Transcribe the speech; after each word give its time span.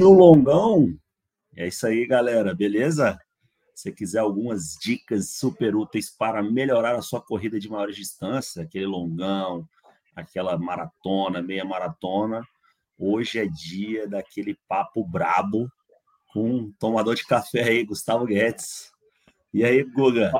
no 0.00 0.12
longão. 0.14 0.88
É 1.54 1.68
isso 1.68 1.86
aí, 1.86 2.06
galera, 2.06 2.54
beleza? 2.54 3.18
Se 3.74 3.92
quiser 3.92 4.20
algumas 4.20 4.76
dicas 4.80 5.36
super 5.36 5.76
úteis 5.76 6.10
para 6.10 6.42
melhorar 6.42 6.94
a 6.94 7.02
sua 7.02 7.20
corrida 7.20 7.58
de 7.60 7.68
maiores 7.68 7.96
distâncias, 7.96 8.64
aquele 8.64 8.86
longão, 8.86 9.66
aquela 10.16 10.56
maratona, 10.58 11.42
meia 11.42 11.64
maratona, 11.64 12.42
hoje 12.98 13.38
é 13.38 13.46
dia 13.46 14.08
daquele 14.08 14.56
papo 14.66 15.04
brabo 15.04 15.70
com 16.32 16.48
um 16.48 16.72
tomador 16.78 17.14
de 17.14 17.26
café 17.26 17.64
aí, 17.64 17.84
Gustavo 17.84 18.24
Guedes. 18.24 18.90
E 19.52 19.64
aí, 19.64 19.82
Guga? 19.82 20.30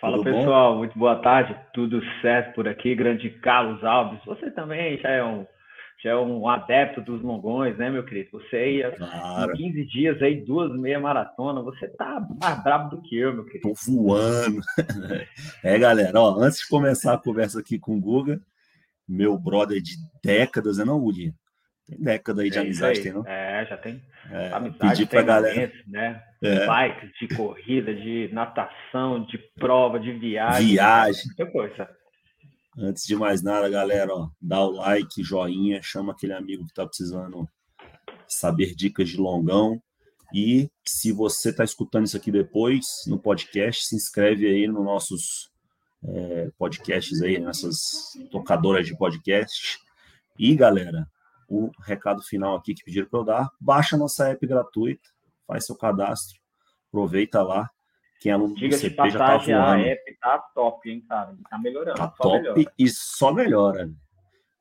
Fala 0.00 0.16
Tudo 0.16 0.24
pessoal, 0.24 0.72
bom? 0.72 0.78
muito 0.78 0.98
boa 0.98 1.16
tarde, 1.22 1.56
tudo 1.72 2.00
certo 2.20 2.54
por 2.54 2.68
aqui, 2.68 2.94
grande 2.94 3.30
Carlos 3.30 3.82
Alves. 3.84 4.20
Você 4.24 4.50
também 4.50 4.98
já 4.98 5.08
é 5.08 5.24
um 5.24 5.46
já 6.02 6.10
é 6.10 6.16
um 6.16 6.48
adepto 6.48 7.00
dos 7.00 7.22
longões, 7.22 7.78
né, 7.78 7.88
meu 7.88 8.04
querido? 8.04 8.30
Você 8.32 8.78
ia 8.78 8.90
claro. 8.90 9.52
em 9.52 9.72
15 9.72 9.84
dias 9.84 10.22
aí, 10.22 10.44
duas 10.44 10.76
meia 10.76 10.98
maratona, 10.98 11.62
você 11.62 11.86
tá 11.88 12.26
mais 12.40 12.62
brabo 12.64 12.96
do 12.96 13.02
que 13.02 13.16
eu, 13.16 13.32
meu 13.32 13.44
querido. 13.44 13.68
Tô 13.68 13.92
voando. 13.92 14.60
É, 15.62 15.78
galera, 15.78 16.20
ó, 16.20 16.40
antes 16.40 16.58
de 16.58 16.68
começar 16.68 17.14
a 17.14 17.18
conversa 17.18 17.60
aqui 17.60 17.78
com 17.78 17.96
o 17.96 18.00
Guga, 18.00 18.40
meu 19.08 19.38
brother 19.38 19.80
de 19.80 19.92
décadas, 20.22 20.78
né, 20.78 20.84
não, 20.84 20.98
Woody? 20.98 21.32
Tem 21.86 21.98
década 21.98 22.42
aí 22.42 22.50
de 22.50 22.58
amizade, 22.58 22.98
aí. 22.98 23.04
tem, 23.04 23.12
não? 23.12 23.26
É, 23.26 23.66
já 23.66 23.76
tem. 23.76 24.02
É, 24.30 24.52
amizade, 24.52 24.78
pedir 24.78 25.06
pra 25.06 25.22
galera. 25.22 25.72
Né? 25.86 26.22
É. 26.42 26.66
Bikes 26.66 27.10
de 27.20 27.36
corrida, 27.36 27.94
de 27.94 28.28
natação, 28.32 29.24
de 29.24 29.38
prova, 29.58 30.00
de 30.00 30.12
viagem. 30.12 30.68
Viagem. 30.68 31.24
Muita 31.26 31.46
coisa. 31.46 32.01
Antes 32.76 33.04
de 33.04 33.14
mais 33.14 33.42
nada, 33.42 33.68
galera, 33.68 34.14
ó, 34.14 34.30
dá 34.40 34.60
o 34.60 34.70
like, 34.70 35.22
joinha, 35.22 35.82
chama 35.82 36.12
aquele 36.12 36.32
amigo 36.32 36.64
que 36.64 36.70
está 36.70 36.86
precisando 36.86 37.46
saber 38.26 38.74
dicas 38.74 39.10
de 39.10 39.18
longão. 39.18 39.82
E 40.34 40.70
se 40.82 41.12
você 41.12 41.50
está 41.50 41.62
escutando 41.64 42.06
isso 42.06 42.16
aqui 42.16 42.32
depois 42.32 42.86
no 43.06 43.18
podcast, 43.18 43.84
se 43.84 43.94
inscreve 43.94 44.46
aí 44.46 44.66
nos 44.66 44.82
nossos 44.82 45.50
é, 46.02 46.50
podcasts 46.56 47.20
aí, 47.20 47.38
nessas 47.38 48.14
tocadoras 48.30 48.86
de 48.86 48.96
podcast. 48.96 49.78
E, 50.38 50.54
galera, 50.54 51.06
o 51.46 51.70
recado 51.84 52.22
final 52.22 52.56
aqui 52.56 52.74
que 52.74 52.84
pediram 52.84 53.06
para 53.06 53.20
eu 53.20 53.24
dar, 53.24 53.50
baixa 53.60 53.98
nossa 53.98 54.28
app 54.28 54.46
gratuita, 54.46 55.06
faz 55.46 55.66
seu 55.66 55.76
cadastro, 55.76 56.40
aproveita 56.88 57.42
lá 57.42 57.68
quem 58.22 58.30
é 58.30 58.34
aluno 58.34 58.54
Diga 58.54 58.76
do 58.76 58.80
CP 58.80 59.10
já 59.10 59.18
tá 59.18 59.36
voando. 59.36 59.52
A 59.52 59.80
app 59.80 60.18
tá 60.20 60.38
top, 60.54 60.90
hein, 60.90 61.04
cara? 61.08 61.36
Tá 61.50 61.58
melhorando. 61.58 61.98
Tá 61.98 62.06
top 62.06 62.38
melhora. 62.38 62.72
e 62.78 62.88
só 62.88 63.32
melhora. 63.32 63.90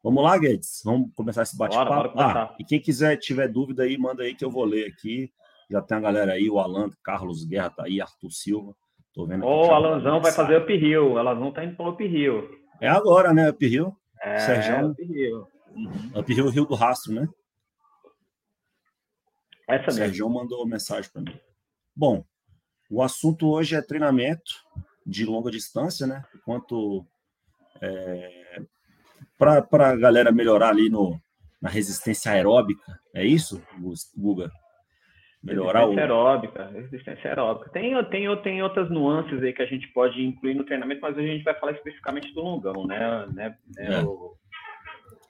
Vamos 0.04 0.24
lá, 0.24 0.36
Guedes? 0.36 0.82
Vamos 0.84 1.12
começar 1.14 1.44
esse 1.44 1.56
bate-papo? 1.56 2.20
Ah, 2.20 2.56
e 2.60 2.66
quem 2.66 2.80
quiser, 2.80 3.18
tiver 3.18 3.48
dúvida 3.48 3.84
aí, 3.84 4.00
manda 4.00 4.24
aí 4.24 4.34
que 4.34 4.44
eu 4.44 4.50
vou 4.50 4.66
ler 4.66 4.88
aqui. 4.88 5.32
Já 5.70 5.80
tem 5.80 5.96
a 5.98 6.02
galera 6.02 6.34
aí, 6.34 6.50
o 6.50 6.60
Alan, 6.60 6.90
Carlos 7.04 7.46
Guerra 7.46 7.70
tá 7.70 7.84
aí, 7.84 8.02
Arthur 8.02 8.32
Silva. 8.32 8.76
Tô 9.14 9.28
vendo 9.28 9.46
Ô, 9.46 9.68
o 9.68 9.74
Alanzão 9.74 10.20
vai 10.20 10.32
fazer 10.32 10.58
Up 10.58 10.74
Hill. 10.74 11.14
O 11.14 11.18
Alanzão 11.20 11.52
tá 11.52 11.64
indo 11.64 11.76
pro 11.76 11.90
Up 11.90 12.04
Hill. 12.04 12.50
É 12.82 12.88
agora, 12.88 13.32
né, 13.32 13.50
Up 13.52 13.64
Hill? 13.64 13.96
É, 14.22 14.40
Sergião. 14.40 14.90
Up 14.90 15.04
Hill. 15.04 15.48
Uhum. 15.76 16.20
Up 16.20 16.34
Hill, 16.34 16.50
Rio 16.50 16.66
do 16.66 16.74
Rastro, 16.74 17.14
né? 17.14 17.30
Essa 19.70 19.86
mesmo. 19.86 19.92
Sergião 19.92 20.30
mandou 20.30 20.66
mensagem 20.66 21.10
para 21.12 21.22
mim. 21.22 21.40
Bom, 21.96 22.26
o 22.92 23.02
assunto 23.02 23.50
hoje 23.50 23.74
é 23.74 23.82
treinamento 23.82 24.52
de 25.08 25.26
longa 25.26 25.50
distância, 25.50 26.06
né? 26.06 26.24
Quanto 26.44 27.06
é, 27.82 28.62
para 29.40 29.90
a 29.90 29.96
galera 29.96 30.32
melhorar 30.32 30.70
ali 30.70 30.90
no, 30.90 31.18
na 31.62 31.70
resistência 31.70 32.34
aeróbica, 32.34 33.00
é 33.14 33.26
isso, 33.26 33.64
Guga? 34.16 34.52
Melhorar 35.42 35.86
resistência 35.86 36.14
o... 36.14 36.18
aeróbica, 36.18 36.68
resistência 36.68 37.30
aeróbica. 37.30 37.70
Tem, 37.72 38.06
tem, 38.10 38.42
tem 38.44 38.62
outras 38.62 38.92
nuances 38.92 39.42
aí 39.42 39.54
que 39.54 39.62
a 39.64 39.68
gente 39.68 39.88
pode 39.88 40.22
incluir 40.22 40.54
no 40.54 40.66
treinamento, 40.66 41.02
mas 41.02 41.18
a 41.18 41.22
gente 41.22 41.44
vai 41.44 41.58
falar 41.58 41.72
especificamente 41.72 42.34
do 42.34 42.42
longão, 42.42 42.86
né? 42.86 43.26
né, 43.28 43.58
né 43.70 44.02
é. 44.02 44.04
o... 44.04 44.36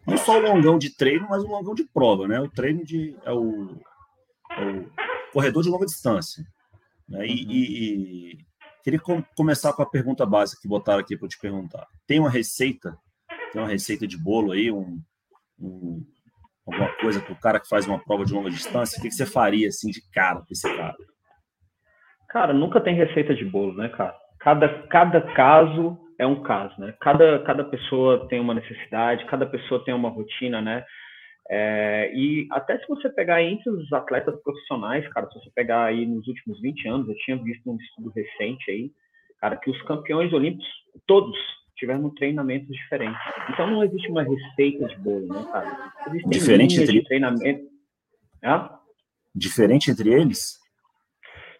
Não 0.05 0.17
só 0.17 0.39
o 0.39 0.41
longão 0.41 0.79
de 0.79 0.97
treino, 0.97 1.27
mas 1.29 1.43
o 1.43 1.47
longão 1.47 1.75
de 1.75 1.83
prova, 1.83 2.27
né? 2.27 2.41
O 2.41 2.49
treino 2.49 2.83
de 2.83 3.15
é 3.23 3.31
o, 3.31 3.77
é 4.49 4.65
o 4.65 5.31
corredor 5.31 5.61
de 5.61 5.69
longa 5.69 5.85
distância. 5.85 6.43
Né? 7.11 7.27
E, 7.27 7.45
uhum. 7.45 7.51
e, 7.51 8.31
e, 8.33 8.37
queria 8.83 8.99
com, 8.99 9.21
começar 9.35 9.73
com 9.73 9.83
a 9.83 9.89
pergunta 9.89 10.25
básica 10.25 10.61
que 10.61 10.67
botaram 10.67 10.99
aqui 10.99 11.17
para 11.17 11.27
te 11.27 11.37
perguntar. 11.37 11.85
Tem 12.07 12.19
uma 12.19 12.29
receita? 12.29 12.97
Tem 13.51 13.61
uma 13.61 13.67
receita 13.67 14.07
de 14.07 14.17
bolo 14.17 14.53
aí? 14.53 14.71
Um, 14.71 14.99
um 15.59 16.03
alguma 16.65 16.89
coisa 16.97 17.19
para 17.19 17.33
o 17.33 17.39
cara 17.39 17.59
que 17.59 17.67
faz 17.67 17.85
uma 17.85 17.99
prova 17.99 18.23
de 18.23 18.33
longa 18.33 18.49
distância? 18.49 18.97
O 18.97 19.01
que, 19.01 19.09
que 19.09 19.15
você 19.15 19.25
faria 19.25 19.67
assim 19.67 19.89
de 19.89 20.01
cara 20.11 20.39
para 20.39 20.51
esse 20.51 20.75
cara? 20.75 20.95
Cara, 22.29 22.53
nunca 22.53 22.79
tem 22.79 22.95
receita 22.95 23.35
de 23.35 23.43
bolo, 23.43 23.73
né, 23.73 23.89
cara? 23.89 24.15
Cada, 24.39 24.87
cada 24.87 25.21
caso 25.33 25.97
é 26.17 26.25
um 26.25 26.41
caso, 26.41 26.79
né? 26.79 26.93
Cada, 27.01 27.39
cada 27.43 27.63
pessoa 27.65 28.27
tem 28.29 28.39
uma 28.39 28.53
necessidade, 28.53 29.25
cada 29.25 29.45
pessoa 29.45 29.83
tem 29.83 29.93
uma 29.93 30.09
rotina, 30.09 30.61
né? 30.61 30.85
É, 31.53 32.09
e 32.15 32.47
até 32.49 32.79
se 32.79 32.87
você 32.87 33.09
pegar 33.09 33.43
entre 33.43 33.69
os 33.69 33.91
atletas 33.91 34.41
profissionais, 34.41 35.05
cara, 35.09 35.27
se 35.27 35.37
você 35.37 35.51
pegar 35.53 35.83
aí 35.83 36.05
nos 36.05 36.25
últimos 36.25 36.61
20 36.61 36.87
anos, 36.87 37.09
eu 37.09 37.15
tinha 37.15 37.35
visto 37.43 37.69
um 37.69 37.75
estudo 37.75 38.09
recente 38.09 38.71
aí, 38.71 38.89
cara, 39.37 39.57
que 39.57 39.69
os 39.69 39.81
campeões 39.81 40.31
olímpicos, 40.31 40.65
todos, 41.05 41.37
tiveram 41.75 42.09
treinamentos 42.11 42.69
diferentes. 42.69 43.19
Então 43.49 43.69
não 43.69 43.83
existe 43.83 44.07
uma 44.07 44.23
receita 44.23 44.87
de 44.87 44.95
bolo, 44.99 45.27
né, 45.27 45.43
cara? 45.51 45.91
Existem 46.07 46.29
Diferente 46.29 46.81
entre 46.81 47.03
treinamento. 47.03 47.69
Diferente 49.35 49.91
entre 49.91 50.09
eles? 50.13 50.60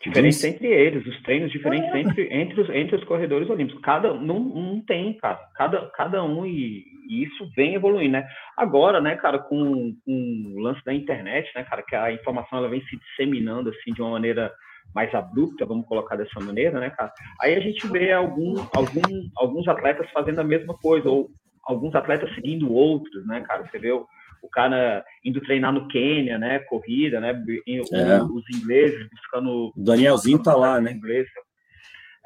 Diferentes 0.04 0.44
entre 0.44 0.68
eles, 0.68 1.06
os 1.06 1.22
treinos 1.22 1.52
diferentes 1.52 1.94
entre, 1.94 2.34
entre, 2.34 2.62
os, 2.62 2.70
entre 2.70 2.96
os 2.96 3.04
corredores 3.04 3.48
olímpicos. 3.50 3.82
Cada 3.84 4.14
não, 4.16 4.40
não 4.40 4.82
tem, 4.82 5.14
cara. 5.14 5.40
Cada, 5.56 5.86
cada 5.92 6.24
um 6.24 6.44
e, 6.46 6.84
e, 7.08 7.24
isso 7.24 7.48
vem 7.56 7.76
evoluindo, 7.76 8.14
né? 8.14 8.28
Agora, 8.58 9.00
né, 9.00 9.16
cara, 9.16 9.38
com, 9.38 9.96
com 10.04 10.54
o 10.56 10.60
lance 10.60 10.84
da 10.84 10.94
internet, 10.94 11.52
né, 11.56 11.64
cara, 11.64 11.84
que 11.84 11.96
a 11.96 12.12
informação 12.12 12.58
ela 12.58 12.70
vem 12.70 12.82
se 12.86 12.98
disseminando 12.98 13.70
assim 13.70 13.94
de 13.94 14.02
uma 14.02 14.12
maneira 14.12 14.52
mais 14.94 15.14
abrupta, 15.14 15.66
vamos 15.66 15.86
colocar 15.86 16.16
dessa 16.16 16.40
maneira, 16.40 16.80
né, 16.80 16.90
cara? 16.90 17.14
Aí 17.40 17.56
a 17.56 17.60
gente 17.60 17.88
vê 17.88 18.12
algum, 18.12 18.56
algum, 18.74 19.30
alguns 19.38 19.68
atletas 19.68 20.10
fazendo 20.12 20.40
a 20.40 20.44
mesma 20.44 20.74
coisa, 20.80 21.08
ou 21.08 21.30
alguns 21.64 21.94
atletas 21.94 22.34
seguindo 22.34 22.74
outros, 22.74 23.26
né, 23.28 23.42
cara? 23.42 23.68
Você 23.68 23.78
vê 23.78 23.92
o, 23.92 24.06
o 24.42 24.50
cara 24.50 25.04
indo 25.24 25.42
treinar 25.42 25.72
no 25.72 25.88
Quênia, 25.88 26.38
né? 26.38 26.60
Corrida, 26.60 27.20
né? 27.20 27.30
É. 27.30 28.22
Os 28.24 28.44
ingleses 28.56 29.08
buscando. 29.10 29.72
O 29.76 29.84
Danielzinho 29.84 30.42
tá 30.42 30.56
lá, 30.56 30.80
né? 30.82 30.92
Inglês. 30.92 31.28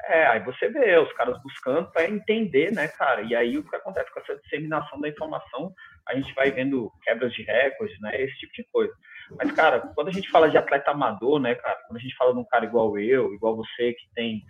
É, 0.08 0.26
aí 0.28 0.40
você 0.40 0.68
vê 0.68 0.96
os 0.98 1.12
caras 1.14 1.40
buscando 1.42 1.90
para 1.90 2.08
entender, 2.08 2.72
né, 2.72 2.86
cara? 2.86 3.22
E 3.22 3.34
aí 3.34 3.58
o 3.58 3.64
que 3.68 3.74
acontece 3.74 4.12
com 4.12 4.20
essa 4.20 4.36
disseminação 4.36 5.00
da 5.00 5.08
informação, 5.08 5.72
a 6.06 6.14
gente 6.14 6.32
vai 6.34 6.50
vendo 6.50 6.90
quebras 7.02 7.32
de 7.32 7.42
recordes, 7.42 8.00
né? 8.00 8.20
Esse 8.20 8.36
tipo 8.38 8.52
de 8.52 8.64
coisa. 8.72 8.92
Mas, 9.38 9.50
cara, 9.52 9.80
quando 9.94 10.08
a 10.08 10.12
gente 10.12 10.30
fala 10.30 10.48
de 10.48 10.56
atleta 10.56 10.90
amador, 10.90 11.38
né, 11.38 11.54
cara, 11.54 11.76
quando 11.86 11.98
a 11.98 12.00
gente 12.00 12.16
fala 12.16 12.32
de 12.32 12.38
um 12.38 12.44
cara 12.44 12.64
igual 12.64 12.98
eu, 12.98 13.34
igual 13.34 13.56
você, 13.56 13.92
que 13.92 14.08
tem, 14.14 14.44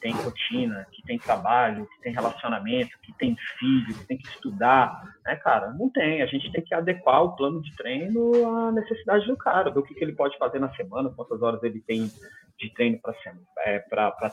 tem 0.00 0.12
rotina, 0.12 0.86
que 0.90 1.02
tem 1.02 1.18
trabalho, 1.18 1.86
que 1.86 2.00
tem 2.02 2.12
relacionamento, 2.12 2.98
que 3.02 3.12
tem 3.14 3.36
filho, 3.58 3.94
que 3.94 4.06
tem 4.06 4.18
que 4.18 4.28
estudar, 4.28 5.00
né, 5.24 5.36
cara, 5.36 5.72
não 5.72 5.88
tem. 5.90 6.22
A 6.22 6.26
gente 6.26 6.50
tem 6.50 6.62
que 6.62 6.74
adequar 6.74 7.22
o 7.22 7.36
plano 7.36 7.62
de 7.62 7.74
treino 7.76 8.48
à 8.48 8.72
necessidade 8.72 9.26
do 9.26 9.36
cara, 9.36 9.70
ver 9.70 9.80
o 9.80 9.82
que, 9.82 9.94
que 9.94 10.02
ele 10.02 10.12
pode 10.12 10.36
fazer 10.38 10.58
na 10.58 10.74
semana, 10.74 11.12
quantas 11.14 11.40
horas 11.40 11.62
ele 11.62 11.80
tem 11.80 12.10
de 12.58 12.70
treino 12.74 12.98
para 13.00 13.14
é, 13.64 13.78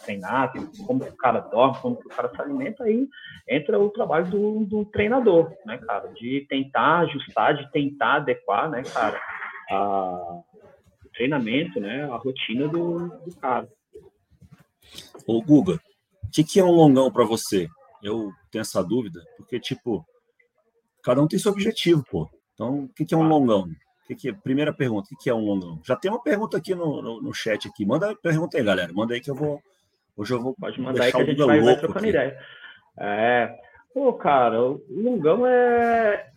treinar, 0.03 0.51
como 0.87 1.03
o 1.03 1.15
cara 1.15 1.41
dorme, 1.41 1.77
como 1.79 1.95
o 1.95 2.09
cara 2.09 2.29
se 2.29 2.41
alimenta, 2.41 2.83
aí 2.83 3.07
entra 3.47 3.79
o 3.79 3.89
trabalho 3.91 4.25
do, 4.25 4.65
do 4.65 4.85
treinador, 4.85 5.53
né, 5.65 5.77
cara, 5.77 6.07
de 6.07 6.45
tentar 6.49 7.01
ajustar, 7.01 7.55
de 7.55 7.71
tentar 7.71 8.15
adequar, 8.15 8.69
né, 8.69 8.81
cara, 8.81 9.21
a, 9.69 10.41
o 11.05 11.09
treinamento, 11.13 11.79
né, 11.79 12.03
a 12.03 12.15
rotina 12.15 12.67
do, 12.67 13.07
do 13.07 13.35
cara. 13.39 13.67
Ô, 15.27 15.41
Guga, 15.41 15.75
o 16.23 16.31
que, 16.31 16.43
que 16.43 16.59
é 16.59 16.63
um 16.63 16.71
longão 16.71 17.11
para 17.11 17.25
você? 17.25 17.67
Eu 18.03 18.31
tenho 18.51 18.61
essa 18.61 18.83
dúvida, 18.83 19.23
porque, 19.37 19.59
tipo, 19.59 20.05
cada 21.03 21.21
um 21.21 21.27
tem 21.27 21.39
seu 21.39 21.51
objetivo, 21.51 22.03
pô. 22.09 22.29
Então, 22.53 22.85
o 22.85 22.89
que, 22.89 23.05
que 23.05 23.13
é 23.13 23.17
um 23.17 23.27
longão? 23.27 23.67
Que 24.07 24.15
que, 24.15 24.33
primeira 24.33 24.71
pergunta, 24.71 25.07
o 25.07 25.09
que, 25.09 25.23
que 25.23 25.29
é 25.29 25.33
um 25.33 25.43
longão? 25.43 25.81
Já 25.83 25.95
tem 25.95 26.11
uma 26.11 26.21
pergunta 26.21 26.57
aqui 26.57 26.75
no, 26.75 27.01
no, 27.01 27.21
no, 27.21 27.33
chat 27.33 27.67
aqui. 27.67 27.85
Manda 27.85 28.11
a 28.11 28.15
pergunta 28.15 28.57
aí, 28.57 28.63
galera. 28.63 28.93
Manda 28.93 29.15
aí 29.15 29.21
que 29.21 29.31
eu 29.31 29.35
vou. 29.35 29.59
Hoje 30.15 30.33
eu 30.33 30.41
vou. 30.41 30.55
Pode 30.55 30.79
mandar 30.79 31.05
aí 31.05 31.11
que 31.11 31.21
a 31.21 31.25
gente 31.25 31.43
vai, 31.43 31.59
vai 31.59 31.75
trocando 31.75 31.99
aqui. 31.99 32.09
ideia. 32.09 32.39
É. 32.99 33.57
Pô, 33.93 34.13
cara, 34.13 34.61
o 34.61 34.83
longão 34.89 35.45
é, 35.47 36.29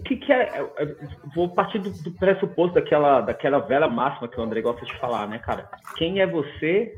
o 0.00 0.02
que, 0.02 0.16
que 0.16 0.32
é, 0.32 0.48
é, 0.78 0.96
Vou 1.34 1.50
partir 1.50 1.78
do, 1.78 1.90
do, 2.02 2.12
pressuposto 2.12 2.74
daquela, 2.74 3.20
daquela 3.20 3.58
velha 3.58 3.86
máxima 3.86 4.28
que 4.28 4.40
o 4.40 4.42
André 4.42 4.62
gosta 4.62 4.84
de 4.84 4.98
falar, 4.98 5.28
né, 5.28 5.38
cara? 5.38 5.68
Quem 5.96 6.20
é 6.20 6.26
você 6.26 6.94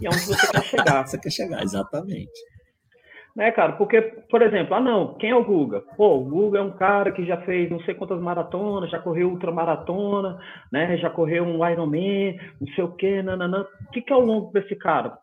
e 0.00 0.06
aonde 0.06 0.20
você 0.20 0.52
quer 0.52 0.62
chegar? 0.64 1.06
você 1.06 1.18
quer 1.18 1.30
chegar, 1.30 1.62
exatamente. 1.62 2.38
né, 3.34 3.50
cara? 3.52 3.72
Porque, 3.72 4.02
por 4.30 4.42
exemplo, 4.42 4.74
ah, 4.74 4.80
não, 4.80 5.14
quem 5.14 5.30
é 5.30 5.34
o 5.34 5.44
Guga? 5.44 5.80
Pô, 5.96 6.18
o 6.18 6.24
Guga 6.24 6.58
é 6.58 6.62
um 6.62 6.76
cara 6.76 7.10
que 7.10 7.24
já 7.24 7.38
fez 7.38 7.70
não 7.70 7.80
sei 7.80 7.94
quantas 7.94 8.20
maratonas, 8.20 8.90
já 8.90 8.98
correu 8.98 9.30
ultramaratona, 9.30 10.38
né? 10.70 10.98
Já 10.98 11.08
correu 11.08 11.42
um 11.42 11.66
Ironman, 11.66 12.38
não 12.60 12.68
sei 12.74 12.84
o 12.84 12.92
quê, 12.92 13.22
nananã. 13.22 13.66
O 13.88 13.90
que, 13.92 14.02
que 14.02 14.12
é 14.12 14.16
o 14.16 14.20
longo 14.20 14.52
desse 14.52 14.76
cara? 14.76 15.16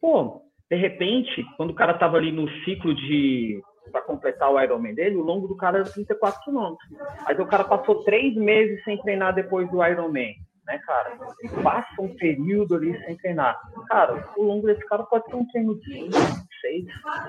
Pô, 0.00 0.42
de 0.68 0.76
repente, 0.76 1.44
quando 1.56 1.70
o 1.70 1.74
cara 1.74 1.94
tava 1.94 2.16
ali 2.16 2.32
no 2.32 2.48
ciclo 2.64 2.92
de 2.94 3.60
para 3.90 4.02
completar 4.02 4.50
o 4.50 4.60
Ironman 4.60 4.94
dele, 4.94 5.16
o 5.16 5.22
longo 5.22 5.48
do 5.48 5.56
cara 5.56 5.78
era 5.78 5.90
34 5.90 6.40
quilômetros. 6.42 6.88
Mas 7.24 7.38
o 7.38 7.46
cara 7.46 7.64
passou 7.64 8.04
três 8.04 8.34
meses 8.34 8.82
sem 8.84 8.98
treinar 8.98 9.34
depois 9.34 9.70
do 9.70 9.84
Ironman 9.84 10.34
né, 10.68 10.78
cara? 10.86 11.16
Passa 11.62 12.02
um 12.02 12.14
período 12.14 12.76
ali 12.76 12.96
sem 13.04 13.16
treinar. 13.16 13.58
Cara, 13.88 14.28
o 14.36 14.42
longo 14.42 14.66
desse 14.66 14.84
cara 14.86 15.02
pode 15.02 15.24
ter 15.24 15.34
um 15.34 15.46
treino 15.46 15.80
de 15.80 15.92
5, 15.92 16.12
6, 16.60 16.84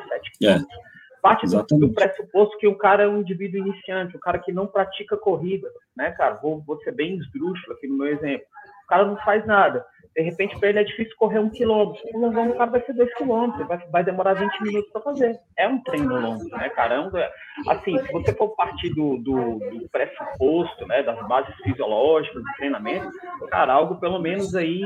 7 0.10 0.46
é. 0.46 0.90
Parte 1.22 1.48
do, 1.48 1.80
do, 1.80 1.94
pressuposto 1.94 2.58
que 2.60 2.68
o 2.68 2.78
cara 2.78 3.04
é 3.04 3.08
um 3.08 3.20
indivíduo 3.20 3.60
iniciante, 3.60 4.16
um 4.16 4.20
cara 4.22 4.40
que 4.40 4.54
não 4.54 4.68
pratica 4.68 5.18
corrida, 5.18 5.70
né, 5.96 6.12
cara? 6.12 6.36
Vou, 6.36 6.62
vou 6.62 6.80
ser 6.82 6.94
bem 6.94 7.18
esdrúxulo 7.18 7.74
aqui 7.74 7.88
no 7.88 7.98
meu 7.98 8.08
exemplo. 8.08 8.46
O 8.86 8.88
cara 8.88 9.06
não 9.06 9.18
faz 9.18 9.46
nada. 9.46 9.86
De 10.16 10.24
repente, 10.24 10.58
para 10.60 10.70
ele 10.70 10.80
é 10.80 10.84
difícil 10.84 11.16
correr 11.18 11.40
um 11.40 11.50
quilômetro. 11.50 12.02
O 12.14 12.20
longão 12.20 12.48
do 12.48 12.56
cara 12.56 12.72
vai 12.72 12.82
ser 12.84 12.94
dois 12.94 13.14
quilômetros, 13.14 13.68
vai, 13.68 13.78
vai 13.90 14.04
demorar 14.04 14.34
20 14.34 14.64
minutos 14.64 14.92
para 14.92 15.02
fazer. 15.02 15.40
É 15.58 15.68
um 15.68 15.82
treino 15.84 16.20
longo, 16.20 16.44
né, 16.50 16.70
cara? 16.70 16.96
É 16.96 17.00
um, 17.00 17.72
assim, 17.72 17.98
se 17.98 18.12
você 18.12 18.34
for 18.34 18.50
partir 18.56 18.90
do, 18.90 19.18
do, 19.18 19.60
do, 19.60 19.90
pressuposto, 19.90 20.86
né, 20.88 21.04
das 21.04 21.26
bases 21.28 21.56
fisiológicas 21.64 22.42
do 22.42 22.54
treinamento, 22.58 23.10
cara, 23.50 23.74
algo 23.74 23.96
pelo 24.00 24.20
menos 24.20 24.56
aí 24.56 24.84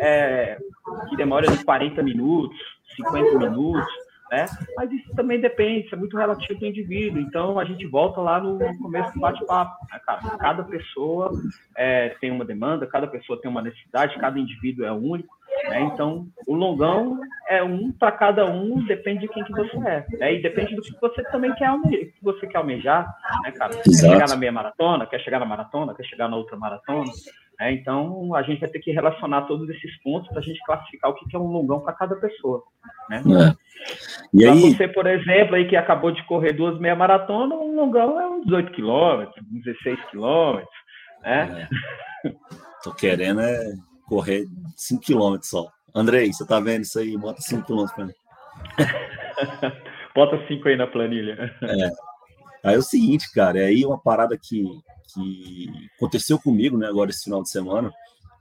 é, 0.00 0.58
que 1.08 1.16
demora 1.16 1.46
de 1.46 1.64
40 1.64 2.02
minutos, 2.02 2.58
50 2.96 3.38
minutos, 3.38 4.05
né? 4.30 4.46
Mas 4.76 4.90
isso 4.92 5.14
também 5.14 5.40
depende, 5.40 5.86
isso 5.86 5.94
é 5.94 5.98
muito 5.98 6.16
relativo 6.16 6.58
do 6.58 6.66
indivíduo. 6.66 7.20
Então 7.20 7.58
a 7.58 7.64
gente 7.64 7.86
volta 7.86 8.20
lá 8.20 8.40
no 8.40 8.58
começo 8.78 9.12
do 9.12 9.20
bate-papo. 9.20 9.86
Né? 9.90 10.00
Cada 10.38 10.64
pessoa 10.64 11.30
é, 11.76 12.10
tem 12.20 12.30
uma 12.30 12.44
demanda, 12.44 12.86
cada 12.86 13.06
pessoa 13.06 13.40
tem 13.40 13.50
uma 13.50 13.62
necessidade, 13.62 14.18
cada 14.18 14.38
indivíduo 14.38 14.84
é 14.84 14.92
único. 14.92 15.35
Né? 15.64 15.80
Então 15.92 16.26
o 16.46 16.54
longão 16.54 17.18
é 17.48 17.62
um 17.62 17.92
para 17.92 18.12
cada 18.12 18.46
um, 18.46 18.84
depende 18.84 19.20
de 19.20 19.28
quem 19.28 19.44
que 19.44 19.52
você 19.52 19.76
é. 19.78 20.06
Né? 20.18 20.34
E 20.34 20.42
depende 20.42 20.74
do 20.74 20.82
que 20.82 20.92
você 21.00 21.22
também 21.24 21.54
quer 21.54 21.66
almejar, 21.66 22.06
que 22.06 22.22
você 22.22 22.46
quer 22.46 22.58
almejar, 22.58 23.16
né, 23.42 23.52
cara? 23.52 23.76
Quer 23.76 23.92
chegar 23.92 24.28
na 24.28 24.36
meia 24.36 24.52
maratona, 24.52 25.06
quer 25.06 25.20
chegar 25.20 25.38
na 25.38 25.46
maratona, 25.46 25.94
quer 25.94 26.04
chegar 26.04 26.28
na 26.28 26.36
outra 26.36 26.56
maratona. 26.56 27.10
É, 27.58 27.72
então, 27.72 28.34
a 28.34 28.42
gente 28.42 28.60
vai 28.60 28.68
ter 28.68 28.80
que 28.80 28.90
relacionar 28.90 29.42
todos 29.42 29.68
esses 29.70 29.96
pontos 30.02 30.28
para 30.28 30.40
a 30.40 30.42
gente 30.42 30.62
classificar 30.66 31.10
o 31.10 31.14
que 31.14 31.34
é 31.34 31.38
um 31.38 31.46
longão 31.46 31.80
para 31.80 31.94
cada 31.94 32.14
pessoa. 32.16 32.62
Né? 33.08 33.22
É. 33.22 33.56
E 34.34 34.44
aí... 34.44 34.74
você, 34.74 34.86
por 34.86 35.06
exemplo, 35.06 35.54
aí 35.54 35.66
que 35.66 35.76
acabou 35.76 36.10
de 36.10 36.22
correr 36.24 36.52
duas 36.52 36.78
meia 36.78 36.94
maratona, 36.94 37.54
um 37.54 37.74
longão 37.74 38.20
é 38.20 38.28
uns 38.28 38.44
18 38.44 38.72
quilômetros, 38.72 39.46
16 39.64 39.98
quilômetros. 40.10 40.76
Né? 41.22 41.68
É. 42.24 42.32
Tô 42.84 42.92
querendo 42.92 43.40
é 43.40 43.72
correr 44.06 44.46
5 44.76 45.02
quilômetros 45.02 45.50
só. 45.50 45.70
Andrei, 45.94 46.32
você 46.32 46.46
tá 46.46 46.60
vendo 46.60 46.82
isso 46.82 46.98
aí? 46.98 47.16
Bota 47.16 47.40
5 47.40 47.64
quilômetros 47.64 47.94
para 47.94 48.06
mim. 48.06 48.14
Bota 50.14 50.46
5 50.46 50.68
aí 50.68 50.76
na 50.76 50.86
planilha. 50.86 51.54
É. 51.62 51.90
Aí 52.68 52.74
é 52.74 52.78
o 52.78 52.82
seguinte, 52.82 53.30
cara, 53.32 53.60
é 53.60 53.66
aí 53.66 53.84
uma 53.84 53.98
parada 53.98 54.36
que 54.36 54.64
que 55.14 55.88
aconteceu 55.96 56.38
comigo, 56.38 56.76
né, 56.76 56.86
agora 56.86 57.10
esse 57.10 57.24
final 57.24 57.42
de 57.42 57.50
semana, 57.50 57.92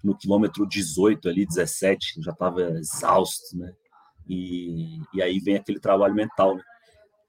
no 0.04 0.18
quilômetro 0.18 0.68
18 0.68 1.30
ali, 1.30 1.46
17, 1.46 2.22
já 2.22 2.32
estava 2.32 2.62
exausto, 2.78 3.58
né? 3.58 3.72
E, 4.28 5.00
e 5.14 5.22
aí 5.22 5.40
vem 5.40 5.56
aquele 5.56 5.80
trabalho 5.80 6.14
mental, 6.14 6.56
né? 6.56 6.64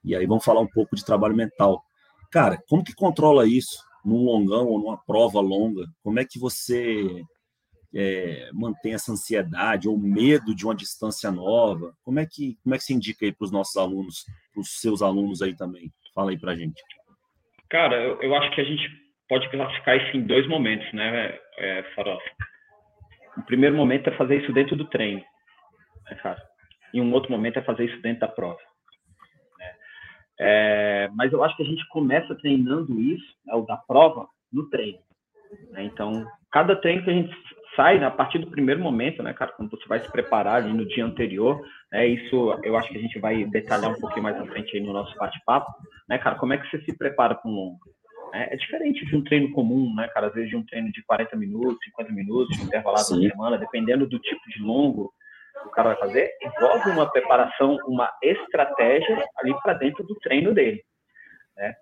E 0.05 0.15
aí 0.15 0.27
vamos 0.27 0.45
falar 0.45 0.61
um 0.61 0.67
pouco 0.67 0.95
de 0.97 1.05
trabalho 1.05 1.35
mental. 1.35 1.83
Cara, 2.31 2.63
como 2.69 2.85
que 2.85 2.95
controla 2.95 3.47
isso 3.47 3.83
num 4.05 4.25
longão 4.25 4.67
ou 4.67 4.79
numa 4.79 4.99
prova 4.99 5.41
longa? 5.41 5.87
Como 6.03 6.19
é 6.19 6.25
que 6.25 6.39
você 6.39 7.25
é, 7.99 8.51
mantém 8.53 8.93
essa 8.93 9.11
ansiedade 9.11 9.89
ou 9.89 9.99
medo 9.99 10.55
de 10.55 10.67
uma 10.67 10.75
distância 10.75 11.31
nova? 11.31 11.95
Como 12.05 12.21
é 12.21 12.27
que 12.27 12.59
como 12.63 12.75
é 12.75 12.79
que 12.79 12.85
se 12.85 12.93
indica 12.93 13.25
aí 13.25 13.33
para 13.33 13.45
os 13.47 13.51
nossos 13.51 13.77
alunos, 13.77 14.27
para 14.53 14.61
os 14.61 14.81
seus 14.81 15.01
alunos 15.01 15.41
aí 15.41 15.57
também? 15.57 15.91
Fala 16.15 16.31
aí 16.31 16.39
para 16.39 16.55
gente. 16.55 16.83
Cara, 17.71 17.97
eu, 17.97 18.21
eu 18.21 18.35
acho 18.37 18.55
que 18.55 18.61
a 18.61 18.65
gente 18.65 18.87
pode 19.29 19.49
classificar 19.51 19.97
isso 19.97 20.17
em 20.17 20.27
dois 20.27 20.47
momentos, 20.47 20.93
né, 20.93 21.39
é, 21.57 21.83
Farofa? 21.95 22.31
O 23.39 23.43
primeiro 23.43 23.75
momento 23.75 24.09
é 24.09 24.17
fazer 24.17 24.43
isso 24.43 24.53
dentro 24.53 24.77
do 24.77 24.85
treino, 24.85 25.23
né, 26.09 26.17
cara? 26.17 26.41
E 26.93 27.01
um 27.01 27.13
outro 27.13 27.31
momento 27.31 27.59
é 27.59 27.63
fazer 27.63 27.87
isso 27.87 28.01
dentro 28.03 28.21
da 28.21 28.29
prova. 28.29 28.61
Né? 29.59 29.75
É, 30.39 31.11
mas 31.15 31.33
eu 31.33 31.43
acho 31.43 31.57
que 31.57 31.63
a 31.63 31.67
gente 31.67 31.87
começa 31.89 32.35
treinando 32.37 33.01
isso, 33.01 33.35
né, 33.45 33.55
o 33.55 33.63
da 33.63 33.77
prova, 33.77 34.29
no 34.53 34.69
treino. 34.71 35.01
Né? 35.71 35.85
Então, 35.85 36.27
cada 36.51 36.77
treino 36.77 37.03
que 37.03 37.11
a 37.11 37.15
gente 37.15 37.35
sai, 37.77 38.01
né, 38.01 38.07
a 38.07 38.11
partir 38.11 38.39
do 38.39 38.51
primeiro 38.51 38.81
momento, 38.81 39.23
né, 39.23 39.33
cara, 39.33 39.53
quando 39.53 39.71
você 39.71 39.87
vai 39.87 40.01
se 40.01 40.11
preparar 40.11 40.57
ali 40.57 40.73
no 40.73 40.87
dia 40.87 41.05
anterior, 41.05 41.61
né, 41.93 42.07
isso 42.07 42.59
eu 42.65 42.77
acho 42.77 42.89
que 42.91 42.99
a 42.99 43.01
gente 43.01 43.19
vai 43.19 43.45
detalhar 43.45 43.91
um 43.91 44.01
pouquinho 44.01 44.23
mais 44.23 44.41
à 44.41 44.47
frente 44.47 44.77
aí 44.77 44.83
no 44.83 44.93
nosso 44.93 45.17
bate-papo, 45.17 45.71
né, 46.09 46.19
cara, 46.19 46.37
como 46.37 46.55
é 46.55 46.59
que 46.59 46.69
você 46.69 46.81
se 46.83 46.97
prepara 46.97 47.35
para 47.35 47.51
um 47.51 47.55
longo? 47.55 47.79
É, 48.33 48.55
é 48.55 48.57
diferente 48.57 49.05
de 49.07 49.17
um 49.17 49.23
treino 49.23 49.51
comum, 49.53 49.95
né, 49.95 50.09
cara? 50.09 50.27
Às 50.27 50.35
vezes 50.35 50.51
de 50.51 50.57
um 50.57 50.65
treino 50.65 50.91
de 50.91 51.03
40 51.05 51.37
minutos, 51.37 51.79
50 51.85 52.13
minutos, 52.13 52.59
intervalado 52.59 53.17
na 53.17 53.31
semana, 53.31 53.59
dependendo 53.59 54.07
do 54.07 54.19
tipo 54.19 54.41
de 54.49 54.61
longo 54.63 55.13
que 55.63 55.69
o 55.69 55.71
cara 55.71 55.91
vai 55.91 55.99
fazer, 55.99 56.31
envolve 56.43 56.91
uma 56.91 57.11
preparação, 57.11 57.79
uma 57.87 58.13
estratégia 58.23 59.25
ali 59.39 59.55
para 59.63 59.75
dentro 59.75 60.05
do 60.05 60.15
treino 60.17 60.53
dele, 60.53 60.83
né? 61.57 61.75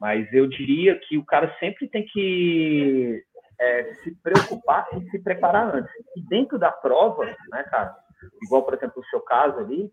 Mas 0.00 0.32
eu 0.32 0.46
diria 0.46 0.96
que 0.96 1.18
o 1.18 1.24
cara 1.24 1.52
sempre 1.58 1.88
tem 1.88 2.04
que 2.04 3.24
é, 3.60 3.94
se 4.02 4.14
preocupar 4.22 4.86
em 4.92 5.08
se 5.10 5.18
preparar 5.18 5.74
antes. 5.74 5.92
E 6.16 6.22
dentro 6.28 6.58
da 6.58 6.70
prova, 6.70 7.24
né, 7.24 7.62
cara? 7.64 7.94
Igual, 8.42 8.62
por 8.62 8.74
exemplo, 8.74 9.00
o 9.00 9.06
seu 9.06 9.20
caso 9.20 9.58
ali, 9.60 9.90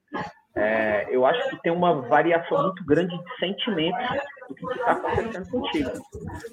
é, 0.55 1.07
eu 1.09 1.25
acho 1.25 1.49
que 1.49 1.61
tem 1.61 1.71
uma 1.71 2.01
variação 2.01 2.63
muito 2.63 2.83
grande 2.85 3.15
de 3.15 3.35
sentimentos 3.37 4.01
do 4.47 4.55
que 4.55 4.65
está 4.73 4.93
acontecendo 4.93 5.49
contigo. 5.49 5.89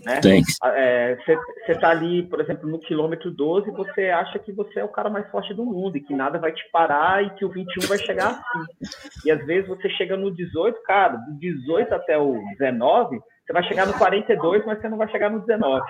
Né? 0.04 0.20
Você 0.20 1.72
está 1.72 1.88
é, 1.88 1.92
ali, 1.92 2.24
por 2.24 2.40
exemplo, 2.40 2.68
no 2.68 2.80
quilômetro 2.80 3.30
12, 3.30 3.70
você 3.70 4.10
acha 4.10 4.38
que 4.38 4.52
você 4.52 4.80
é 4.80 4.84
o 4.84 4.88
cara 4.88 5.08
mais 5.08 5.30
forte 5.30 5.54
do 5.54 5.64
mundo 5.64 5.96
e 5.96 6.02
que 6.02 6.14
nada 6.14 6.38
vai 6.38 6.52
te 6.52 6.68
parar 6.72 7.24
e 7.24 7.30
que 7.36 7.44
o 7.44 7.48
21 7.48 7.86
vai 7.86 7.98
chegar 7.98 8.30
assim. 8.30 9.24
E 9.24 9.30
às 9.30 9.44
vezes 9.46 9.68
você 9.68 9.88
chega 9.90 10.16
no 10.16 10.34
18, 10.34 10.82
cara, 10.82 11.16
do 11.16 11.38
18 11.38 11.94
até 11.94 12.18
o 12.18 12.34
19, 12.58 13.20
você 13.46 13.52
vai 13.52 13.62
chegar 13.64 13.86
no 13.86 13.96
42, 13.96 14.64
mas 14.66 14.80
você 14.80 14.88
não 14.88 14.98
vai 14.98 15.08
chegar 15.10 15.30
no 15.30 15.40
19. 15.40 15.80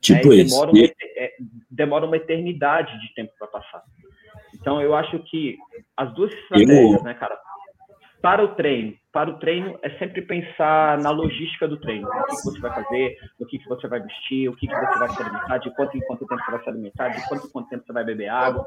Tipo 0.00 0.28
né? 0.28 0.36
isso. 0.36 0.50
Demora 0.54 0.70
uma, 0.70 0.84
é, 0.84 1.32
demora 1.70 2.06
uma 2.06 2.16
eternidade 2.16 3.00
de 3.00 3.14
tempo 3.14 3.32
para 3.38 3.48
passar. 3.48 3.82
Então, 4.54 4.80
eu 4.80 4.94
acho 4.94 5.18
que 5.24 5.56
as 5.96 6.12
duas 6.14 6.32
estratégias, 6.32 7.00
eu... 7.00 7.02
né, 7.02 7.14
cara? 7.14 7.38
Para 8.22 8.44
o 8.44 8.54
treino, 8.54 8.94
para 9.12 9.30
o 9.30 9.38
treino 9.38 9.76
é 9.82 9.90
sempre 9.98 10.22
pensar 10.22 10.96
na 10.98 11.10
logística 11.10 11.66
do 11.66 11.76
treino. 11.76 12.08
O 12.08 12.24
que, 12.26 12.44
você 12.44 12.60
vai 12.60 12.72
fazer, 12.72 13.16
o 13.40 13.44
que, 13.44 13.58
você 13.68 13.88
vai 13.88 14.00
vestir, 14.00 14.48
o 14.48 14.54
que, 14.54 14.68
você 14.68 14.98
vai 14.98 15.08
se 15.08 15.22
alimentar, 15.22 15.58
de 15.58 15.74
quanto 15.74 15.96
em 15.96 16.00
quanto 16.02 16.26
tempo 16.26 16.40
você 16.44 16.50
vai 16.52 16.62
se 16.62 16.70
alimentar, 16.70 17.08
de 17.08 17.28
quanto 17.28 17.46
em 17.48 17.50
quanto 17.50 17.68
tempo 17.68 17.84
você 17.84 17.92
vai 17.92 18.04
beber 18.04 18.28
água. 18.28 18.64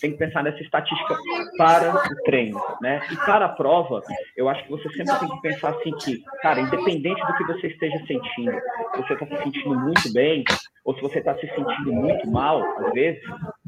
Tem 0.00 0.10
que 0.10 0.18
pensar 0.18 0.42
nessa 0.42 0.60
estatística 0.60 1.16
para 1.56 1.94
o 1.94 2.22
treino, 2.24 2.60
né? 2.82 3.00
E 3.12 3.16
para 3.18 3.46
a 3.46 3.48
prova, 3.48 4.02
eu 4.36 4.48
acho 4.48 4.64
que 4.64 4.70
você 4.70 4.90
sempre 4.90 5.18
tem 5.20 5.28
que 5.28 5.40
pensar 5.40 5.70
assim 5.70 5.92
que, 5.92 6.22
cara, 6.42 6.60
independente 6.60 7.24
do 7.24 7.34
que 7.34 7.44
você 7.44 7.68
esteja 7.68 7.98
sentindo, 8.06 8.60
se 8.96 9.02
você 9.02 9.12
está 9.14 9.26
se 9.26 9.42
sentindo 9.44 9.78
muito 9.78 10.12
bem 10.12 10.42
ou 10.84 10.96
se 10.96 11.00
você 11.00 11.20
está 11.20 11.34
se 11.36 11.46
sentindo 11.46 11.92
muito 11.92 12.28
mal, 12.28 12.60
às 12.80 12.92
vezes, 12.92 13.22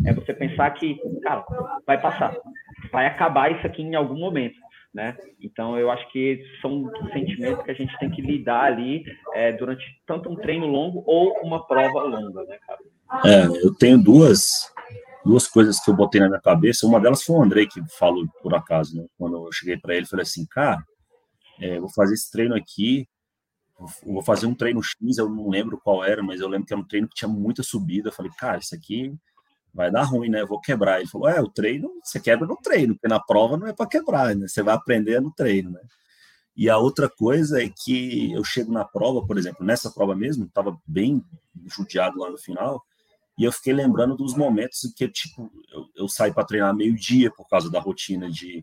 é 0.04 0.12
você 0.12 0.34
pensar 0.34 0.68
que, 0.72 0.98
cara, 1.22 1.44
vai 1.86 2.00
passar, 2.00 2.34
vai 2.90 3.06
acabar 3.06 3.52
isso 3.52 3.64
aqui 3.64 3.82
em 3.82 3.94
algum 3.94 4.18
momento 4.18 4.60
né? 4.92 5.16
Então 5.40 5.78
eu 5.78 5.90
acho 5.90 6.10
que 6.12 6.42
são 6.60 6.90
sentimentos 7.12 7.64
que 7.64 7.70
a 7.70 7.74
gente 7.74 7.98
tem 7.98 8.10
que 8.10 8.20
lidar 8.20 8.64
ali 8.64 9.04
é, 9.34 9.52
durante 9.52 9.84
tanto 10.06 10.28
um 10.28 10.36
treino 10.36 10.66
longo 10.66 11.02
ou 11.06 11.32
uma 11.42 11.66
prova 11.66 12.02
longa, 12.02 12.44
né, 12.44 12.58
cara? 12.66 12.78
É, 13.24 13.46
eu 13.64 13.74
tenho 13.74 14.02
duas 14.02 14.72
duas 15.24 15.46
coisas 15.46 15.80
que 15.80 15.90
eu 15.90 15.94
botei 15.94 16.20
na 16.20 16.28
minha 16.28 16.40
cabeça. 16.40 16.86
Uma 16.86 17.00
delas 17.00 17.22
foi 17.22 17.36
o 17.36 17.42
Andrei 17.42 17.66
que 17.66 17.80
falou 17.98 18.26
por 18.42 18.54
acaso, 18.54 18.96
né? 18.96 19.06
Quando 19.16 19.36
eu 19.36 19.52
cheguei 19.52 19.76
para 19.76 19.94
ele, 19.94 20.06
falei 20.06 20.24
assim, 20.24 20.44
cara, 20.46 20.82
é, 21.60 21.78
vou 21.78 21.88
fazer 21.90 22.14
esse 22.14 22.30
treino 22.30 22.54
aqui, 22.54 23.06
vou 24.04 24.22
fazer 24.22 24.46
um 24.46 24.54
treino 24.54 24.82
X, 24.82 25.18
eu 25.18 25.28
não 25.28 25.48
lembro 25.48 25.80
qual 25.82 26.04
era, 26.04 26.22
mas 26.22 26.40
eu 26.40 26.48
lembro 26.48 26.66
que 26.66 26.72
era 26.72 26.80
um 26.80 26.86
treino 26.86 27.08
que 27.08 27.14
tinha 27.14 27.28
muita 27.28 27.62
subida. 27.62 28.08
Eu 28.08 28.12
falei, 28.12 28.32
cara, 28.36 28.58
isso 28.58 28.74
aqui 28.74 29.14
vai 29.72 29.90
dar 29.90 30.02
ruim, 30.02 30.28
né? 30.28 30.44
Vou 30.44 30.60
quebrar. 30.60 31.00
Ele 31.00 31.08
falou: 31.08 31.28
é, 31.28 31.40
o 31.40 31.48
treino, 31.48 31.90
você 32.02 32.20
quebra 32.20 32.46
no 32.46 32.56
treino, 32.56 32.94
porque 32.94 33.08
na 33.08 33.20
prova 33.20 33.56
não 33.56 33.66
é 33.66 33.72
para 33.72 33.88
quebrar, 33.88 34.34
né? 34.34 34.48
Você 34.48 34.62
vai 34.62 34.74
aprender 34.74 35.20
no 35.20 35.32
treino, 35.32 35.70
né? 35.70 35.80
E 36.54 36.68
a 36.68 36.76
outra 36.76 37.08
coisa 37.08 37.62
é 37.62 37.68
que 37.68 38.32
eu 38.32 38.44
chego 38.44 38.72
na 38.72 38.84
prova, 38.84 39.26
por 39.26 39.38
exemplo, 39.38 39.64
nessa 39.64 39.90
prova 39.90 40.14
mesmo, 40.14 40.44
estava 40.44 40.78
bem 40.86 41.24
judiado 41.66 42.18
lá 42.18 42.30
no 42.30 42.36
final, 42.36 42.84
e 43.38 43.44
eu 43.44 43.52
fiquei 43.52 43.72
lembrando 43.72 44.14
dos 44.14 44.36
momentos 44.36 44.84
em 44.84 44.92
que, 44.92 45.08
tipo, 45.08 45.50
eu, 45.72 45.86
eu 45.96 46.08
saí 46.08 46.32
para 46.32 46.44
treinar 46.44 46.74
meio-dia 46.74 47.30
por 47.30 47.48
causa 47.48 47.70
da 47.70 47.80
rotina 47.80 48.30
de, 48.30 48.62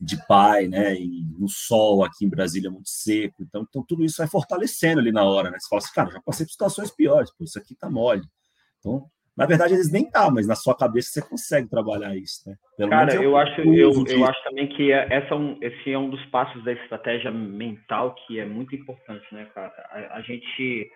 de 0.00 0.16
pai, 0.28 0.68
né? 0.68 0.94
E 0.94 1.24
no 1.36 1.48
sol 1.48 2.04
aqui 2.04 2.24
em 2.24 2.28
Brasília 2.28 2.68
é 2.68 2.70
muito 2.70 2.88
seco. 2.88 3.42
Então, 3.42 3.66
então 3.68 3.84
tudo 3.86 4.04
isso 4.04 4.18
vai 4.18 4.28
fortalecendo 4.28 5.00
ali 5.00 5.10
na 5.10 5.24
hora, 5.24 5.50
né? 5.50 5.58
Você 5.58 5.68
fala 5.68 5.82
assim, 5.82 5.92
cara, 5.92 6.10
já 6.12 6.22
passei 6.22 6.46
por 6.46 6.52
situações 6.52 6.90
piores, 6.92 7.32
pô, 7.36 7.42
isso 7.42 7.58
aqui 7.58 7.74
tá 7.74 7.90
mole. 7.90 8.22
Então, 8.78 9.10
na 9.36 9.46
verdade, 9.46 9.74
eles 9.74 9.90
nem 9.90 10.08
tá, 10.08 10.30
mas 10.30 10.46
na 10.46 10.54
sua 10.54 10.76
cabeça 10.76 11.10
você 11.10 11.28
consegue 11.28 11.68
trabalhar 11.68 12.14
isso, 12.14 12.48
né? 12.48 12.56
Pelo 12.76 12.90
cara, 12.90 13.14
eu, 13.14 13.22
eu 13.22 13.36
acho, 13.36 13.60
eu, 13.62 13.92
eu 14.06 14.24
acho 14.24 14.44
também 14.44 14.68
que 14.68 14.92
é, 14.92 15.06
essa 15.10 15.34
é 15.34 15.36
um, 15.36 15.58
esse 15.60 15.92
é 15.92 15.98
um 15.98 16.08
dos 16.08 16.24
passos 16.26 16.62
da 16.64 16.72
estratégia 16.72 17.30
mental 17.30 18.14
que 18.14 18.38
é 18.38 18.44
muito 18.44 18.74
importante, 18.74 19.26
né, 19.32 19.46
cara? 19.54 19.72
A, 19.90 20.18
a 20.18 20.20
gente 20.22 20.88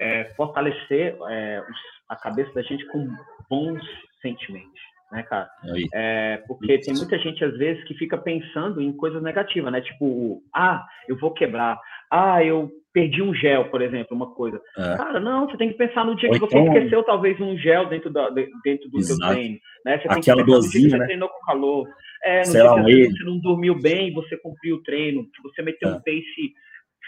é, 0.00 0.24
fortalecer 0.36 1.16
é, 1.28 1.62
a 2.08 2.16
cabeça 2.16 2.52
da 2.54 2.62
gente 2.62 2.86
com 2.86 3.08
bons 3.50 3.82
sentimentos 4.22 4.95
né, 5.16 5.22
cara? 5.22 5.48
É, 5.94 6.42
porque 6.46 6.78
tem 6.78 6.94
muita 6.94 7.18
gente, 7.18 7.42
às 7.42 7.56
vezes, 7.56 7.82
que 7.84 7.94
fica 7.94 8.18
pensando 8.18 8.82
em 8.82 8.92
coisas 8.92 9.22
negativas, 9.22 9.72
né? 9.72 9.80
Tipo, 9.80 10.42
ah, 10.54 10.86
eu 11.08 11.16
vou 11.18 11.32
quebrar. 11.32 11.80
Ah, 12.10 12.44
eu 12.44 12.70
perdi 12.92 13.22
um 13.22 13.34
gel, 13.34 13.70
por 13.70 13.80
exemplo, 13.80 14.14
uma 14.14 14.34
coisa. 14.34 14.60
É. 14.76 14.96
Cara, 14.96 15.18
não, 15.18 15.48
você 15.48 15.56
tem 15.56 15.70
que 15.70 15.78
pensar 15.78 16.04
no 16.04 16.14
dia 16.14 16.28
Ou 16.28 16.34
que 16.34 16.40
você 16.40 16.58
então... 16.58 16.74
esqueceu, 16.74 17.02
talvez, 17.02 17.40
um 17.40 17.56
gel 17.56 17.88
dentro, 17.88 18.10
da, 18.10 18.28
dentro 18.28 18.90
do 18.90 18.98
Exato. 18.98 19.20
seu 19.20 19.28
treino. 19.28 19.58
Né? 19.84 19.98
Você 19.98 20.08
tem 20.08 20.18
Aquela 20.18 20.44
que 20.44 20.88
né? 20.88 21.04
treinou 21.06 21.28
com 21.30 21.46
calor. 21.46 21.88
É, 22.22 22.44
Sei 22.44 22.62
lá, 22.62 22.84
que 22.84 23.10
você 23.10 23.24
não 23.24 23.38
dormiu 23.38 23.80
bem, 23.80 24.12
você 24.12 24.36
cumpriu 24.36 24.76
o 24.76 24.82
treino, 24.82 25.24
que 25.24 25.42
você 25.42 25.62
meteu 25.62 25.88
é. 25.88 25.92
um 25.92 26.00
pace 26.00 26.52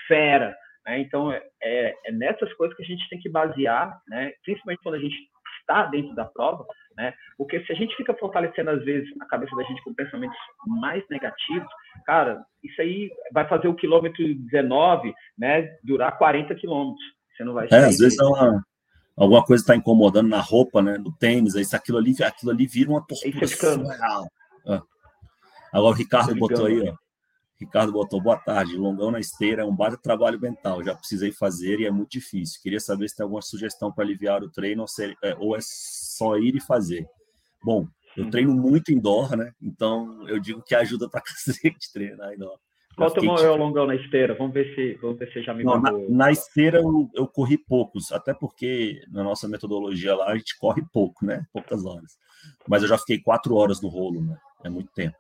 fera. 0.07 0.57
Né? 0.87 1.01
Então, 1.01 1.31
é, 1.31 1.43
é, 1.63 1.95
é 2.07 2.13
nessas 2.13 2.53
coisas 2.55 2.75
que 2.75 2.83
a 2.83 2.87
gente 2.87 3.07
tem 3.11 3.19
que 3.19 3.29
basear, 3.29 4.01
né? 4.09 4.33
principalmente 4.45 4.83
quando 4.83 4.95
a 4.95 5.01
gente 5.01 5.17
está 5.61 5.85
dentro 5.85 6.15
da 6.15 6.25
prova, 6.25 6.65
né? 6.99 7.15
Porque 7.39 7.65
se 7.65 7.73
a 7.73 7.77
gente 7.77 7.95
fica 7.97 8.13
fortalecendo, 8.13 8.71
às 8.71 8.85
vezes, 8.85 9.09
a 9.21 9.25
cabeça 9.27 9.55
da 9.55 9.63
gente 9.63 9.83
com 9.85 9.95
pensamentos 9.95 10.37
mais 10.67 11.03
negativos, 11.09 11.69
cara, 12.05 12.45
isso 12.63 12.83
aí 12.83 13.09
vai 13.33 13.49
fazer 13.49 13.69
o 13.69 13.75
quilômetro 13.75 14.23
19, 14.35 15.15
né, 15.39 15.77
durar 15.85 16.19
40 16.19 16.57
quilômetros. 16.57 17.05
Você 17.37 17.45
não 17.45 17.55
vai 17.55 17.69
É, 17.71 17.85
às 17.85 17.99
vezes 17.99 18.19
é 18.19 18.25
uma, 18.25 18.65
alguma 19.17 19.45
coisa 19.45 19.63
está 19.63 19.77
incomodando 19.77 20.29
na 20.29 20.41
roupa, 20.41 20.83
né, 20.83 20.99
no 20.99 21.13
tênis, 21.17 21.55
aí 21.55 21.65
aquilo 21.73 21.99
ali, 21.99 22.13
aquilo 22.21 22.51
ali 22.51 22.67
vira 22.67 22.91
uma 22.91 23.07
tortura 23.07 23.47
surreal. 23.47 24.27
Ah. 24.67 24.83
Agora 25.73 25.95
o 25.95 25.99
Ricardo 25.99 26.35
botou 26.35 26.67
aí, 26.67 26.81
ó. 26.81 26.95
Ricardo 27.61 27.93
botou, 27.93 28.21
boa 28.21 28.37
tarde, 28.37 28.77
longão 28.77 29.11
na 29.11 29.19
esteira 29.19 29.63
é 29.63 29.65
um 29.65 29.75
baita 29.75 29.97
trabalho 29.97 30.41
mental, 30.41 30.83
já 30.85 30.95
precisei 30.95 31.33
fazer 31.33 31.81
e 31.81 31.87
é 31.87 31.91
muito 31.91 32.11
difícil. 32.11 32.61
Queria 32.63 32.79
saber 32.79 33.09
se 33.09 33.17
tem 33.17 33.25
alguma 33.25 33.43
sugestão 33.43 33.91
para 33.91 34.05
aliviar 34.05 34.43
o 34.45 34.51
treino 34.51 34.83
ou, 34.83 35.05
é, 35.23 35.37
ou 35.39 35.57
é 35.57 35.59
só 35.61 36.37
ir 36.39 36.55
e 36.55 36.61
fazer. 36.61 37.09
Bom, 37.63 37.89
eu 38.17 38.25
uhum. 38.25 38.31
treino 38.31 38.55
muito 38.55 38.93
indoor, 38.93 39.37
né? 39.37 39.53
Então 39.61 40.29
eu 40.29 40.39
digo 40.39 40.63
que 40.63 40.75
ajuda 40.75 41.09
para 41.09 41.21
cacete 41.27 41.93
treinar 41.93 42.33
indoor. 42.33 42.59
Qual 42.97 43.13
o 43.13 43.25
maior 43.25 43.57
longão 43.57 43.87
na 43.87 43.95
esteira? 43.95 44.35
Vamos 44.35 44.53
ver 44.53 44.75
se, 44.75 44.95
vamos 45.01 45.19
ver 45.19 45.33
se 45.33 45.41
já 45.41 45.55
me 45.55 45.63
Não, 45.63 45.81
na, 45.81 45.93
na, 45.93 46.33
esteira 46.33 46.79
eu, 46.79 47.09
eu, 47.15 47.29
corri 47.29 47.57
poucos, 47.57 48.11
até 48.11 48.35
porque 48.35 49.01
na 49.09 49.23
nossa 49.23 49.47
metodologia 49.47 50.17
lá 50.17 50.33
a 50.33 50.37
gente 50.37 50.59
corre 50.59 50.83
pouco, 50.93 51.25
né? 51.25 51.47
Poucas 51.53 51.85
horas. 51.85 52.19
Mas 52.67 52.83
eu 52.83 52.89
já 52.89 52.99
fiquei 52.99 53.21
quatro 53.21 53.55
horas 53.55 53.81
no 53.81 53.89
rolo, 53.89 54.21
né? 54.21 54.37
É 54.65 54.69
muito 54.69 54.91
tempo. 54.93 55.17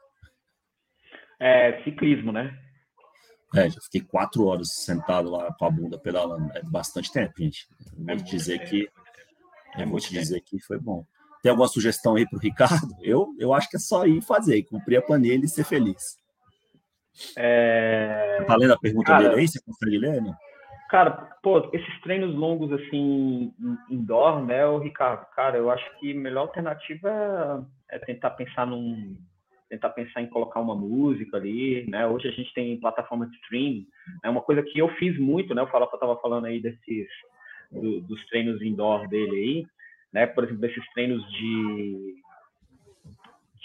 É 1.41 1.83
ciclismo, 1.83 2.33
né? 2.33 2.59
É, 3.55 3.69
já 3.71 3.81
fiquei 3.81 4.03
quatro 4.03 4.45
horas 4.47 4.75
sentado 4.75 5.31
lá 5.31 5.53
com 5.55 5.65
a 5.65 5.71
bunda 5.71 5.99
pedalando. 5.99 6.51
É 6.55 6.63
bastante 6.63 7.13
tempo, 7.13 7.33
gente. 7.39 7.67
vou 7.97 8.15
é 8.15 8.17
dizer 8.17 8.59
tempo. 8.59 8.71
que 8.71 8.89
é 9.77 9.87
vou 9.87 10.01
te 10.01 10.13
dizer 10.13 10.41
que 10.41 10.59
foi 10.61 10.79
bom. 10.79 11.05
Tem 11.43 11.51
alguma 11.51 11.69
sugestão 11.69 12.17
aí 12.17 12.29
para 12.29 12.37
o 12.37 12.41
Ricardo? 12.41 12.95
Eu, 13.03 13.35
eu 13.39 13.55
acho 13.55 13.71
que 13.71 13.77
é 13.77 13.81
só 13.81 14.05
ir 14.07 14.21
fazer, 14.21 14.63
cumprir 14.65 14.97
a 14.97 15.03
planilha 15.03 15.45
e 15.45 15.49
ser 15.49 15.65
feliz. 15.65 16.19
É... 17.37 18.43
Tá 18.47 18.57
lendo 18.57 18.75
a 18.75 18.79
pergunta 18.79 19.07
cara, 19.07 19.29
dele 19.29 19.41
aí? 19.41 19.49
Você 19.49 19.61
consegue 19.63 19.99
ler? 19.99 20.21
Né? 20.21 20.35
Cara, 20.91 21.11
pô, 21.43 21.71
esses 21.73 22.01
treinos 22.01 22.35
longos 22.35 22.73
assim, 22.73 23.53
indoor, 23.91 24.45
né, 24.45 24.65
o 24.67 24.79
Ricardo? 24.79 25.27
Cara, 25.35 25.57
eu 25.57 25.71
acho 25.71 25.85
que 25.99 26.13
a 26.13 26.21
melhor 26.21 26.43
alternativa 26.43 27.67
é 27.91 27.99
tentar 27.99 28.31
pensar 28.31 28.67
num. 28.67 29.17
Tentar 29.69 29.91
pensar 29.91 30.23
em 30.23 30.29
colocar 30.29 30.61
uma 30.61 30.75
música 30.75 31.37
ali, 31.37 31.85
né? 31.89 32.07
Hoje 32.07 32.29
a 32.29 32.31
gente 32.31 32.53
tem 32.55 32.79
plataforma 32.81 33.27
de 33.27 33.37
streaming. 33.37 33.87
É 34.25 34.31
uma 34.31 34.41
coisa 34.41 34.63
que 34.63 34.79
eu 34.79 34.89
fiz 34.97 35.19
muito, 35.19 35.55
né? 35.55 35.63
O 35.63 35.67
Fala 35.67 35.89
eu 35.93 35.99
tava 35.99 36.17
falando 36.21 36.47
aí 36.47 36.61
desses 36.61 37.07
do, 37.71 38.01
dos 38.01 38.25
treinos 38.27 38.63
indoor 38.63 39.07
dele 39.09 39.37
aí, 39.37 39.67
né? 40.13 40.27
Por 40.27 40.45
exemplo, 40.45 40.61
desses 40.61 40.85
treinos 40.93 41.23
de 41.33 42.19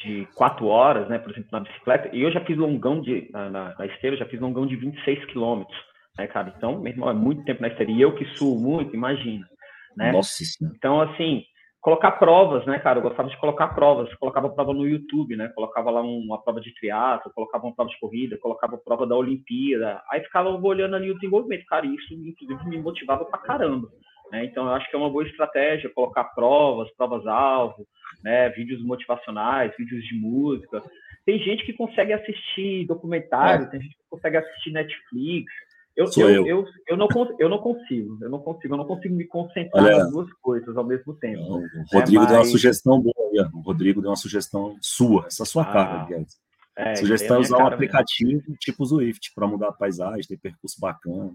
de 0.04 0.28
quatro 0.36 0.66
horas, 0.68 1.08
né? 1.08 1.18
Por 1.18 1.32
exemplo, 1.32 1.50
na 1.52 1.62
bicicleta. 1.62 2.10
E 2.14 2.22
eu 2.22 2.32
já 2.32 2.44
fiz 2.44 2.58
longão 2.58 3.02
de 3.02 3.30
na, 3.32 3.50
na, 3.50 3.76
na 3.78 3.86
esteira, 3.86 4.16
eu 4.16 4.20
já 4.20 4.26
fiz 4.26 4.40
longão 4.40 4.68
de 4.68 4.76
26 4.76 5.26
quilômetros, 5.26 5.78
né, 6.18 6.28
cara? 6.28 6.54
Então, 6.58 6.80
meu 6.80 6.92
irmão, 6.92 7.10
é 7.10 7.14
muito 7.14 7.46
tempo 7.46 7.62
na 7.62 7.70
esteira. 7.70 7.92
E 7.92 8.02
eu 8.02 8.14
que 8.14 8.26
suo 8.38 8.60
muito, 8.60 8.94
imagina, 8.94 9.48
né? 9.96 10.12
Nossa 10.12 10.44
Então, 10.76 11.00
assim, 11.00 11.46
colocar 11.84 12.14
provas, 12.14 12.66
né, 12.66 12.80
cara? 12.80 13.00
Eu 13.00 13.04
gostava 13.04 13.30
de 13.30 13.38
colocar 13.38 13.68
provas. 13.68 14.12
Colocava 14.16 14.50
prova 14.50 14.74
no 14.74 14.88
YouTube, 14.88 15.36
né? 15.36 15.50
Colocava 15.50 15.92
lá 15.92 16.02
uma 16.02 16.42
prova 16.42 16.62
de 16.62 16.74
triatlo, 16.74 17.32
colocava 17.36 17.66
uma 17.66 17.76
prova 17.76 17.92
de 17.92 18.00
corrida, 18.00 18.38
colocava 18.38 18.78
prova 18.78 19.06
da 19.06 19.16
Olimpíada. 19.16 20.02
Aí 20.10 20.22
ficava 20.22 20.50
olhando 20.50 20.96
ali 20.96 21.12
o 21.12 21.16
desenvolvimento. 21.16 21.66
Cara, 21.66 21.86
isso, 21.86 22.14
inclusive, 22.14 22.70
me 22.70 22.82
motivava 22.82 23.26
pra 23.26 23.38
caramba. 23.38 23.90
Né? 24.32 24.46
Então, 24.46 24.66
eu 24.66 24.74
acho 24.74 24.90
que 24.90 24.96
é 24.96 25.00
uma 25.00 25.10
boa 25.10 25.28
estratégia 25.28 25.92
colocar 25.94 26.24
provas, 26.24 26.90
provas-alvo, 26.96 27.86
né? 28.24 28.50
vídeos 28.50 28.82
motivacionais, 28.82 29.76
vídeos 29.78 30.06
de 30.06 30.16
música. 30.16 30.82
Tem 31.26 31.38
gente 31.40 31.66
que 31.66 31.74
consegue 31.74 32.14
assistir 32.14 32.88
documentário, 32.88 33.66
é. 33.66 33.70
tem 33.70 33.82
gente 33.82 33.96
que 33.96 34.10
consegue 34.10 34.38
assistir 34.38 34.72
Netflix, 34.72 35.52
eu, 35.96 36.06
eu, 36.18 36.30
eu. 36.30 36.48
Eu, 36.48 36.66
eu, 36.88 36.98
não, 36.98 37.08
eu 37.40 37.50
não 37.50 37.60
consigo, 37.60 38.18
eu 38.22 38.30
não 38.30 38.40
consigo, 38.40 38.74
eu 38.74 38.78
não 38.78 38.86
consigo 38.86 39.16
me 39.16 39.26
concentrar 39.26 39.84
Olha, 39.84 39.98
nas 40.00 40.12
duas 40.12 40.32
coisas 40.34 40.76
ao 40.76 40.84
mesmo 40.84 41.14
tempo. 41.16 41.42
O 41.42 41.64
Rodrigo 41.94 42.24
é, 42.24 42.28
deu 42.28 42.36
uma 42.38 42.46
sugestão 42.46 43.00
boa, 43.00 43.52
o 43.54 43.60
Rodrigo 43.62 44.02
deu 44.02 44.10
uma 44.10 44.16
sugestão 44.16 44.76
sua, 44.82 45.28
essa 45.28 45.44
é 45.44 45.46
sua 45.46 45.64
ah, 45.64 45.74
cara, 45.74 46.04
aliás. 46.04 46.42
É, 46.76 46.96
sugestão 46.96 47.38
é 47.38 47.40
usar 47.40 47.58
um 47.58 47.68
aplicativo 47.68 48.32
mesmo. 48.32 48.56
tipo 48.60 48.84
Zwift 48.84 49.32
para 49.36 49.48
mudar 49.48 49.70
a 49.70 49.74
paisagem, 49.74 50.24
ter 50.28 50.38
percurso 50.38 50.80
bacana. 50.80 51.32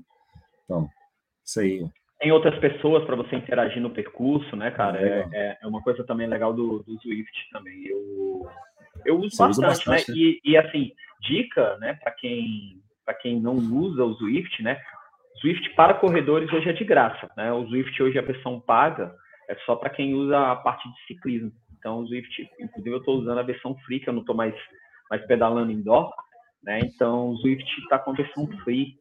Então, 0.64 0.88
isso 1.44 1.60
aí. 1.60 1.86
Tem 2.18 2.32
outras 2.32 2.58
pessoas 2.58 3.04
para 3.04 3.14
você 3.14 3.36
interagir 3.36 3.80
no 3.80 3.90
percurso, 3.90 4.56
né, 4.56 4.72
cara? 4.72 5.00
É, 5.00 5.28
é, 5.32 5.58
é, 5.62 5.66
uma 5.68 5.80
coisa 5.80 6.02
também 6.02 6.26
legal 6.26 6.52
do, 6.52 6.82
do 6.82 6.98
Zwift 6.98 7.48
também. 7.52 7.86
Eu, 7.86 8.48
eu 9.06 9.20
uso 9.20 9.36
bastante, 9.36 9.66
bastante, 9.66 10.10
né? 10.10 10.16
né? 10.16 10.20
E, 10.20 10.40
e 10.44 10.56
assim, 10.56 10.90
dica, 11.20 11.76
né, 11.78 11.94
para 11.94 12.10
quem 12.10 12.82
para 13.08 13.14
quem 13.14 13.40
não 13.40 13.54
usa 13.54 14.04
o 14.04 14.12
Swift, 14.16 14.62
né? 14.62 14.78
Swift 15.40 15.70
para 15.74 15.94
corredores 15.94 16.52
hoje 16.52 16.68
é 16.68 16.74
de 16.74 16.84
graça, 16.84 17.30
né? 17.38 17.50
O 17.50 17.66
Swift 17.66 18.02
hoje 18.02 18.18
a 18.18 18.22
versão 18.22 18.60
paga 18.60 19.14
é 19.48 19.54
só 19.64 19.76
para 19.76 19.88
quem 19.88 20.14
usa 20.14 20.38
a 20.38 20.56
parte 20.56 20.86
de 20.86 21.06
ciclismo. 21.06 21.50
Então 21.78 22.00
o 22.00 22.06
Swift, 22.06 22.50
inclusive 22.60 22.94
eu 22.94 22.98
estou 22.98 23.18
usando 23.18 23.38
a 23.38 23.42
versão 23.42 23.74
free, 23.86 24.00
que 24.00 24.10
eu 24.10 24.12
não 24.12 24.20
estou 24.20 24.36
mais 24.36 24.54
mais 25.10 25.24
pedalando 25.26 25.72
indoor, 25.72 26.12
né? 26.62 26.80
Então 26.80 27.30
o 27.30 27.36
Swift 27.38 27.64
está 27.80 27.98
com 27.98 28.10
a 28.10 28.14
versão 28.14 28.46
free 28.62 28.96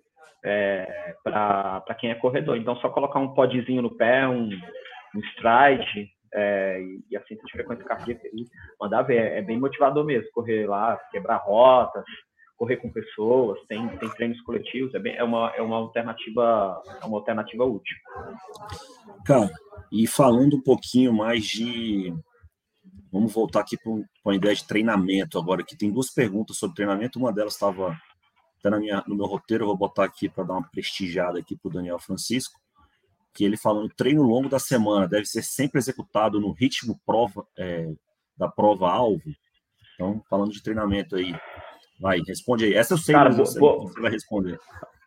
é, 0.45 1.13
para 1.21 1.95
quem 1.99 2.09
é 2.09 2.15
corredor. 2.15 2.55
Então 2.55 2.77
só 2.77 2.87
colocar 2.87 3.19
um 3.19 3.33
podzinho 3.33 3.81
no 3.81 3.97
pé, 3.97 4.25
um, 4.25 4.47
um 5.15 5.19
stride, 5.19 6.09
é, 6.33 6.79
e 7.11 7.17
assim 7.17 7.35
de 7.35 7.51
frequência 7.51 7.83
cardíaca 7.83 8.25
e 8.27 8.45
mandar 8.79 9.01
ver. 9.01 9.17
É, 9.17 9.39
é 9.39 9.41
bem 9.41 9.59
motivador 9.59 10.05
mesmo, 10.05 10.31
correr 10.31 10.65
lá, 10.65 10.95
quebrar 11.11 11.37
rotas, 11.39 12.05
correr 12.57 12.77
com 12.77 12.91
pessoas, 12.91 13.59
tem, 13.67 13.87
tem 13.97 14.09
treinos 14.09 14.41
coletivos, 14.41 14.93
é, 14.95 14.99
bem, 14.99 15.15
é, 15.15 15.23
uma, 15.23 15.53
é 15.55 15.61
uma 15.61 15.77
alternativa 15.77 16.81
é 17.01 17.05
uma 17.05 17.17
alternativa 17.17 17.63
útil. 17.63 17.95
Cara, 19.25 19.49
e 19.91 20.07
falando 20.07 20.57
um 20.57 20.61
pouquinho 20.61 21.13
mais 21.13 21.45
de 21.45 22.13
vamos 23.11 23.31
voltar 23.31 23.61
aqui 23.61 23.77
para 23.77 24.33
a 24.33 24.35
ideia 24.35 24.55
de 24.55 24.67
treinamento 24.67 25.37
agora, 25.39 25.63
que 25.63 25.77
tem 25.77 25.91
duas 25.91 26.09
perguntas 26.09 26.57
sobre 26.57 26.75
treinamento, 26.75 27.19
uma 27.19 27.31
delas 27.31 27.53
estava 27.53 27.97
tá 28.61 28.69
na 28.69 28.79
minha, 28.79 29.03
no 29.07 29.15
meu 29.15 29.25
roteiro, 29.25 29.63
eu 29.63 29.67
vou 29.67 29.77
botar 29.77 30.05
aqui 30.05 30.27
para 30.27 30.43
dar 30.43 30.53
uma 30.53 30.69
prestigiada 30.69 31.39
aqui 31.39 31.55
para 31.55 31.69
o 31.69 31.73
Daniel 31.73 31.99
Francisco, 31.99 32.59
que 33.33 33.45
ele 33.45 33.55
falando 33.55 33.93
treino 33.95 34.23
longo 34.23 34.49
da 34.49 34.59
semana 34.59 35.07
deve 35.07 35.25
ser 35.25 35.43
sempre 35.43 35.77
executado 35.77 36.39
no 36.39 36.51
ritmo 36.51 36.99
prova 37.05 37.45
é, 37.57 37.93
da 38.35 38.49
prova 38.49 38.89
alvo. 38.89 39.31
Então, 39.93 40.23
falando 40.29 40.51
de 40.51 40.61
treinamento 40.61 41.15
aí, 41.15 41.35
Vai, 41.99 42.19
responde 42.27 42.65
aí. 42.65 42.73
Essa 42.73 42.93
eu 42.93 42.97
sei, 42.97 43.15
Cara, 43.15 43.31
você, 43.31 43.59
você 43.59 44.01
vai 44.01 44.11
responder. 44.11 44.59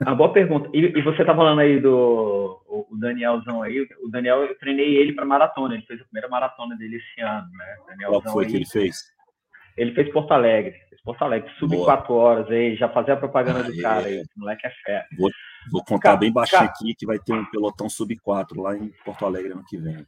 A 0.05 0.15
boa 0.15 0.33
pergunta. 0.33 0.69
E, 0.73 0.79
e, 0.79 1.03
você 1.03 1.25
tá 1.25 1.35
falando 1.35 1.61
aí 1.61 1.79
do 1.79 2.61
o 2.67 2.97
Danielzão 2.99 3.63
aí. 3.63 3.87
O 4.03 4.09
Daniel, 4.09 4.45
eu 4.45 4.59
treinei 4.59 4.97
ele 4.97 5.13
para 5.13 5.25
maratona. 5.25 5.75
Ele 5.75 5.85
fez 5.87 6.01
a 6.01 6.05
primeira 6.05 6.29
maratona 6.29 6.77
dele 6.77 6.97
esse 6.97 7.21
ano, 7.21 7.49
né? 7.53 7.77
Danielzão 7.87 8.21
Qual 8.23 8.33
foi 8.33 8.45
aí, 8.45 8.51
que 8.51 8.57
ele 8.57 8.67
fez? 8.67 8.97
Ele 9.77 9.95
fez 9.95 10.11
Porto 10.11 10.33
Alegre. 10.33 10.73
Fez 10.89 11.03
Porto 11.03 11.23
Alegre. 11.23 11.51
Sub 11.59 11.77
quatro 11.85 12.15
horas 12.15 12.51
aí. 12.51 12.77
Já 12.77 12.89
fazia 12.89 13.15
a 13.15 13.19
propaganda 13.19 13.63
do 13.63 13.81
cara 13.81 14.07
aí. 14.07 14.17
Esse 14.17 14.39
moleque 14.39 14.67
é 14.67 14.71
fé. 14.85 15.07
Vou, 15.19 15.31
vou 15.71 15.85
contar 15.85 16.01
cara, 16.01 16.17
bem 16.17 16.33
baixinho 16.33 16.61
cara, 16.61 16.73
aqui 16.73 16.95
que 16.95 17.07
vai 17.07 17.19
ter 17.19 17.35
um 17.35 17.45
pelotão 17.45 17.89
sub 17.89 18.17
4 18.19 18.61
lá 18.61 18.77
em 18.77 18.89
Porto 19.05 19.27
Alegre 19.27 19.53
ano 19.53 19.65
que 19.69 19.77
vem. 19.77 20.07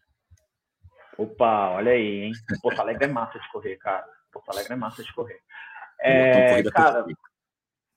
Opa, 1.18 1.70
olha 1.70 1.92
aí, 1.92 2.22
hein? 2.22 2.32
Porto 2.62 2.80
Alegre 2.80 3.04
é 3.04 3.08
massa 3.08 3.38
de 3.38 3.52
correr, 3.52 3.76
cara. 3.76 4.04
Porto 4.32 4.50
Alegre 4.50 4.72
é 4.72 4.76
massa 4.76 5.02
de 5.02 5.12
correr. 5.12 5.38
É, 6.02 6.62
cara, 6.70 7.04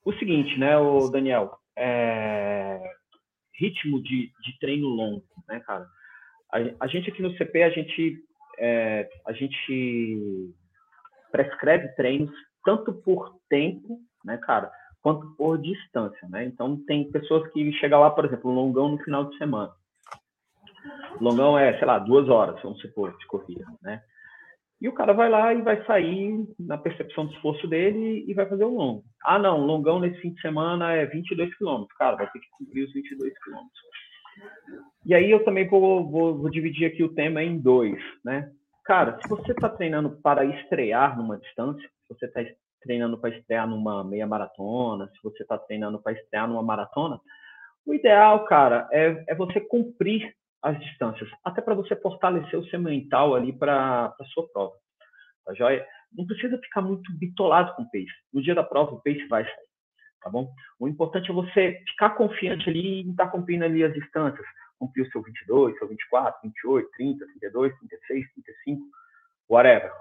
o 0.04 0.12
seguinte, 0.14 0.58
né, 0.58 0.76
o 0.78 1.08
Daniel, 1.08 1.58
é, 1.76 2.80
ritmo 3.58 4.02
de, 4.02 4.32
de 4.42 4.58
treino 4.60 4.88
longo, 4.88 5.24
né, 5.48 5.60
cara? 5.60 5.86
A, 6.52 6.84
a 6.84 6.86
gente 6.86 7.10
aqui 7.10 7.20
no 7.22 7.36
CP, 7.36 7.62
a 7.62 7.70
gente, 7.70 8.18
é, 8.58 9.08
a 9.26 9.32
gente 9.32 10.54
prescreve 11.32 11.88
treinos 11.88 12.30
tanto 12.64 12.92
por 12.92 13.36
tempo, 13.48 14.00
né, 14.24 14.36
cara, 14.38 14.70
quanto 15.02 15.34
por 15.36 15.58
distância, 15.58 16.28
né? 16.28 16.44
Então 16.44 16.76
tem 16.84 17.10
pessoas 17.10 17.50
que 17.52 17.72
chegam 17.74 18.00
lá, 18.00 18.10
por 18.10 18.24
exemplo, 18.24 18.50
um 18.50 18.54
longão 18.54 18.88
no 18.88 18.98
final 18.98 19.24
de 19.24 19.36
semana. 19.38 19.72
Longão 21.20 21.58
é, 21.58 21.76
sei 21.78 21.86
lá, 21.86 21.98
duas 21.98 22.28
horas, 22.28 22.60
vamos 22.62 22.80
supor, 22.80 23.16
de 23.16 23.26
corrida, 23.26 23.64
né? 23.82 24.02
E 24.80 24.88
o 24.88 24.92
cara 24.92 25.14
vai 25.14 25.28
lá 25.30 25.54
e 25.54 25.62
vai 25.62 25.82
sair 25.86 26.46
na 26.58 26.76
percepção 26.76 27.26
do 27.26 27.32
esforço 27.32 27.66
dele 27.66 28.24
e 28.28 28.34
vai 28.34 28.46
fazer 28.46 28.64
o 28.64 28.74
longo. 28.74 29.04
Ah, 29.24 29.38
não, 29.38 29.64
longão 29.64 29.98
nesse 29.98 30.20
fim 30.20 30.32
de 30.32 30.40
semana 30.40 30.92
é 30.92 31.06
22 31.06 31.56
quilômetros. 31.56 31.96
Cara, 31.96 32.16
vai 32.16 32.30
ter 32.30 32.38
que 32.38 32.50
cumprir 32.50 32.84
os 32.84 32.92
22 32.92 33.32
quilômetros. 33.42 33.80
E 35.06 35.14
aí 35.14 35.30
eu 35.30 35.44
também 35.44 35.66
vou, 35.66 36.08
vou, 36.10 36.36
vou, 36.36 36.50
dividir 36.50 36.86
aqui 36.86 37.02
o 37.02 37.14
tema 37.14 37.42
em 37.42 37.58
dois, 37.58 37.98
né? 38.22 38.50
Cara, 38.84 39.18
se 39.22 39.28
você 39.28 39.52
está 39.52 39.68
treinando 39.68 40.10
para 40.22 40.44
estrear 40.44 41.16
numa 41.16 41.38
distância, 41.38 41.82
se 41.82 42.14
você 42.14 42.26
está 42.26 42.42
treinando 42.82 43.18
para 43.18 43.34
estrear 43.36 43.66
numa 43.66 44.04
meia 44.04 44.26
maratona, 44.26 45.08
se 45.08 45.22
você 45.22 45.42
está 45.42 45.56
treinando 45.56 46.00
para 46.00 46.12
estrear 46.12 46.46
numa 46.46 46.62
maratona, 46.62 47.18
o 47.86 47.94
ideal, 47.94 48.44
cara, 48.44 48.88
é, 48.92 49.24
é 49.28 49.34
você 49.34 49.60
cumprir 49.60 50.34
as 50.62 50.78
distâncias, 50.80 51.30
até 51.44 51.60
para 51.60 51.74
você 51.74 51.94
fortalecer 51.96 52.58
o 52.58 52.66
seu 52.66 52.80
mental 52.80 53.34
ali 53.34 53.52
para 53.52 54.06
a 54.06 54.24
sua 54.26 54.48
prova. 54.48 54.74
Tá 55.44 55.54
joia? 55.54 55.86
Não 56.12 56.26
precisa 56.26 56.58
ficar 56.58 56.82
muito 56.82 57.12
bitolado 57.16 57.74
com 57.74 57.82
o 57.82 57.90
pace. 57.90 58.06
No 58.32 58.42
dia 58.42 58.54
da 58.54 58.64
prova, 58.64 58.92
o 58.92 59.02
pace 59.02 59.26
vai 59.28 59.44
sair. 59.44 59.66
Tá 60.22 60.30
bom? 60.30 60.52
O 60.80 60.88
importante 60.88 61.30
é 61.30 61.34
você 61.34 61.82
ficar 61.88 62.10
confiante 62.10 62.68
ali 62.68 63.02
em 63.02 63.10
estar 63.10 63.26
tá 63.26 63.30
cumprindo 63.30 63.64
ali 63.64 63.84
as 63.84 63.94
distâncias. 63.94 64.44
Cumprir 64.78 65.06
o 65.06 65.10
seu 65.10 65.22
22, 65.22 65.78
seu 65.78 65.88
24, 65.88 66.40
28, 66.42 66.90
30, 66.96 67.26
32, 67.26 67.78
36, 67.78 68.32
35, 68.34 68.86
whatever. 69.48 69.92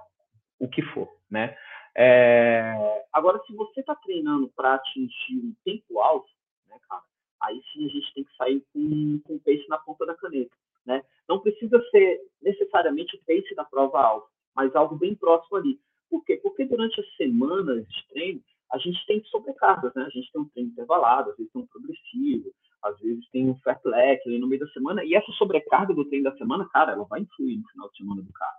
O 0.60 0.68
que 0.68 0.82
for, 0.82 1.08
né? 1.30 1.56
É... 1.96 2.74
Agora, 3.14 3.40
se 3.46 3.54
você 3.54 3.80
está 3.80 3.96
treinando 3.96 4.52
para 4.56 4.76
atingir 4.76 5.38
um 5.38 5.56
tempo 5.64 6.00
alto, 6.00 6.30
né, 6.68 6.78
cara, 6.90 7.04
aí 7.46 7.62
sim 7.72 7.86
a 7.86 7.90
gente 7.90 8.14
tem 8.14 8.24
que 8.24 8.36
sair 8.36 8.64
com, 8.74 9.20
com 9.24 9.36
o 9.36 9.40
pace 9.40 9.66
na 9.70 9.78
ponta 9.78 10.06
da 10.06 10.16
caneta. 10.16 10.56
Né? 10.86 11.04
Não 11.28 11.40
precisa 11.40 11.82
ser 11.90 12.22
necessariamente 12.42 13.16
o 13.16 13.20
pace 13.26 13.56
da 13.56 13.66
prova 13.66 14.00
alta, 14.00 14.28
mas 14.56 14.76
algo 14.76 14.96
bem 14.96 15.16
próximo 15.16 15.58
ali. 15.58 15.80
Por 16.10 16.24
quê? 16.24 16.38
Porque 16.38 16.66
durante 16.66 17.00
as 17.00 17.16
semanas 17.16 17.88
de 17.88 18.08
treino, 18.10 18.42
a 18.72 18.78
gente 18.78 19.04
tem 19.06 19.24
sobrecargas, 19.26 19.94
né? 19.96 20.04
A 20.04 20.10
gente 20.10 20.32
tem 20.32 20.42
um 20.42 20.50
treino 20.50 20.70
intervalado, 20.70 21.32
às 21.32 21.38
vezes 21.38 21.52
tem 21.52 21.62
um 21.62 21.68
progressivo, 21.68 22.52
às 22.84 23.00
vezes 23.00 23.28
tem 23.32 23.50
um 23.50 23.56
fat 23.58 23.80
leg 23.86 24.20
ali 24.26 24.40
no 24.40 24.48
meio 24.48 24.62
da 24.62 24.72
semana, 24.72 25.04
e 25.04 25.16
essa 25.16 25.32
sobrecarga 25.34 25.94
do 25.94 26.06
treino 26.06 26.30
da 26.30 26.38
semana, 26.38 26.68
cara, 26.70 26.94
ela 26.94 27.06
vai 27.06 27.22
influir 27.22 27.58
no 27.58 27.68
final 27.70 27.90
de 27.90 27.98
semana 27.98 28.22
do 28.22 28.34
cara. 28.34 28.58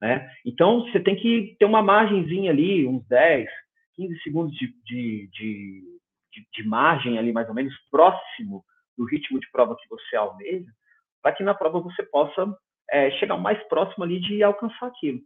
Né? 0.00 0.30
Então, 0.46 0.82
você 0.82 1.00
tem 1.00 1.16
que 1.16 1.56
ter 1.58 1.66
uma 1.66 1.82
margenzinha 1.82 2.50
ali, 2.50 2.86
uns 2.86 3.06
10, 3.06 3.48
15 3.96 4.22
segundos 4.22 4.56
de, 4.56 4.74
de, 4.84 5.28
de 5.28 5.99
de, 6.52 6.66
margem 6.66 7.18
ali 7.18 7.32
mais 7.32 7.48
ou 7.48 7.54
menos 7.54 7.74
próximo 7.90 8.64
do 8.96 9.04
ritmo 9.04 9.40
de 9.40 9.50
prova 9.50 9.76
que 9.76 9.88
você 9.88 10.16
almeja, 10.16 10.70
para 11.22 11.32
que 11.32 11.42
na 11.42 11.54
prova 11.54 11.80
você 11.80 12.02
possa 12.02 12.46
é, 12.90 13.10
chegar 13.12 13.36
mais 13.36 13.62
próximo 13.68 14.04
ali 14.04 14.20
de 14.20 14.42
alcançar 14.42 14.86
aquilo. 14.86 15.20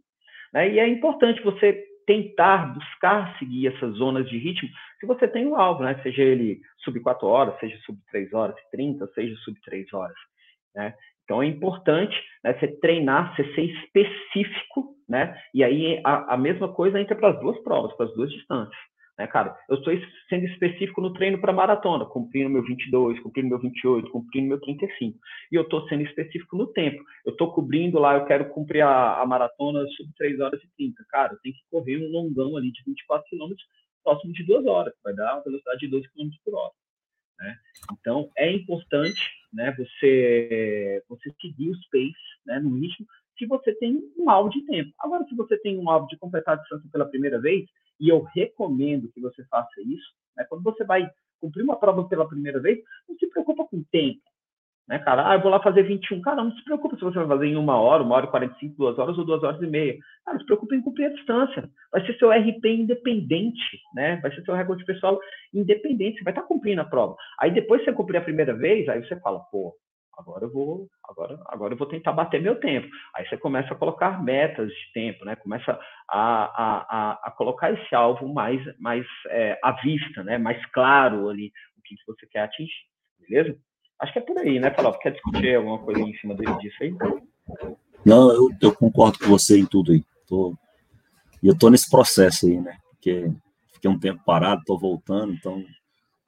Né? 0.53 0.71
E 0.71 0.79
é 0.79 0.87
importante 0.87 1.41
você 1.41 1.83
tentar 2.05 2.73
buscar 2.73 3.37
seguir 3.39 3.67
essas 3.67 3.95
zonas 3.95 4.29
de 4.29 4.37
ritmo 4.37 4.69
se 4.99 5.05
você 5.07 5.27
tem 5.27 5.47
um 5.47 5.55
alvo, 5.55 5.83
né? 5.83 5.99
seja 6.03 6.21
ele 6.21 6.61
sub 6.83 6.99
4 6.99 7.27
horas, 7.27 7.59
seja 7.59 7.77
sub 7.79 7.99
3 8.11 8.33
horas 8.33 8.55
e 8.57 8.71
30, 8.71 9.07
seja 9.07 9.35
sub 9.37 9.59
3 9.61 9.91
horas. 9.93 10.15
Né? 10.75 10.93
Então 11.25 11.41
é 11.41 11.47
importante 11.47 12.15
né, 12.43 12.53
você 12.53 12.67
treinar, 12.79 13.35
você 13.35 13.43
ser 13.55 13.63
específico, 13.63 14.95
né? 15.09 15.39
E 15.53 15.63
aí 15.63 15.99
a, 16.03 16.35
a 16.35 16.37
mesma 16.37 16.71
coisa 16.71 16.99
entra 16.99 17.15
para 17.15 17.29
as 17.29 17.39
duas 17.39 17.57
provas, 17.63 17.95
para 17.97 18.05
as 18.05 18.13
duas 18.13 18.31
distâncias. 18.31 18.77
Né, 19.17 19.27
cara? 19.27 19.57
Eu 19.69 19.77
estou 19.77 19.93
sendo 20.27 20.45
específico 20.45 20.99
no 20.99 21.13
treino 21.13 21.39
para 21.39 21.53
maratona, 21.53 22.05
cumprindo 22.05 22.49
meu 22.49 22.63
22, 22.63 23.19
cumprindo 23.21 23.49
meu 23.49 23.59
28, 23.59 24.09
cumprindo 24.11 24.49
meu 24.49 24.59
35. 24.59 25.17
E 25.51 25.55
eu 25.55 25.61
estou 25.61 25.87
sendo 25.87 26.03
específico 26.03 26.57
no 26.57 26.67
tempo. 26.67 27.01
Eu 27.25 27.31
estou 27.31 27.53
cobrindo 27.53 27.97
lá, 27.97 28.15
eu 28.15 28.25
quero 28.25 28.49
cumprir 28.49 28.81
a, 28.81 29.21
a, 29.21 29.25
maratona 29.25 29.87
sub 29.95 30.11
3 30.17 30.39
horas 30.41 30.61
e 30.61 30.67
30. 30.75 31.03
Cara, 31.09 31.37
tenho 31.41 31.55
que 31.55 31.61
correr 31.71 31.97
um 31.97 32.11
longão 32.11 32.57
ali 32.57 32.71
de 32.71 32.83
24 32.85 33.25
quilômetros 33.29 33.65
próximo 34.03 34.31
de 34.33 34.43
2 34.43 34.67
horas, 34.67 34.93
vai 35.03 35.15
dar 35.15 35.33
uma 35.33 35.43
velocidade 35.43 35.79
de 35.79 35.87
12 35.87 36.07
km 36.09 36.29
por 36.45 36.53
hora. 36.53 36.73
Né? 37.39 37.57
Então, 37.93 38.29
é 38.37 38.51
importante 38.51 39.19
né, 39.51 39.75
você, 39.77 41.03
você 41.09 41.33
seguir 41.41 41.71
os 41.71 41.87
pace 41.87 42.13
né, 42.45 42.59
no 42.59 42.75
ritmo 42.77 43.05
se 43.37 43.45
você 43.45 43.73
tem 43.75 43.99
um 44.17 44.29
alvo 44.29 44.49
de 44.49 44.65
tempo. 44.65 44.93
Agora, 44.99 45.25
se 45.25 45.35
você 45.35 45.57
tem 45.57 45.77
um 45.77 45.89
alvo 45.89 46.07
de 46.07 46.17
completar 46.17 46.55
a 46.55 46.61
distância 46.61 46.89
pela 46.89 47.05
primeira 47.05 47.39
vez, 47.41 47.67
e 47.99 48.09
eu 48.09 48.21
recomendo 48.35 49.11
que 49.11 49.21
você 49.21 49.43
faça 49.45 49.81
isso. 49.81 50.13
Né? 50.35 50.45
Quando 50.49 50.63
você 50.63 50.83
vai 50.83 51.09
cumprir 51.39 51.63
uma 51.63 51.77
prova 51.77 52.07
pela 52.07 52.27
primeira 52.27 52.59
vez, 52.59 52.79
não 53.07 53.17
se 53.17 53.27
preocupa 53.27 53.65
com 53.65 53.77
o 53.77 53.85
tempo. 53.91 54.21
Né, 54.87 54.99
cara? 54.99 55.27
Ah, 55.27 55.33
eu 55.33 55.41
vou 55.41 55.49
lá 55.49 55.59
fazer 55.63 55.81
21. 55.81 56.21
Cara, 56.21 56.43
não 56.43 56.51
se 56.51 56.63
preocupa 56.63 56.95
se 56.95 57.01
você 57.01 57.17
vai 57.17 57.27
fazer 57.27 57.47
em 57.47 57.55
uma 57.55 57.75
hora, 57.75 58.03
uma 58.03 58.15
hora 58.15 58.27
e 58.27 58.29
45, 58.29 58.75
duas 58.77 58.99
horas 58.99 59.17
ou 59.17 59.25
duas 59.25 59.41
horas 59.41 59.59
e 59.61 59.65
meia. 59.65 59.97
Cara, 60.23 60.37
se 60.37 60.45
preocupa 60.45 60.75
em 60.75 60.81
cumprir 60.81 61.05
a 61.05 61.13
distância. 61.13 61.67
Vai 61.91 62.05
ser 62.05 62.15
seu 62.19 62.29
RP 62.29 62.65
independente, 62.65 63.79
né? 63.95 64.17
Vai 64.17 64.33
ser 64.33 64.43
seu 64.43 64.53
recorde 64.53 64.85
pessoal 64.85 65.19
independente. 65.51 66.19
Você 66.19 66.23
vai 66.23 66.33
estar 66.33 66.43
cumprindo 66.43 66.81
a 66.81 66.85
prova. 66.85 67.15
Aí 67.39 67.49
depois 67.51 67.81
que 67.81 67.85
você 67.85 67.93
cumprir 67.93 68.17
a 68.17 68.23
primeira 68.23 68.55
vez, 68.55 68.87
aí 68.87 69.03
você 69.03 69.19
fala, 69.21 69.39
pô, 69.51 69.75
agora 70.17 70.45
eu 70.45 70.51
vou, 70.51 70.87
agora, 71.03 71.39
agora 71.47 71.73
eu 71.73 71.77
vou 71.77 71.87
tentar 71.87 72.11
bater 72.11 72.41
meu 72.41 72.59
tempo. 72.59 72.87
Aí 73.15 73.27
você 73.27 73.37
começa 73.37 73.73
a 73.73 73.77
colocar 73.77 74.23
metas 74.23 74.69
de 74.69 74.93
tempo, 74.93 75.25
né? 75.25 75.35
Começa 75.35 75.79
a, 76.09 76.19
a, 76.19 77.11
a, 77.23 77.31
colocar 77.31 77.71
esse 77.71 77.95
alvo 77.95 78.33
mais, 78.33 78.61
mais 78.79 79.05
é, 79.29 79.59
à 79.63 79.71
vista, 79.73 80.23
né? 80.23 80.37
Mais 80.37 80.63
claro 80.67 81.29
ali 81.29 81.51
o 81.77 81.81
que 81.81 81.95
você 82.07 82.25
quer 82.27 82.41
atingir, 82.41 82.71
beleza? 83.19 83.57
Acho 83.99 84.13
que 84.13 84.19
é 84.19 84.21
por 84.21 84.37
aí, 84.37 84.59
né, 84.59 84.71
Falou? 84.71 84.93
Quer 84.99 85.11
discutir 85.11 85.55
alguma 85.55 85.79
coisa 85.79 86.01
em 86.01 86.13
cima 86.17 86.35
disso 86.35 86.77
aí? 86.81 86.93
Não, 88.05 88.31
eu, 88.31 88.49
eu 88.61 88.75
concordo 88.75 89.19
com 89.19 89.25
você 89.25 89.57
em 89.57 89.65
tudo 89.65 89.91
aí. 89.93 90.03
Tô, 90.27 90.53
e 91.41 91.47
eu 91.47 91.57
tô 91.57 91.69
nesse 91.69 91.89
processo 91.89 92.45
aí, 92.45 92.59
né? 92.59 92.77
Porque 92.91 93.31
fiquei 93.73 93.89
um 93.89 93.99
tempo 93.99 94.21
parado, 94.25 94.63
tô 94.65 94.77
voltando, 94.77 95.33
então 95.33 95.63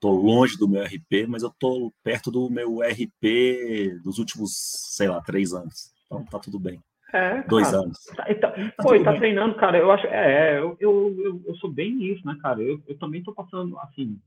tô 0.00 0.10
longe 0.10 0.56
do 0.56 0.68
meu 0.68 0.82
RP, 0.82 1.26
mas 1.28 1.42
eu 1.42 1.50
tô 1.58 1.92
perto 2.02 2.30
do 2.30 2.50
meu 2.50 2.80
RP 2.80 4.00
dos 4.02 4.18
últimos, 4.18 4.52
sei 4.96 5.08
lá, 5.08 5.20
três 5.20 5.52
anos. 5.52 5.92
Então 6.06 6.24
tá 6.24 6.38
tudo 6.38 6.58
bem. 6.58 6.80
É, 7.12 7.42
Dois 7.42 7.72
anos. 7.72 7.98
Tá, 8.14 8.24
tá, 8.34 8.50
tá 8.50 8.82
pô, 8.82 9.02
tá 9.02 9.12
bem. 9.12 9.20
treinando, 9.20 9.54
cara. 9.54 9.78
Eu 9.78 9.90
acho, 9.90 10.06
é, 10.06 10.56
é 10.56 10.58
eu, 10.58 10.76
eu, 10.78 11.16
eu, 11.18 11.42
eu, 11.46 11.54
sou 11.56 11.70
bem 11.70 11.94
nisso, 11.94 12.26
né, 12.26 12.36
cara? 12.42 12.62
Eu, 12.62 12.82
eu 12.86 12.98
também 12.98 13.22
tô 13.22 13.32
passando, 13.32 13.78
assim, 13.78 14.18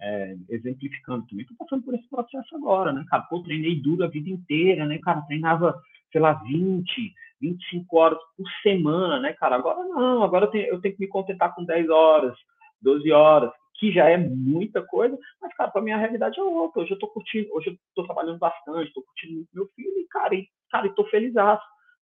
é, 0.00 0.36
exemplificando 0.48 1.24
também, 1.26 1.46
tô 1.46 1.54
passando 1.56 1.84
por 1.84 1.94
esse 1.94 2.08
processo 2.08 2.56
agora, 2.56 2.92
né, 2.92 3.04
cara? 3.08 3.22
Pô, 3.24 3.40
treinei 3.40 3.80
duro 3.80 4.04
a 4.04 4.08
vida 4.08 4.28
inteira, 4.28 4.84
né, 4.84 4.98
cara? 4.98 5.22
Treinava, 5.22 5.80
sei 6.10 6.20
lá, 6.20 6.34
20, 6.34 7.14
25 7.40 7.96
horas 7.96 8.18
por 8.36 8.46
semana, 8.62 9.20
né, 9.20 9.32
cara? 9.34 9.54
Agora 9.54 9.84
não, 9.84 10.24
agora 10.24 10.46
eu 10.46 10.50
tenho, 10.50 10.66
eu 10.66 10.80
tenho 10.80 10.94
que 10.94 11.00
me 11.00 11.08
contentar 11.08 11.54
com 11.54 11.64
10 11.64 11.88
horas, 11.88 12.36
12 12.82 13.12
horas, 13.12 13.52
que 13.74 13.92
já 13.92 14.08
é 14.08 14.16
muita 14.16 14.82
coisa, 14.82 15.18
mas, 15.40 15.54
cara, 15.54 15.70
para 15.70 15.82
minha 15.82 15.96
realidade 15.96 16.38
é 16.38 16.42
outra. 16.42 16.82
Hoje 16.82 16.92
eu 16.92 16.98
tô 16.98 17.08
curtindo, 17.08 17.48
hoje 17.52 17.70
eu 17.70 17.76
tô 17.94 18.04
trabalhando 18.04 18.38
bastante, 18.38 18.92
tô 18.92 19.02
curtindo 19.02 19.34
muito 19.34 19.48
meu 19.52 19.66
filho 19.74 19.98
e, 19.98 20.06
cara, 20.08 20.34
e, 20.34 20.48
cara, 20.70 20.86
e 20.86 20.94
tô 20.94 21.04
feliz. 21.06 21.34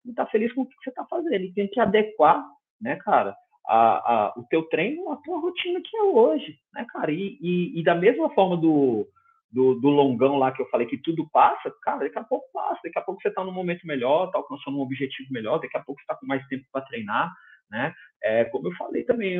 E 0.05 0.13
tá 0.13 0.25
feliz 0.27 0.53
com 0.53 0.61
o 0.61 0.65
que 0.65 0.75
você 0.83 0.91
tá 0.91 1.05
fazendo. 1.09 1.43
E 1.43 1.53
tem 1.53 1.67
que 1.67 1.79
adequar, 1.79 2.45
né, 2.79 2.95
cara, 2.97 3.35
a, 3.65 4.13
a, 4.13 4.33
o 4.37 4.43
teu 4.43 4.63
treino 4.63 5.11
à 5.11 5.17
tua 5.17 5.39
rotina 5.39 5.81
que 5.81 5.95
é 5.95 6.03
hoje, 6.03 6.59
né, 6.73 6.85
cara? 6.89 7.11
E, 7.11 7.37
e, 7.41 7.79
e 7.79 7.83
da 7.83 7.95
mesma 7.95 8.29
forma 8.31 8.57
do, 8.57 9.07
do, 9.51 9.75
do, 9.75 9.89
longão 9.89 10.37
lá 10.37 10.51
que 10.51 10.61
eu 10.61 10.69
falei 10.69 10.85
que 10.85 10.97
tudo 10.97 11.27
passa, 11.31 11.73
cara, 11.81 11.99
daqui 11.99 12.19
a 12.19 12.23
pouco 12.23 12.45
passa, 12.53 12.81
daqui 12.83 12.99
a 12.99 13.01
pouco 13.01 13.21
você 13.21 13.29
está 13.29 13.43
num 13.43 13.51
momento 13.51 13.87
melhor, 13.87 14.25
está 14.25 14.37
alcançando 14.37 14.77
um 14.77 14.81
objetivo 14.81 15.31
melhor, 15.31 15.59
daqui 15.59 15.77
a 15.77 15.81
pouco 15.81 16.01
você 16.01 16.03
está 16.03 16.15
com 16.15 16.25
mais 16.25 16.45
tempo 16.47 16.65
para 16.71 16.85
treinar, 16.85 17.31
né? 17.69 17.93
É, 18.23 18.45
como 18.45 18.69
eu 18.69 18.71
falei 18.75 19.03
também 19.03 19.37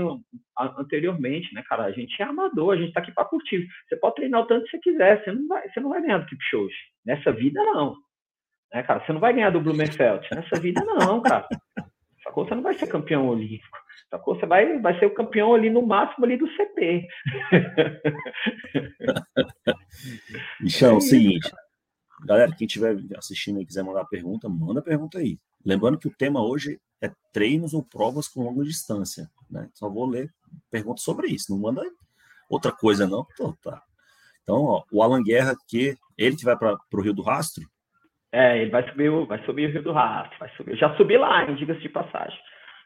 anteriormente, 0.78 1.54
né, 1.54 1.64
cara, 1.68 1.86
a 1.86 1.92
gente 1.92 2.22
é 2.22 2.26
amador, 2.26 2.74
a 2.74 2.78
gente 2.78 2.90
está 2.90 3.00
aqui 3.00 3.14
para 3.14 3.26
curtir. 3.26 3.66
Você 3.88 3.96
pode 3.96 4.16
treinar 4.16 4.42
o 4.42 4.46
tanto 4.46 4.66
que 4.66 4.72
você 4.72 4.80
quiser, 4.80 5.24
você 5.24 5.32
não 5.32 5.48
vai, 5.48 5.70
você 5.70 5.80
não 5.80 5.90
vai 5.90 6.02
ganhar 6.02 6.18
do 6.18 6.26
Kipchoge. 6.26 6.76
Nessa 7.06 7.32
vida, 7.32 7.64
não. 7.64 7.96
Né, 8.74 8.84
cara, 8.84 9.00
você 9.00 9.14
não 9.14 9.22
vai 9.22 9.34
ganhar 9.34 9.52
do 9.52 9.62
Blumenfeld. 9.62 10.28
Nessa 10.36 10.60
vida, 10.60 10.84
não, 10.84 11.22
cara. 11.22 11.48
Sacou? 12.24 12.46
Você 12.46 12.56
não 12.56 12.64
vai 12.64 12.74
ser 12.74 12.88
campeão 12.88 13.28
olímpico. 13.28 13.78
Sacou? 14.10 14.36
Você 14.36 14.46
vai, 14.46 14.80
vai 14.80 14.98
ser 15.00 15.06
o 15.06 15.14
campeão 15.14 15.54
ali 15.54 15.70
no 15.70 15.86
máximo 15.86 16.26
ali 16.26 16.38
do 16.38 16.48
CP. 16.50 17.08
Michel, 20.60 20.92
é 20.92 20.96
o 20.96 21.02
seguinte. 21.02 21.52
Galera, 22.26 22.56
quem 22.56 22.66
estiver 22.66 22.96
assistindo 23.18 23.62
e 23.62 23.66
quiser 23.66 23.84
mandar 23.84 24.06
pergunta, 24.06 24.50
manda 24.50 24.82
pergunta 24.82 25.20
aí. 25.20 25.38
Lembrando 25.66 25.98
que 25.98 26.08
o 26.08 26.16
tema 26.18 26.46
hoje 26.46 26.80
é 27.04 27.12
treinos 27.34 27.74
ou 27.74 27.84
provas 27.84 28.30
com 28.30 28.44
longa 28.44 28.64
distância. 28.64 29.30
né? 29.50 29.70
Só 29.74 29.90
vou 29.90 30.06
ler 30.06 30.34
pergunta 30.72 31.02
sobre 31.02 31.28
isso, 31.28 31.52
não 31.52 31.60
manda 31.60 31.82
outra 32.50 32.72
coisa 32.72 33.06
não. 33.06 33.28
Tô, 33.36 33.54
tá. 33.62 33.82
Então, 34.42 34.64
ó, 34.64 34.84
o 34.92 35.04
Alan 35.04 35.22
Guerra, 35.22 35.54
que 35.68 35.98
ele 36.18 36.36
que 36.36 36.46
vai 36.46 36.58
para 36.58 36.78
o 36.94 37.02
Rio 37.02 37.14
do 37.14 37.22
Rastro? 37.22 37.68
É, 38.32 38.62
ele 38.62 38.72
vai 38.72 38.90
subir, 38.90 39.26
vai 39.26 39.46
subir 39.46 39.70
o 39.70 39.74
Rio 39.74 39.84
do 39.84 39.92
Rastro, 39.92 40.40
vai 40.40 40.50
subir. 40.56 40.72
Eu 40.72 40.78
já 40.78 40.96
subi 40.96 41.18
lá, 41.18 41.46
diga-se 41.52 41.82
de 41.82 41.90
passagem. 41.90 42.40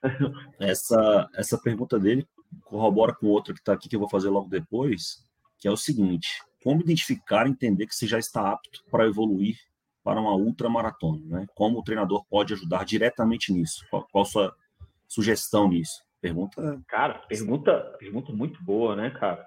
Essa, 0.60 1.28
essa 1.36 1.58
pergunta 1.60 2.00
dele 2.00 2.28
corrobora 2.66 3.16
com 3.16 3.28
outra 3.28 3.52
que 3.52 3.60
está 3.60 3.74
aqui, 3.74 3.90
que 3.90 3.96
eu 3.96 4.00
vou 4.00 4.10
fazer 4.10 4.30
logo 4.30 4.48
depois, 4.48 5.28
que 5.60 5.68
é 5.68 5.72
o 5.72 5.78
seguinte: 5.78 6.28
como 6.64 6.82
identificar 6.82 7.48
e 7.48 7.50
entender 7.50 7.88
que 7.88 7.96
você 7.96 8.06
já 8.06 8.20
está 8.20 8.52
apto 8.52 8.84
para 8.92 9.08
evoluir 9.08 9.58
para 10.08 10.22
uma 10.22 10.34
ultramaratona? 10.34 11.20
Né? 11.26 11.48
Como 11.54 11.80
o 11.80 11.84
treinador 11.84 12.24
pode 12.30 12.54
ajudar 12.54 12.86
diretamente 12.86 13.52
nisso? 13.52 13.86
Qual, 13.90 14.08
qual 14.10 14.22
a 14.22 14.26
sua 14.26 14.56
sugestão 15.06 15.68
nisso? 15.68 16.02
Pergunta. 16.22 16.82
Cara, 16.88 17.16
pergunta, 17.28 17.78
pergunta 18.00 18.32
muito 18.32 18.64
boa, 18.64 18.96
né, 18.96 19.10
cara? 19.10 19.46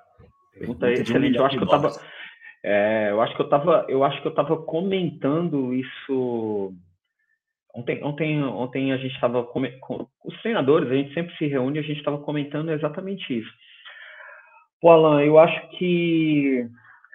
Pergunta, 0.52 0.80
pergunta 0.80 0.92
excelente. 0.92 1.38
Eu 1.38 1.46
acho 1.46 1.56
que 1.56 1.64
eu 1.64 1.66
tava. 1.66 1.90
É, 2.62 3.08
eu 3.10 3.22
acho 3.22 3.34
que 3.34 3.40
eu 3.40 3.48
tava, 3.48 3.86
eu 3.88 4.04
acho 4.04 4.20
que 4.20 4.28
eu 4.28 4.34
tava 4.34 4.62
comentando 4.62 5.72
isso 5.72 6.74
ontem. 7.74 8.04
Ontem, 8.04 8.44
ontem 8.44 8.92
a 8.92 8.98
gente 8.98 9.14
estava 9.14 9.42
com 9.44 9.62
os 10.26 10.42
treinadores, 10.42 10.90
a 10.90 10.94
gente 10.94 11.14
sempre 11.14 11.34
se 11.38 11.46
reúne, 11.46 11.78
a 11.78 11.82
gente 11.82 11.96
estava 11.96 12.18
comentando 12.18 12.70
exatamente 12.70 13.38
isso. 13.38 13.50
Pô, 14.78 14.90
Alan, 14.90 15.22
eu 15.22 15.38
acho 15.38 15.70
que, 15.78 16.68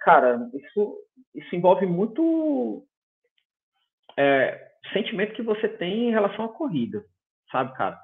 cara, 0.04 0.50
isso, 0.52 0.96
isso 1.32 1.54
envolve 1.54 1.86
muito 1.86 2.84
é, 4.16 4.70
sentimento 4.92 5.34
que 5.34 5.42
você 5.42 5.68
tem 5.68 6.08
em 6.08 6.10
relação 6.10 6.44
à 6.44 6.48
corrida, 6.48 7.04
sabe, 7.50 7.74
cara? 7.76 8.00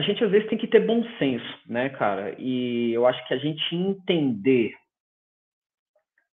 a 0.00 0.02
gente 0.02 0.24
às 0.24 0.30
vezes 0.30 0.48
tem 0.48 0.56
que 0.56 0.66
ter 0.66 0.80
bom 0.80 1.04
senso, 1.18 1.58
né, 1.66 1.90
cara? 1.90 2.34
E 2.38 2.90
eu 2.92 3.06
acho 3.06 3.26
que 3.28 3.34
a 3.34 3.38
gente 3.38 3.74
entender 3.74 4.74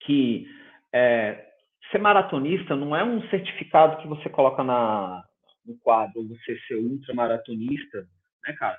que 0.00 0.46
é, 0.92 1.46
ser 1.90 1.98
maratonista 1.98 2.74
não 2.74 2.96
é 2.96 3.04
um 3.04 3.20
certificado 3.28 4.00
que 4.00 4.08
você 4.08 4.30
coloca 4.30 4.64
na, 4.64 5.22
no 5.66 5.76
quadro, 5.78 6.26
você 6.26 6.58
ser 6.66 6.76
ultramaratonista, 6.76 8.06
né, 8.46 8.54
cara? 8.54 8.78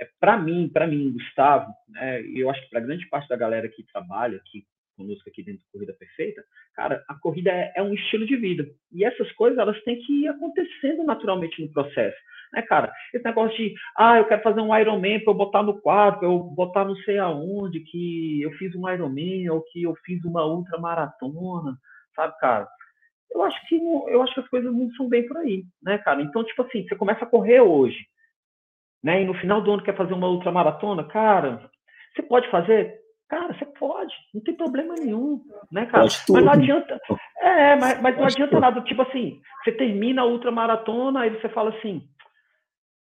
É, 0.00 0.08
para 0.18 0.36
mim, 0.36 0.68
para 0.68 0.88
mim, 0.88 1.12
Gustavo, 1.12 1.72
né, 1.88 2.22
eu 2.34 2.50
acho 2.50 2.60
que 2.62 2.70
para 2.70 2.80
grande 2.80 3.06
parte 3.08 3.28
da 3.28 3.36
galera 3.36 3.68
que 3.68 3.84
trabalha, 3.92 4.40
que 4.46 4.66
conosco 5.00 5.28
aqui 5.28 5.42
dentro 5.42 5.62
da 5.62 5.72
Corrida 5.72 5.94
Perfeita, 5.94 6.44
cara, 6.74 7.02
a 7.08 7.14
corrida 7.14 7.50
é, 7.50 7.72
é, 7.76 7.82
um 7.82 7.94
estilo 7.94 8.26
de 8.26 8.36
vida. 8.36 8.66
E 8.92 9.04
essas 9.04 9.30
coisas, 9.32 9.58
elas 9.58 9.82
têm 9.82 9.98
que 10.00 10.24
ir 10.24 10.28
acontecendo 10.28 11.02
naturalmente 11.04 11.60
no 11.62 11.72
processo. 11.72 12.16
Né, 12.52 12.62
cara? 12.62 12.92
Esse 13.14 13.24
negócio 13.24 13.56
de, 13.56 13.74
ah, 13.96 14.18
eu 14.18 14.26
quero 14.26 14.42
fazer 14.42 14.60
um 14.60 14.76
Ironman 14.76 15.20
para 15.20 15.32
eu 15.32 15.36
botar 15.36 15.62
no 15.62 15.80
quadro, 15.80 16.24
eu 16.24 16.38
botar 16.38 16.84
não 16.84 16.96
sei 16.96 17.18
aonde, 17.18 17.80
que 17.80 18.42
eu 18.42 18.50
fiz 18.52 18.74
um 18.74 18.88
Ironman 18.88 19.48
ou 19.50 19.62
que 19.62 19.84
eu 19.84 19.94
fiz 20.04 20.22
uma 20.24 20.44
ultramaratona, 20.44 21.76
sabe, 22.14 22.36
cara? 22.38 22.68
Eu 23.30 23.42
acho 23.44 23.68
que 23.68 23.76
eu 23.76 24.22
acho 24.22 24.34
que 24.34 24.40
as 24.40 24.48
coisas 24.48 24.74
não 24.74 24.90
são 24.92 25.08
bem 25.08 25.26
por 25.26 25.36
aí, 25.36 25.62
né, 25.80 25.98
cara? 25.98 26.20
Então, 26.20 26.42
tipo 26.42 26.62
assim, 26.62 26.86
você 26.86 26.96
começa 26.96 27.24
a 27.24 27.28
correr 27.28 27.60
hoje, 27.60 28.04
né? 29.02 29.22
E 29.22 29.24
no 29.24 29.34
final 29.34 29.62
do 29.62 29.70
ano 29.70 29.84
quer 29.84 29.96
fazer 29.96 30.12
uma 30.12 30.28
ultramaratona, 30.28 31.04
cara, 31.04 31.70
você 32.12 32.22
pode 32.22 32.50
fazer? 32.50 32.99
Cara, 33.30 33.54
você 33.54 33.64
pode, 33.64 34.12
não 34.34 34.42
tem 34.42 34.54
problema 34.54 34.94
nenhum, 34.96 35.40
né, 35.70 35.86
cara? 35.86 36.02
Mas 36.02 36.44
não 36.44 36.52
adianta. 36.52 37.00
É, 37.38 37.76
mas, 37.76 38.02
mas 38.02 38.16
não 38.16 38.24
adianta 38.24 38.58
nada. 38.58 38.80
Tipo 38.82 39.02
assim, 39.02 39.40
você 39.62 39.70
termina 39.72 40.22
a 40.22 40.26
ultramaratona, 40.26 41.20
aí 41.20 41.30
você 41.30 41.48
fala 41.48 41.70
assim, 41.70 42.02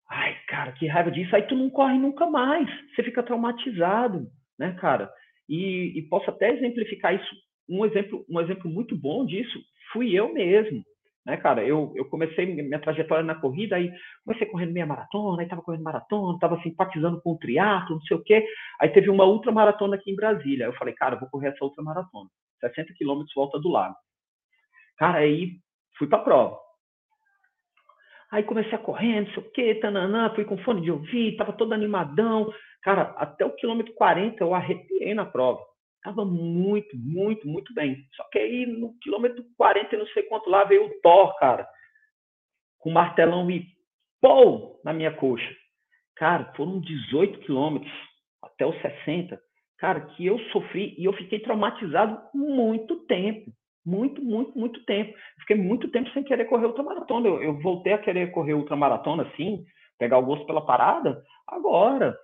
ai, 0.09 0.35
cara, 0.49 0.73
que 0.73 0.85
raiva 0.85 1.09
disso. 1.09 1.33
Aí 1.33 1.43
tu 1.43 1.55
não 1.55 1.69
corre 1.69 1.97
nunca 1.97 2.25
mais. 2.27 2.67
Você 2.93 3.03
fica 3.03 3.23
traumatizado, 3.23 4.27
né, 4.59 4.73
cara? 4.73 5.09
E, 5.47 5.97
e 5.97 6.01
posso 6.09 6.29
até 6.29 6.51
exemplificar 6.53 7.15
isso. 7.15 7.35
Um 7.69 7.85
exemplo, 7.85 8.25
um 8.29 8.41
exemplo 8.41 8.69
muito 8.69 8.97
bom 8.97 9.25
disso 9.25 9.57
fui 9.91 10.13
eu 10.13 10.33
mesmo, 10.33 10.83
né, 11.27 11.35
cara? 11.35 11.61
Eu, 11.63 11.91
eu 11.93 12.05
comecei 12.05 12.45
minha 12.45 12.79
trajetória 12.79 13.23
na 13.23 13.35
corrida, 13.35 13.75
aí 13.75 13.91
comecei 14.23 14.47
correndo 14.47 14.71
meia 14.71 14.85
maratona, 14.85 15.41
aí 15.41 15.47
tava 15.47 15.61
correndo 15.61 15.83
maratona, 15.83 16.39
tava 16.39 16.57
simpatizando 16.61 17.21
com 17.21 17.33
o 17.33 17.37
triatlo, 17.37 17.95
não 17.95 18.01
sei 18.03 18.15
o 18.15 18.23
quê. 18.23 18.47
Aí 18.79 18.87
teve 18.89 19.09
uma 19.09 19.25
ultramaratona 19.25 19.97
aqui 19.97 20.09
em 20.09 20.15
Brasília. 20.15 20.65
Eu 20.65 20.73
falei, 20.75 20.93
cara, 20.93 21.15
eu 21.15 21.19
vou 21.19 21.29
correr 21.29 21.49
essa 21.49 21.65
ultramaratona. 21.65 22.29
60 22.61 22.93
quilômetros 22.93 23.33
volta 23.35 23.59
do 23.59 23.67
lago. 23.67 23.95
Cara, 24.97 25.19
aí 25.19 25.57
fui 25.97 26.07
pra 26.07 26.19
prova. 26.19 26.57
Aí 28.31 28.43
comecei 28.43 28.73
a 28.73 28.79
correr, 28.79 29.21
não 29.21 29.27
sei 29.33 29.43
o 29.43 29.51
quê, 29.51 29.75
tananã, 29.75 30.33
fui 30.33 30.45
com 30.45 30.57
fone 30.59 30.81
de 30.81 30.91
ouvido, 30.91 31.37
tava 31.37 31.51
todo 31.51 31.73
animadão. 31.73 32.53
Cara, 32.81 33.13
até 33.17 33.45
o 33.45 33.53
quilômetro 33.53 33.93
40 33.95 34.41
eu 34.41 34.53
arrepiei 34.53 35.13
na 35.13 35.25
prova. 35.25 35.61
Tava 36.07 36.23
muito, 36.23 36.95
muito, 36.95 37.45
muito 37.45 37.73
bem. 37.73 38.07
Só 38.15 38.23
que 38.31 38.39
aí 38.39 38.65
no 38.65 38.97
quilômetro 39.01 39.43
40 39.57 39.93
e 39.93 39.99
não 39.99 40.07
sei 40.07 40.23
quanto 40.23 40.49
lá 40.49 40.63
veio 40.63 40.85
o 40.85 41.01
Thor, 41.01 41.37
cara, 41.37 41.67
com 42.79 42.89
martelão 42.89 43.51
e 43.51 43.65
pô 44.21 44.79
na 44.85 44.93
minha 44.93 45.11
coxa. 45.11 45.53
Cara, 46.15 46.53
foram 46.55 46.79
18 46.79 47.39
quilômetros 47.39 47.91
até 48.41 48.65
os 48.65 48.81
60. 48.81 49.37
Cara, 49.79 49.99
que 49.99 50.25
eu 50.25 50.39
sofri 50.53 50.95
e 50.97 51.03
eu 51.03 51.11
fiquei 51.11 51.41
traumatizado 51.41 52.17
muito 52.33 53.05
tempo. 53.05 53.51
Muito, 53.85 54.23
muito, 54.23 54.57
muito 54.57 54.85
tempo. 54.85 55.13
Fiquei 55.41 55.57
muito 55.57 55.91
tempo 55.91 56.09
sem 56.11 56.23
querer 56.23 56.45
correr 56.45 56.67
ultramaratona. 56.67 57.27
Eu, 57.27 57.43
eu 57.43 57.59
voltei 57.59 57.91
a 57.91 57.97
querer 57.97 58.31
correr 58.31 58.53
ultramaratona 58.53 59.23
assim, 59.23 59.65
pegar 59.99 60.19
o 60.19 60.25
gosto 60.25 60.45
pela 60.45 60.65
parada, 60.65 61.21
agora. 61.45 62.17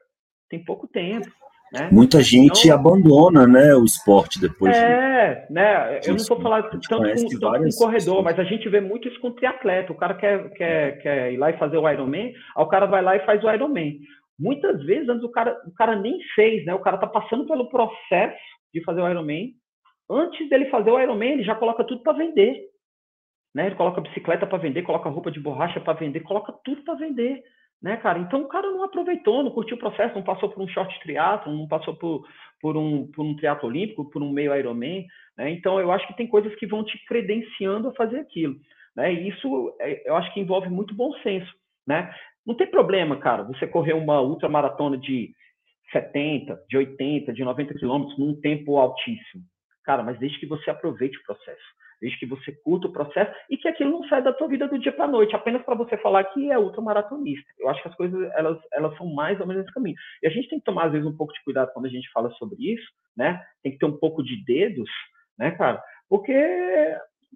Tem 0.50 0.64
pouco 0.64 0.88
tempo. 0.88 1.30
Né? 1.74 1.90
Muita 1.92 2.22
gente 2.22 2.68
então, 2.68 2.78
abandona 2.78 3.48
né, 3.48 3.74
o 3.74 3.84
esporte 3.84 4.40
depois. 4.40 4.76
É, 4.78 5.46
de... 5.48 5.54
né? 5.54 6.00
Eu 6.06 6.10
não 6.10 6.18
estou 6.18 6.40
falando 6.40 6.70
tanto 6.70 6.88
com, 6.88 7.02
tanto 7.02 7.64
com 7.64 7.78
corredor, 7.78 8.24
mas 8.24 8.38
a 8.38 8.44
gente 8.44 8.70
vê 8.70 8.80
muito 8.80 9.08
isso 9.08 9.20
com 9.20 9.32
triatleta. 9.32 9.92
O 9.92 9.98
cara 9.98 10.14
quer, 10.14 10.52
quer, 10.52 11.02
quer 11.02 11.34
ir 11.34 11.38
lá 11.38 11.50
e 11.50 11.58
fazer 11.58 11.78
o 11.78 11.90
Ironman, 11.90 12.32
aí 12.56 12.64
o 12.64 12.68
cara 12.68 12.86
vai 12.86 13.02
lá 13.02 13.16
e 13.16 13.26
faz 13.26 13.44
o 13.44 13.50
Ironman. 13.52 13.98
Muitas 14.38 14.84
vezes 14.84 15.10
antes 15.10 15.24
o 15.24 15.32
cara, 15.32 15.60
o 15.66 15.74
cara 15.74 15.96
nem 15.96 16.20
fez, 16.36 16.64
né? 16.64 16.76
O 16.76 16.80
cara 16.80 16.98
tá 16.98 17.08
passando 17.08 17.48
pelo 17.48 17.68
processo 17.70 18.38
de 18.72 18.84
fazer 18.84 19.02
o 19.02 19.10
Ironman. 19.10 19.54
Antes 20.08 20.48
dele 20.50 20.70
fazer 20.70 20.92
o 20.92 21.00
Ironman, 21.00 21.34
ele 21.34 21.44
já 21.44 21.56
coloca 21.56 21.84
tudo 21.84 22.04
para 22.04 22.14
vender. 22.14 22.68
Né? 23.56 23.68
Ele 23.68 23.76
coloca 23.76 24.02
bicicleta 24.02 24.46
para 24.46 24.60
vender, 24.60 24.84
coloca 24.84 25.10
roupa 25.10 25.32
de 25.32 25.40
borracha 25.40 25.80
para 25.80 25.94
vender, 25.94 26.20
coloca 26.20 26.54
tudo 26.64 26.84
para 26.84 26.96
vender 26.96 27.42
né, 27.84 27.98
cara? 27.98 28.18
Então 28.18 28.42
o 28.42 28.48
cara 28.48 28.72
não 28.72 28.84
aproveitou, 28.84 29.44
não 29.44 29.52
curtiu 29.52 29.76
o 29.76 29.80
processo, 29.80 30.16
não 30.16 30.24
passou 30.24 30.50
por 30.50 30.64
um 30.64 30.68
short 30.70 30.98
triatlo, 31.02 31.54
não 31.54 31.68
passou 31.68 31.94
por, 31.94 32.26
por 32.62 32.78
um, 32.78 33.12
por 33.12 33.26
um 33.26 33.36
triatlo 33.36 33.68
olímpico, 33.68 34.10
por 34.10 34.24
um 34.24 34.32
meio 34.32 34.56
Ironman, 34.56 35.06
né? 35.38 35.50
Então 35.52 35.78
eu 35.82 35.92
acho 35.92 36.08
que 36.08 36.16
tem 36.16 36.26
coisas 36.26 36.56
que 36.56 36.66
vão 36.66 36.86
te 36.86 36.98
credenciando 37.06 37.90
a 37.90 37.94
fazer 37.94 38.20
aquilo, 38.20 38.56
né? 38.96 39.14
E 39.14 39.28
isso 39.28 39.76
é, 39.82 40.10
eu 40.10 40.16
acho 40.16 40.34
que 40.34 40.40
envolve 40.40 40.70
muito 40.70 40.96
bom 40.96 41.12
senso, 41.22 41.54
né? 41.86 42.16
Não 42.48 42.56
tem 42.56 42.68
problema, 42.68 43.18
cara, 43.18 43.44
você 43.44 43.68
correr 43.68 43.94
uma 43.94 44.22
ultramaratona 44.22 44.98
de 44.98 45.34
70, 45.92 46.58
de 46.70 46.78
80, 46.78 47.34
de 47.34 47.44
90 47.44 47.74
quilômetros 47.74 48.18
num 48.18 48.40
tempo 48.40 48.78
altíssimo. 48.78 49.44
Cara, 49.84 50.02
mas 50.02 50.18
desde 50.18 50.40
que 50.40 50.46
você 50.46 50.70
aproveite 50.70 51.18
o 51.18 51.24
processo 51.24 51.84
desde 52.04 52.20
que 52.20 52.26
você 52.26 52.52
curta 52.52 52.88
o 52.88 52.92
processo 52.92 53.34
e 53.50 53.56
que 53.56 53.66
aquilo 53.66 53.92
não 53.92 54.04
sai 54.10 54.22
da 54.22 54.34
tua 54.34 54.50
vida 54.50 54.68
do 54.68 54.78
dia 54.78 54.92
para 54.92 55.06
a 55.06 55.08
noite, 55.08 55.34
apenas 55.34 55.64
para 55.64 55.74
você 55.74 55.96
falar 55.98 56.26
que 56.26 56.52
é 56.52 56.60
ultramaratonista. 56.60 57.50
Eu 57.58 57.70
acho 57.70 57.82
que 57.82 57.88
as 57.88 57.96
coisas 57.96 58.30
elas, 58.34 58.60
elas 58.74 58.98
são 58.98 59.08
mais 59.08 59.40
ou 59.40 59.48
menos 59.48 59.64
esse 59.64 59.74
caminho. 59.74 59.96
E 60.22 60.28
a 60.28 60.30
gente 60.30 60.50
tem 60.50 60.60
que 60.60 60.66
tomar 60.66 60.88
às 60.88 60.92
vezes 60.92 61.08
um 61.08 61.16
pouco 61.16 61.32
de 61.32 61.42
cuidado 61.46 61.72
quando 61.74 61.86
a 61.86 61.90
gente 61.90 62.12
fala 62.12 62.30
sobre 62.32 62.58
isso, 62.74 62.86
né? 63.16 63.42
Tem 63.64 63.72
que 63.72 63.78
ter 63.78 63.86
um 63.86 63.98
pouco 63.98 64.22
de 64.22 64.44
dedos, 64.44 64.90
né, 65.40 65.52
cara? 65.52 65.82
Porque 66.10 66.34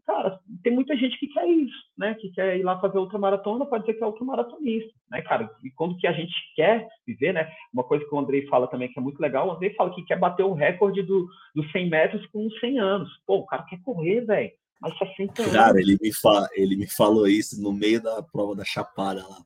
cara, 0.05 0.39
tem 0.63 0.73
muita 0.73 0.95
gente 0.95 1.17
que 1.19 1.27
quer 1.27 1.47
isso, 1.47 1.75
né? 1.97 2.13
Que 2.15 2.29
quer 2.31 2.57
ir 2.57 2.63
lá 2.63 2.79
fazer 2.79 2.97
ultramaratona, 2.97 3.65
pode 3.65 3.85
dizer 3.85 3.97
que 3.97 4.03
é 4.03 4.07
ultramaratonista, 4.07 4.91
né, 5.09 5.21
cara? 5.21 5.49
E 5.63 5.69
quando 5.71 5.97
que 5.97 6.07
a 6.07 6.11
gente 6.11 6.33
quer 6.55 6.87
viver, 7.05 7.33
né? 7.33 7.49
Uma 7.73 7.83
coisa 7.83 8.05
que 8.05 8.13
o 8.13 8.19
Andrei 8.19 8.45
fala 8.47 8.67
também 8.67 8.91
que 8.91 8.99
é 8.99 9.01
muito 9.01 9.19
legal, 9.19 9.47
o 9.47 9.51
Andrei 9.51 9.73
fala 9.73 9.93
que 9.93 10.03
quer 10.03 10.19
bater 10.19 10.43
o 10.43 10.53
recorde 10.53 11.01
do, 11.03 11.27
dos 11.55 11.71
100 11.71 11.89
metros 11.89 12.25
com 12.27 12.49
100 12.49 12.79
anos. 12.79 13.09
Pô, 13.25 13.37
o 13.37 13.45
cara 13.45 13.63
quer 13.63 13.81
correr, 13.81 14.21
velho. 14.21 14.51
Mas 14.81 14.97
60 14.97 15.41
anos. 15.41 15.53
Cara, 15.53 15.79
ele 15.79 15.97
me, 16.01 16.13
fa 16.13 16.47
ele 16.53 16.75
me 16.75 16.87
falou 16.87 17.27
isso 17.27 17.61
no 17.61 17.73
meio 17.73 18.01
da 18.01 18.21
prova 18.21 18.55
da 18.55 18.63
Chapada 18.63 19.25
lá. 19.27 19.41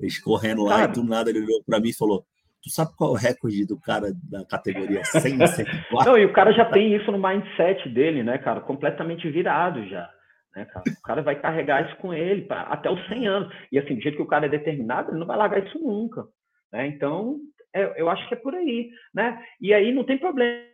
Eles 0.00 0.18
correndo 0.18 0.62
lá 0.64 0.78
cara, 0.78 0.92
e 0.92 0.94
do 0.94 1.04
nada 1.04 1.30
ele 1.30 1.40
olhou 1.40 1.62
para 1.64 1.80
mim 1.80 1.88
e 1.88 1.94
falou: 1.96 2.24
Tu 2.62 2.70
sabe 2.70 2.92
qual 2.96 3.10
é 3.10 3.12
o 3.12 3.16
recorde 3.16 3.66
do 3.66 3.78
cara 3.80 4.12
da 4.30 4.44
categoria 4.46 5.04
100 5.04 5.36
Não, 6.06 6.16
e 6.16 6.24
o 6.24 6.32
cara 6.32 6.52
já 6.52 6.64
tem 6.64 6.94
isso 6.94 7.10
no 7.10 7.18
mindset 7.18 7.88
dele, 7.88 8.22
né, 8.22 8.38
cara? 8.38 8.60
Completamente 8.60 9.28
virado 9.30 9.84
já. 9.88 10.08
Né, 10.54 10.64
cara? 10.66 10.84
O 10.86 11.02
cara 11.02 11.22
vai 11.22 11.40
carregar 11.40 11.86
isso 11.86 11.96
com 11.96 12.14
ele 12.14 12.42
pra, 12.42 12.62
até 12.62 12.90
os 12.90 13.04
100 13.08 13.26
anos. 13.26 13.54
E 13.72 13.78
assim, 13.78 13.96
do 13.96 14.00
jeito 14.00 14.16
que 14.16 14.22
o 14.22 14.28
cara 14.28 14.46
é 14.46 14.48
determinado, 14.48 15.10
ele 15.10 15.18
não 15.18 15.26
vai 15.26 15.36
largar 15.36 15.66
isso 15.66 15.78
nunca. 15.78 16.24
Né? 16.72 16.86
Então, 16.86 17.38
é, 17.74 18.00
eu 18.00 18.08
acho 18.08 18.28
que 18.28 18.34
é 18.34 18.38
por 18.38 18.54
aí. 18.54 18.90
Né? 19.12 19.42
E 19.60 19.74
aí 19.74 19.92
não 19.92 20.04
tem 20.04 20.18
problema 20.18 20.71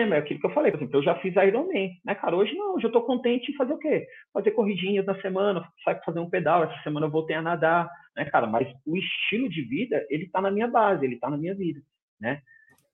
é 0.00 0.18
aquilo 0.18 0.40
que 0.40 0.46
eu 0.46 0.52
falei, 0.52 0.70
por 0.70 0.78
exemplo, 0.78 0.98
eu 0.98 1.02
já 1.02 1.14
fiz 1.16 1.34
Ironman, 1.34 1.90
né, 2.04 2.14
cara? 2.14 2.36
Hoje 2.36 2.54
não, 2.54 2.74
hoje 2.74 2.86
eu 2.86 2.92
tô 2.92 3.02
contente 3.02 3.50
em 3.50 3.56
fazer 3.56 3.72
o 3.72 3.78
quê? 3.78 4.06
Fazer 4.32 4.52
corridinhas 4.52 5.04
na 5.04 5.20
semana, 5.20 5.66
sair 5.84 6.00
fazer 6.04 6.20
um 6.20 6.30
pedal, 6.30 6.64
essa 6.64 6.82
semana 6.82 7.06
eu 7.06 7.10
voltei 7.10 7.34
a 7.34 7.42
nadar, 7.42 7.90
né, 8.16 8.24
cara? 8.26 8.46
Mas 8.46 8.68
o 8.86 8.96
estilo 8.96 9.48
de 9.48 9.62
vida, 9.62 10.06
ele 10.08 10.28
tá 10.28 10.40
na 10.40 10.50
minha 10.50 10.68
base, 10.68 11.04
ele 11.04 11.18
tá 11.18 11.28
na 11.28 11.36
minha 11.36 11.54
vida, 11.54 11.80
né? 12.20 12.40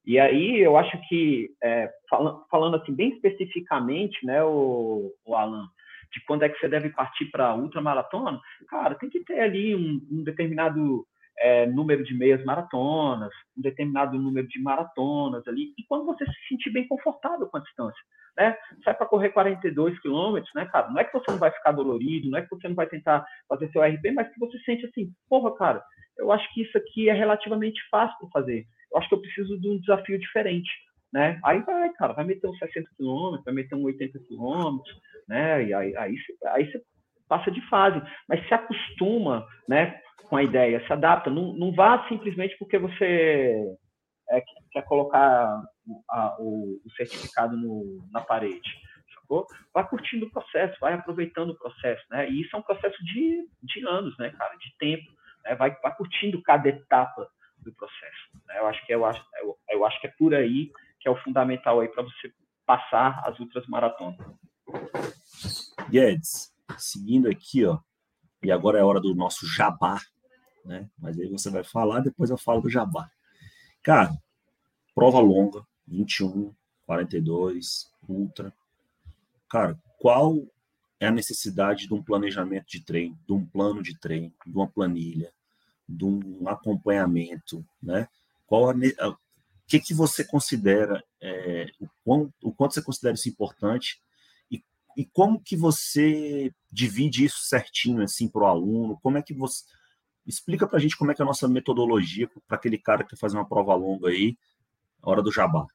E 0.07 0.19
aí 0.19 0.61
eu 0.61 0.77
acho 0.77 0.99
que, 1.09 1.51
é, 1.62 1.90
falando, 2.09 2.45
falando 2.51 2.77
assim 2.77 2.95
bem 2.95 3.11
especificamente, 3.11 4.25
né, 4.25 4.43
o, 4.45 5.11
o 5.25 5.35
Alan, 5.35 5.67
de 6.12 6.25
quando 6.27 6.43
é 6.43 6.49
que 6.49 6.59
você 6.59 6.69
deve 6.69 6.90
partir 6.90 7.27
para 7.27 7.55
ultramaratona, 7.55 8.38
cara, 8.69 8.95
tem 8.95 9.09
que 9.09 9.25
ter 9.25 9.40
ali 9.40 9.75
um, 9.75 10.01
um 10.11 10.23
determinado 10.23 11.07
é, 11.38 11.66
número 11.66 12.05
de 12.05 12.14
meias 12.14 12.44
maratonas, 12.44 13.33
um 13.57 13.62
determinado 13.62 14.18
número 14.18 14.47
de 14.47 14.61
maratonas 14.61 15.47
ali, 15.49 15.73
e 15.79 15.85
quando 15.88 16.07
você 16.07 16.25
se 16.25 16.49
sentir 16.49 16.70
bem 16.70 16.87
confortável 16.87 17.47
com 17.47 17.57
a 17.57 17.61
distância. 17.61 18.01
Né? 18.37 18.57
Sai 18.83 18.94
para 18.94 19.07
correr 19.07 19.31
42 19.31 19.99
quilômetros, 20.01 20.53
né, 20.55 20.66
cara? 20.66 20.90
Não 20.90 21.01
é 21.01 21.05
que 21.05 21.12
você 21.12 21.31
não 21.31 21.38
vai 21.38 21.53
ficar 21.53 21.73
dolorido, 21.73 22.29
não 22.29 22.38
é 22.38 22.42
que 22.42 22.51
você 22.51 22.68
não 22.68 22.75
vai 22.75 22.87
tentar 22.87 23.25
fazer 23.49 23.70
seu 23.70 23.83
RP, 23.83 24.12
mas 24.12 24.29
que 24.33 24.40
você 24.40 24.59
sente 24.61 24.85
assim, 24.87 25.12
porra, 25.29 25.55
cara, 25.57 25.85
eu 26.18 26.33
acho 26.33 26.53
que 26.53 26.62
isso 26.62 26.77
aqui 26.77 27.09
é 27.09 27.12
relativamente 27.12 27.81
fácil 27.90 28.16
para 28.18 28.40
fazer. 28.40 28.66
Eu 28.92 28.99
acho 28.99 29.09
que 29.09 29.14
eu 29.14 29.20
preciso 29.20 29.61
de 29.61 29.68
um 29.68 29.79
desafio 29.79 30.18
diferente, 30.18 30.70
né? 31.12 31.38
Aí 31.44 31.61
vai, 31.61 31.92
cara, 31.92 32.12
vai 32.12 32.25
meter 32.25 32.49
uns 32.49 32.59
60 32.59 32.88
quilômetros, 32.97 33.44
vai 33.44 33.55
meter 33.55 33.75
uns 33.75 33.85
80 33.85 34.18
quilômetros, 34.20 35.01
né? 35.29 35.64
E 35.64 35.75
aí, 35.75 35.97
aí, 35.97 36.16
aí 36.47 36.70
você 36.70 36.83
passa 37.29 37.51
de 37.51 37.61
fase, 37.69 38.03
mas 38.29 38.47
se 38.47 38.55
acostuma, 38.55 39.47
né, 39.69 40.01
com 40.29 40.37
a 40.37 40.43
ideia, 40.43 40.85
se 40.87 40.93
adapta. 40.93 41.31
Não, 41.31 41.53
não 41.53 41.73
vá 41.73 42.07
simplesmente 42.09 42.57
porque 42.59 42.79
você 42.79 43.65
é, 44.31 44.43
quer 44.73 44.83
colocar 44.83 45.63
a, 46.11 46.37
o, 46.39 46.81
o, 46.85 46.91
certificado 46.97 47.57
no, 47.57 48.07
na 48.11 48.21
parede. 48.21 48.71
Sacou? 49.15 49.47
Vai 49.73 49.87
curtindo 49.89 50.27
o 50.27 50.31
processo, 50.31 50.77
vai 50.81 50.95
aproveitando 50.95 51.51
o 51.51 51.59
processo, 51.59 52.03
né? 52.11 52.29
E 52.29 52.43
isso 52.43 52.55
é 52.55 52.59
um 52.59 52.63
processo 52.63 52.97
de, 53.05 53.49
de 53.63 53.87
anos, 53.87 54.17
né, 54.19 54.31
cara? 54.31 54.55
De 54.57 54.77
tempo. 54.79 55.11
Né? 55.45 55.55
Vai, 55.55 55.77
vai 55.83 55.95
curtindo 55.95 56.43
cada 56.43 56.69
etapa 56.69 57.29
do 57.59 57.73
processo. 57.75 58.31
Né? 58.47 58.59
Eu 58.59 58.67
acho 58.67 58.87
que 58.87 58.95
eu 58.95 59.05
acho, 59.05 59.25
eu, 59.41 59.57
eu 59.71 59.85
acho 59.87 60.01
que 60.01 60.07
é 60.07 60.13
por 60.19 60.35
aí 60.35 60.71
que 61.01 61.09
é 61.09 61.11
o 61.11 61.23
fundamental 61.23 61.81
aí 61.81 61.89
para 61.89 62.03
você 62.03 62.33
passar 62.65 63.23
as 63.27 63.39
outras 63.39 63.67
maratonas. 63.67 64.19
Guedes, 65.91 66.54
seguindo 66.79 67.29
aqui, 67.29 67.64
ó, 67.64 67.79
e 68.42 68.50
agora 68.50 68.79
é 68.79 68.83
hora 68.83 69.00
do 69.00 69.14
nosso 69.14 69.46
jabá, 69.46 70.00
né? 70.64 70.88
Mas 70.98 71.18
aí 71.18 71.29
você 71.29 71.50
vai 71.50 71.64
falar, 71.64 72.00
depois 72.00 72.31
eu 72.31 72.38
falo 72.38 72.62
do 72.62 72.70
jabá. 72.70 73.11
Cara, 73.83 74.16
prova 74.94 75.18
longa, 75.20 75.66
21, 75.87 76.55
42, 76.87 77.90
ultra. 78.09 78.53
Cara, 79.48 79.79
qual 79.98 80.46
é 81.00 81.07
a 81.07 81.12
necessidade 81.12 81.87
de 81.87 81.94
um 81.94 82.03
planejamento 82.03 82.66
de 82.66 82.81
treino, 82.81 83.18
de 83.27 83.33
um 83.33 83.44
plano 83.44 83.83
de 83.83 83.98
treino, 83.98 84.33
de 84.46 84.53
uma 84.53 84.68
planilha, 84.68 85.33
de 85.88 86.05
um 86.05 86.48
acompanhamento, 86.48 87.64
né? 87.83 88.09
Qual 88.46 88.70
a, 88.70 88.74
o 88.74 89.16
que, 89.66 89.81
que 89.81 89.94
você 89.94 90.24
considera, 90.24 91.03
é, 91.20 91.70
o, 91.81 91.88
quão, 92.05 92.33
o 92.42 92.53
quanto 92.53 92.74
você 92.74 92.83
considera 92.83 93.14
isso 93.14 93.29
importante 93.29 94.00
e, 94.97 95.05
como 95.05 95.43
que 95.43 95.57
você 95.57 96.53
divide 96.71 97.25
isso 97.25 97.39
certinho 97.43 98.03
assim 98.03 98.29
para 98.29 98.43
o 98.43 98.47
aluno? 98.47 98.99
Como 99.03 99.19
é 99.19 99.23
que 99.23 99.35
você 99.35 99.65
Explica 100.27 100.67
para 100.67 100.79
a 100.79 100.81
gente 100.81 100.97
como 100.97 101.11
é 101.11 101.15
que 101.15 101.21
é 101.21 101.25
a 101.25 101.27
nossa 101.27 101.47
metodologia 101.47 102.29
para 102.49 102.57
aquele 102.57 102.79
cara 102.79 103.05
que 103.05 103.11
quer 103.11 103.19
fazer 103.19 103.37
uma 103.37 103.49
prova 103.49 103.75
longa 103.75 104.09
aí, 104.09 104.37
hora 105.03 105.23
do 105.23 105.31
jabá. 105.31 105.67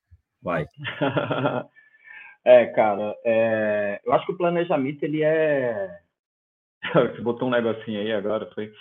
Vai. 0.41 0.65
é, 2.43 2.65
cara, 2.67 3.15
é... 3.23 4.01
eu 4.03 4.11
acho 4.13 4.25
que 4.25 4.31
o 4.31 4.37
planejamento 4.37 5.03
ele 5.03 5.23
é. 5.23 5.99
Você 6.93 7.21
botou 7.21 7.47
um 7.47 7.51
negocinho 7.51 7.99
aí 7.99 8.11
agora, 8.11 8.49
foi. 8.55 8.73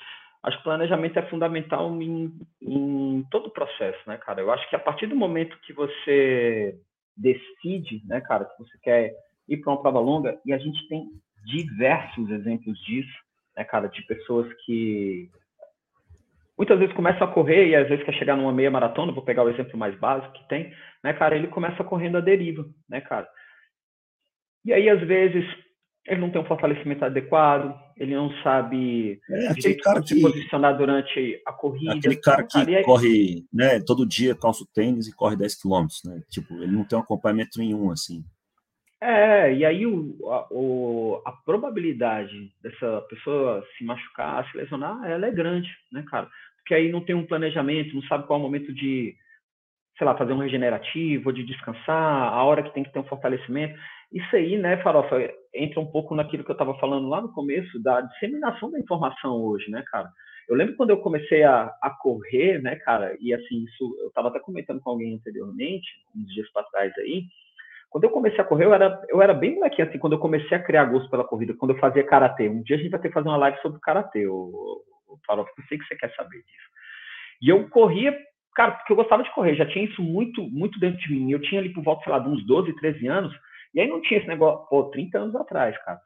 Acho 0.42 0.56
que 0.56 0.60
o 0.62 0.64
planejamento 0.64 1.18
é 1.18 1.28
fundamental 1.28 1.90
em, 2.00 2.32
em 2.62 3.26
todo 3.30 3.48
o 3.48 3.52
processo, 3.52 3.98
né, 4.06 4.16
cara? 4.16 4.40
Eu 4.40 4.50
acho 4.52 4.68
que 4.70 4.76
a 4.76 4.78
partir 4.78 5.06
do 5.06 5.16
momento 5.16 5.58
que 5.60 5.72
você 5.72 6.80
decide, 7.14 8.02
né, 8.06 8.20
cara, 8.20 8.44
que 8.44 8.58
você 8.58 8.78
quer 8.80 9.12
ir 9.48 9.58
para 9.58 9.72
uma 9.72 9.80
prova 9.80 10.00
longa, 10.00 10.38
e 10.44 10.52
a 10.52 10.58
gente 10.58 10.86
tem 10.88 11.08
diversos 11.44 12.28
exemplos 12.30 12.78
disso, 12.84 13.12
né, 13.56 13.64
cara, 13.64 13.88
de 13.88 14.02
pessoas 14.02 14.46
que 14.64 15.30
muitas 16.56 16.78
vezes 16.78 16.94
começa 16.94 17.24
a 17.24 17.28
correr 17.28 17.68
e 17.68 17.76
às 17.76 17.88
vezes 17.88 18.04
quer 18.04 18.14
chegar 18.14 18.36
numa 18.36 18.52
meia 18.52 18.70
maratona, 18.70 19.12
vou 19.12 19.22
pegar 19.24 19.44
o 19.44 19.48
exemplo 19.48 19.78
mais 19.78 19.98
básico 19.98 20.32
que 20.34 20.48
tem, 20.48 20.72
né, 21.02 21.12
cara, 21.12 21.36
ele 21.36 21.48
começa 21.48 21.82
correndo 21.84 22.18
a 22.18 22.20
deriva, 22.20 22.68
né, 22.88 23.00
cara. 23.00 23.28
E 24.64 24.72
aí, 24.72 24.88
às 24.88 25.00
vezes, 25.00 25.44
ele 26.06 26.20
não 26.20 26.30
tem 26.30 26.40
um 26.40 26.46
fortalecimento 26.46 27.04
adequado, 27.04 27.78
ele 27.96 28.14
não 28.14 28.30
sabe 28.42 29.20
é, 29.30 29.48
aquele 29.48 29.76
cara 29.76 30.02
se 30.02 30.20
posicionar 30.20 30.76
durante 30.76 31.40
a 31.46 31.52
corrida. 31.52 31.94
Aquele 31.94 32.16
cara 32.16 32.44
que 32.44 32.58
aí... 32.58 32.82
corre, 32.82 33.44
né, 33.52 33.80
todo 33.80 34.06
dia 34.06 34.34
calça 34.34 34.62
o 34.64 34.66
tênis 34.66 35.06
e 35.06 35.14
corre 35.14 35.36
10 35.36 35.60
quilômetros, 35.60 36.00
né? 36.04 36.22
Tipo, 36.28 36.54
ele 36.54 36.72
não 36.72 36.84
tem 36.84 36.98
um 36.98 37.02
acompanhamento 37.02 37.58
nenhum, 37.58 37.90
assim. 37.90 38.24
É, 39.00 39.54
e 39.54 39.64
aí 39.64 39.86
o, 39.86 40.16
a, 40.28 40.46
o, 40.50 41.22
a 41.24 41.32
probabilidade 41.32 42.50
dessa 42.60 43.00
pessoa 43.02 43.64
se 43.76 43.84
machucar, 43.84 44.48
se 44.50 44.56
lesionar, 44.56 45.08
ela 45.08 45.26
é 45.26 45.30
grande, 45.30 45.70
né, 45.92 46.04
cara? 46.08 46.28
Porque 46.58 46.74
aí 46.74 46.90
não 46.90 47.04
tem 47.04 47.14
um 47.14 47.26
planejamento, 47.26 47.94
não 47.94 48.02
sabe 48.02 48.26
qual 48.26 48.38
é 48.38 48.40
o 48.40 48.44
momento 48.44 48.72
de, 48.74 49.14
sei 49.96 50.04
lá, 50.04 50.16
fazer 50.16 50.32
um 50.32 50.38
regenerativo, 50.38 51.32
de 51.32 51.44
descansar, 51.44 52.32
a 52.32 52.42
hora 52.42 52.62
que 52.62 52.74
tem 52.74 52.82
que 52.82 52.92
ter 52.92 52.98
um 52.98 53.04
fortalecimento. 53.04 53.78
Isso 54.12 54.34
aí, 54.34 54.58
né, 54.58 54.82
Farofa, 54.82 55.16
entra 55.54 55.80
um 55.80 55.86
pouco 55.86 56.14
naquilo 56.14 56.42
que 56.42 56.50
eu 56.50 56.54
estava 56.54 56.76
falando 56.78 57.08
lá 57.08 57.20
no 57.20 57.32
começo, 57.32 57.80
da 57.80 58.00
disseminação 58.00 58.70
da 58.70 58.80
informação 58.80 59.32
hoje, 59.42 59.70
né, 59.70 59.84
cara? 59.86 60.10
Eu 60.48 60.56
lembro 60.56 60.76
quando 60.76 60.90
eu 60.90 60.98
comecei 60.98 61.44
a, 61.44 61.72
a 61.82 61.90
correr, 61.90 62.60
né, 62.60 62.74
cara, 62.76 63.16
e 63.20 63.32
assim, 63.32 63.64
isso 63.64 63.96
eu 64.00 64.08
estava 64.08 64.28
até 64.28 64.40
comentando 64.40 64.80
com 64.80 64.90
alguém 64.90 65.14
anteriormente, 65.14 65.86
uns 66.16 66.26
dias 66.32 66.50
para 66.52 66.64
trás 66.64 66.92
aí, 66.98 67.24
quando 67.90 68.04
eu 68.04 68.10
comecei 68.10 68.40
a 68.40 68.44
correr, 68.44 68.66
eu 68.66 68.74
era, 68.74 69.02
eu 69.08 69.22
era 69.22 69.32
bem 69.32 69.54
molequinho, 69.54 69.88
assim, 69.88 69.98
quando 69.98 70.12
eu 70.12 70.18
comecei 70.18 70.56
a 70.56 70.62
criar 70.62 70.84
gosto 70.84 71.08
pela 71.10 71.24
corrida, 71.24 71.54
quando 71.54 71.72
eu 71.72 71.78
fazia 71.78 72.04
karatê. 72.04 72.48
Um 72.48 72.62
dia 72.62 72.76
a 72.76 72.78
gente 72.78 72.90
vai 72.90 73.00
ter 73.00 73.08
que 73.08 73.14
fazer 73.14 73.28
uma 73.28 73.36
live 73.36 73.58
sobre 73.60 73.80
karatê, 73.80 74.26
o, 74.26 74.82
porque 75.26 75.60
eu 75.60 75.64
sei 75.68 75.78
que 75.78 75.84
você 75.84 75.96
quer 75.96 76.14
saber 76.14 76.38
disso. 76.38 76.68
E 77.40 77.48
eu 77.48 77.68
corria, 77.70 78.16
cara, 78.54 78.72
porque 78.72 78.92
eu 78.92 78.96
gostava 78.96 79.22
de 79.22 79.32
correr, 79.32 79.54
já 79.54 79.66
tinha 79.66 79.84
isso 79.84 80.02
muito, 80.02 80.42
muito 80.42 80.78
dentro 80.78 80.98
de 80.98 81.12
mim. 81.12 81.30
Eu 81.30 81.40
tinha 81.40 81.60
ali 81.60 81.72
por 81.72 81.82
volta, 81.82 82.04
sei 82.04 82.12
lá, 82.12 82.18
de 82.18 82.28
uns 82.28 82.44
12, 82.46 82.74
13 82.74 83.06
anos, 83.06 83.34
e 83.74 83.80
aí 83.80 83.88
não 83.88 84.02
tinha 84.02 84.20
esse 84.20 84.28
negócio, 84.28 84.66
pô, 84.68 84.84
30 84.84 85.18
anos 85.18 85.36
atrás, 85.36 85.76
cara. 85.84 86.00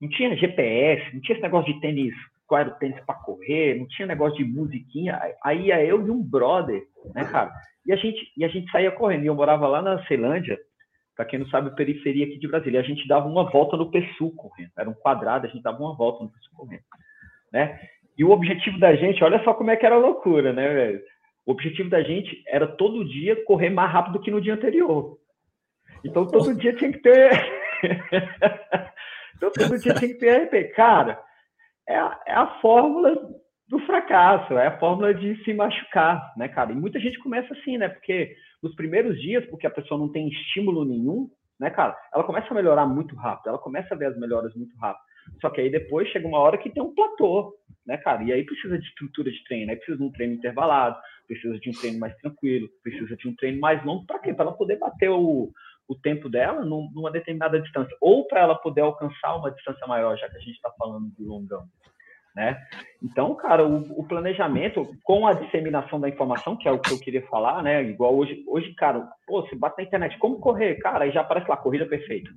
Não 0.00 0.08
tinha 0.08 0.36
GPS, 0.36 1.14
não 1.14 1.20
tinha 1.20 1.34
esse 1.34 1.42
negócio 1.42 1.72
de 1.72 1.80
tênis, 1.80 2.14
qual 2.46 2.60
era 2.60 2.70
o 2.70 2.74
tênis 2.74 3.00
para 3.04 3.14
correr, 3.16 3.78
não 3.78 3.86
tinha 3.88 4.06
negócio 4.06 4.36
de 4.36 4.44
musiquinha. 4.44 5.20
Aí 5.42 5.66
ia 5.66 5.84
eu 5.84 6.06
e 6.06 6.10
um 6.10 6.22
brother, 6.22 6.82
né, 7.14 7.24
cara? 7.24 7.52
E 7.86 7.92
a 7.92 7.96
gente, 7.96 8.20
e 8.36 8.44
a 8.44 8.48
gente 8.48 8.70
saía 8.70 8.90
correndo. 8.90 9.24
E 9.24 9.26
eu 9.26 9.34
morava 9.34 9.66
lá 9.66 9.80
na 9.80 10.04
Ceilândia, 10.06 10.58
para 11.14 11.24
quem 11.24 11.38
não 11.38 11.46
sabe, 11.46 11.74
periferia 11.74 12.26
aqui 12.26 12.38
de 12.38 12.48
Brasília. 12.48 12.80
A 12.80 12.84
gente 12.84 13.06
dava 13.06 13.28
uma 13.28 13.48
volta 13.50 13.76
no 13.76 13.90
PSU 13.90 14.30
correndo. 14.32 14.72
Era 14.76 14.90
um 14.90 14.94
quadrado, 14.94 15.46
a 15.46 15.50
gente 15.50 15.62
dava 15.62 15.78
uma 15.78 15.94
volta 15.94 16.24
no 16.24 16.30
PSU 16.30 16.50
correndo. 16.54 16.82
Né? 17.52 17.80
E 18.18 18.24
o 18.24 18.30
objetivo 18.30 18.78
da 18.78 18.94
gente, 18.94 19.22
olha 19.22 19.42
só 19.44 19.54
como 19.54 19.70
é 19.70 19.76
que 19.76 19.86
era 19.86 19.94
a 19.94 19.98
loucura, 19.98 20.52
né, 20.52 20.68
velho? 20.72 21.02
O 21.46 21.52
objetivo 21.52 21.90
da 21.90 22.02
gente 22.02 22.42
era 22.48 22.66
todo 22.66 23.04
dia 23.04 23.44
correr 23.44 23.70
mais 23.70 23.90
rápido 23.92 24.20
que 24.20 24.30
no 24.30 24.40
dia 24.40 24.54
anterior. 24.54 25.18
Então 26.04 26.26
todo 26.26 26.54
dia 26.54 26.74
tinha 26.74 26.92
que 26.92 26.98
ter. 26.98 27.30
então 29.36 29.50
todo 29.50 29.78
dia 29.78 29.94
tinha 29.94 30.12
que 30.12 30.18
ter 30.18 30.44
RP. 30.44 30.74
Cara, 30.74 31.20
é 31.88 31.96
a, 31.96 32.20
é 32.26 32.32
a 32.32 32.46
fórmula 32.60 33.14
do 33.68 33.78
fracasso, 33.80 34.54
é 34.54 34.66
a 34.66 34.78
fórmula 34.78 35.14
de 35.14 35.42
se 35.44 35.54
machucar, 35.54 36.32
né, 36.36 36.48
cara? 36.48 36.72
E 36.72 36.74
muita 36.74 37.00
gente 37.00 37.18
começa 37.18 37.52
assim, 37.54 37.78
né? 37.78 37.88
Porque 37.88 38.36
nos 38.62 38.74
primeiros 38.74 39.20
dias, 39.20 39.44
porque 39.46 39.66
a 39.66 39.70
pessoa 39.70 39.98
não 39.98 40.10
tem 40.10 40.28
estímulo 40.28 40.84
nenhum, 40.84 41.30
né, 41.58 41.70
cara, 41.70 41.96
ela 42.12 42.24
começa 42.24 42.48
a 42.50 42.54
melhorar 42.54 42.86
muito 42.86 43.14
rápido, 43.14 43.48
ela 43.48 43.58
começa 43.58 43.94
a 43.94 43.96
ver 43.96 44.06
as 44.06 44.18
melhoras 44.18 44.54
muito 44.54 44.76
rápido. 44.76 45.04
Só 45.40 45.48
que 45.48 45.60
aí 45.60 45.70
depois 45.70 46.08
chega 46.08 46.26
uma 46.26 46.38
hora 46.38 46.58
que 46.58 46.68
tem 46.68 46.82
um 46.82 46.94
platô, 46.94 47.54
né, 47.86 47.96
cara? 47.96 48.22
E 48.22 48.32
aí 48.32 48.44
precisa 48.44 48.78
de 48.78 48.86
estrutura 48.86 49.30
de 49.30 49.42
treino, 49.44 49.70
aí 49.70 49.76
precisa 49.76 49.96
de 49.96 50.04
um 50.04 50.12
treino 50.12 50.34
intervalado, 50.34 50.98
precisa 51.26 51.58
de 51.58 51.70
um 51.70 51.72
treino 51.72 51.98
mais 51.98 52.14
tranquilo, 52.16 52.68
precisa 52.82 53.16
de 53.16 53.28
um 53.28 53.34
treino 53.36 53.60
mais 53.60 53.82
longo, 53.84 54.06
para 54.06 54.18
quê? 54.18 54.34
Para 54.34 54.46
ela 54.46 54.56
poder 54.56 54.78
bater 54.78 55.08
o, 55.08 55.50
o 55.88 55.94
tempo 55.94 56.28
dela 56.28 56.64
numa 56.64 57.10
determinada 57.10 57.60
distância, 57.60 57.96
ou 58.00 58.26
para 58.26 58.40
ela 58.40 58.54
poder 58.56 58.82
alcançar 58.82 59.36
uma 59.36 59.50
distância 59.50 59.86
maior, 59.86 60.18
já 60.18 60.28
que 60.28 60.36
a 60.36 60.40
gente 60.40 60.56
está 60.56 60.70
falando 60.78 61.10
de 61.16 61.24
longão 61.24 61.64
né? 62.34 62.58
Então, 63.02 63.34
cara, 63.36 63.64
o, 63.66 64.00
o, 64.00 64.06
planejamento 64.06 64.88
com 65.04 65.26
a 65.26 65.34
disseminação 65.34 66.00
da 66.00 66.08
informação, 66.08 66.56
que 66.56 66.68
é 66.68 66.72
o 66.72 66.80
que 66.80 66.92
eu 66.92 66.98
queria 66.98 67.22
falar, 67.28 67.62
né? 67.62 67.82
Igual 67.84 68.16
hoje, 68.16 68.42
hoje, 68.48 68.74
cara, 68.74 69.06
pô, 69.26 69.42
você 69.42 69.54
bate 69.54 69.76
na 69.78 69.84
internet, 69.84 70.18
como 70.18 70.40
correr? 70.40 70.76
Cara, 70.76 71.04
aí 71.04 71.12
já 71.12 71.20
aparece 71.20 71.48
lá, 71.48 71.56
corrida 71.56 71.86
perfeita. 71.86 72.30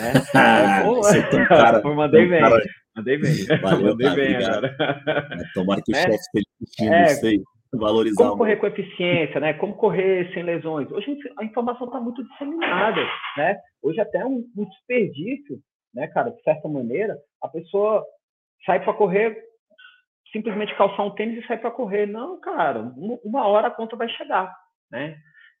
Né? 0.00 0.12
pô, 0.84 1.06
é 1.08 1.44
cara, 1.46 1.80
pô, 1.80 1.94
mandei 1.94 2.26
bem, 2.26 2.40
cara... 2.40 2.62
mandei 2.96 3.18
bem, 3.18 3.46
Valeu, 3.60 3.90
mandei 3.92 4.06
cara, 4.06 4.16
bem 4.16 4.34
obrigado. 4.34 4.64
agora. 4.64 5.44
Tomara 5.52 5.82
que 5.84 5.92
o 5.92 5.96
é, 5.96 6.00
chefe 6.00 6.16
esteja 6.62 6.94
é, 6.94 7.04
isso 7.04 7.26
aí. 7.26 7.42
Valorizar 7.74 8.24
como 8.24 8.38
correr 8.38 8.56
com 8.56 8.66
eficiência, 8.68 9.40
né? 9.40 9.52
Como 9.54 9.74
correr 9.74 10.32
sem 10.32 10.44
lesões. 10.44 10.90
Hoje 10.92 11.18
a 11.36 11.44
informação 11.44 11.88
está 11.88 12.00
muito 12.00 12.22
disseminada, 12.22 13.00
né? 13.36 13.56
Hoje 13.82 14.00
até 14.00 14.24
um, 14.24 14.44
um 14.56 14.64
desperdício, 14.64 15.58
né, 15.92 16.06
cara? 16.06 16.30
De 16.30 16.40
certa 16.42 16.68
maneira, 16.68 17.18
a 17.42 17.48
pessoa 17.48 18.04
sai 18.64 18.82
para 18.82 18.94
correr, 18.94 19.36
simplesmente 20.32 20.76
calçar 20.76 21.04
um 21.04 21.14
tênis 21.14 21.42
e 21.42 21.46
sair 21.46 21.58
para 21.58 21.70
correr. 21.70 22.06
Não, 22.06 22.40
cara, 22.40 22.92
uma 23.24 23.46
hora 23.46 23.68
a 23.68 23.70
conta 23.70 23.96
vai 23.96 24.08
chegar, 24.08 24.54
né? 24.90 25.16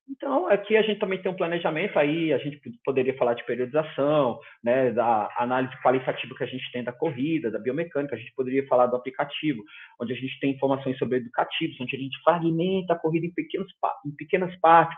Então, 0.08 0.46
aqui 0.48 0.76
a 0.76 0.82
gente 0.82 1.00
também 1.00 1.20
tem 1.20 1.32
um 1.32 1.36
planejamento, 1.36 1.98
aí 1.98 2.30
a 2.32 2.36
gente 2.36 2.60
poderia 2.84 3.16
falar 3.16 3.32
de 3.34 3.44
periodização, 3.46 4.38
né, 4.62 4.90
da 4.90 5.30
análise 5.38 5.74
qualitativa 5.82 6.34
que 6.36 6.44
a 6.44 6.46
gente 6.46 6.70
tem 6.72 6.84
da 6.84 6.92
corrida, 6.92 7.50
da 7.50 7.58
biomecânica, 7.58 8.14
a 8.14 8.18
gente 8.18 8.34
poderia 8.34 8.66
falar 8.66 8.86
do 8.86 8.96
aplicativo, 8.96 9.62
onde 9.98 10.12
a 10.12 10.16
gente 10.16 10.38
tem 10.40 10.52
informações 10.52 10.98
sobre 10.98 11.16
educativos, 11.16 11.80
onde 11.80 11.96
a 11.96 11.98
gente 11.98 12.22
fragmenta 12.22 12.92
a 12.92 12.98
corrida 12.98 13.26
em, 13.26 13.32
pequenos, 13.32 13.72
em 14.04 14.14
pequenas 14.14 14.54
partes, 14.60 14.94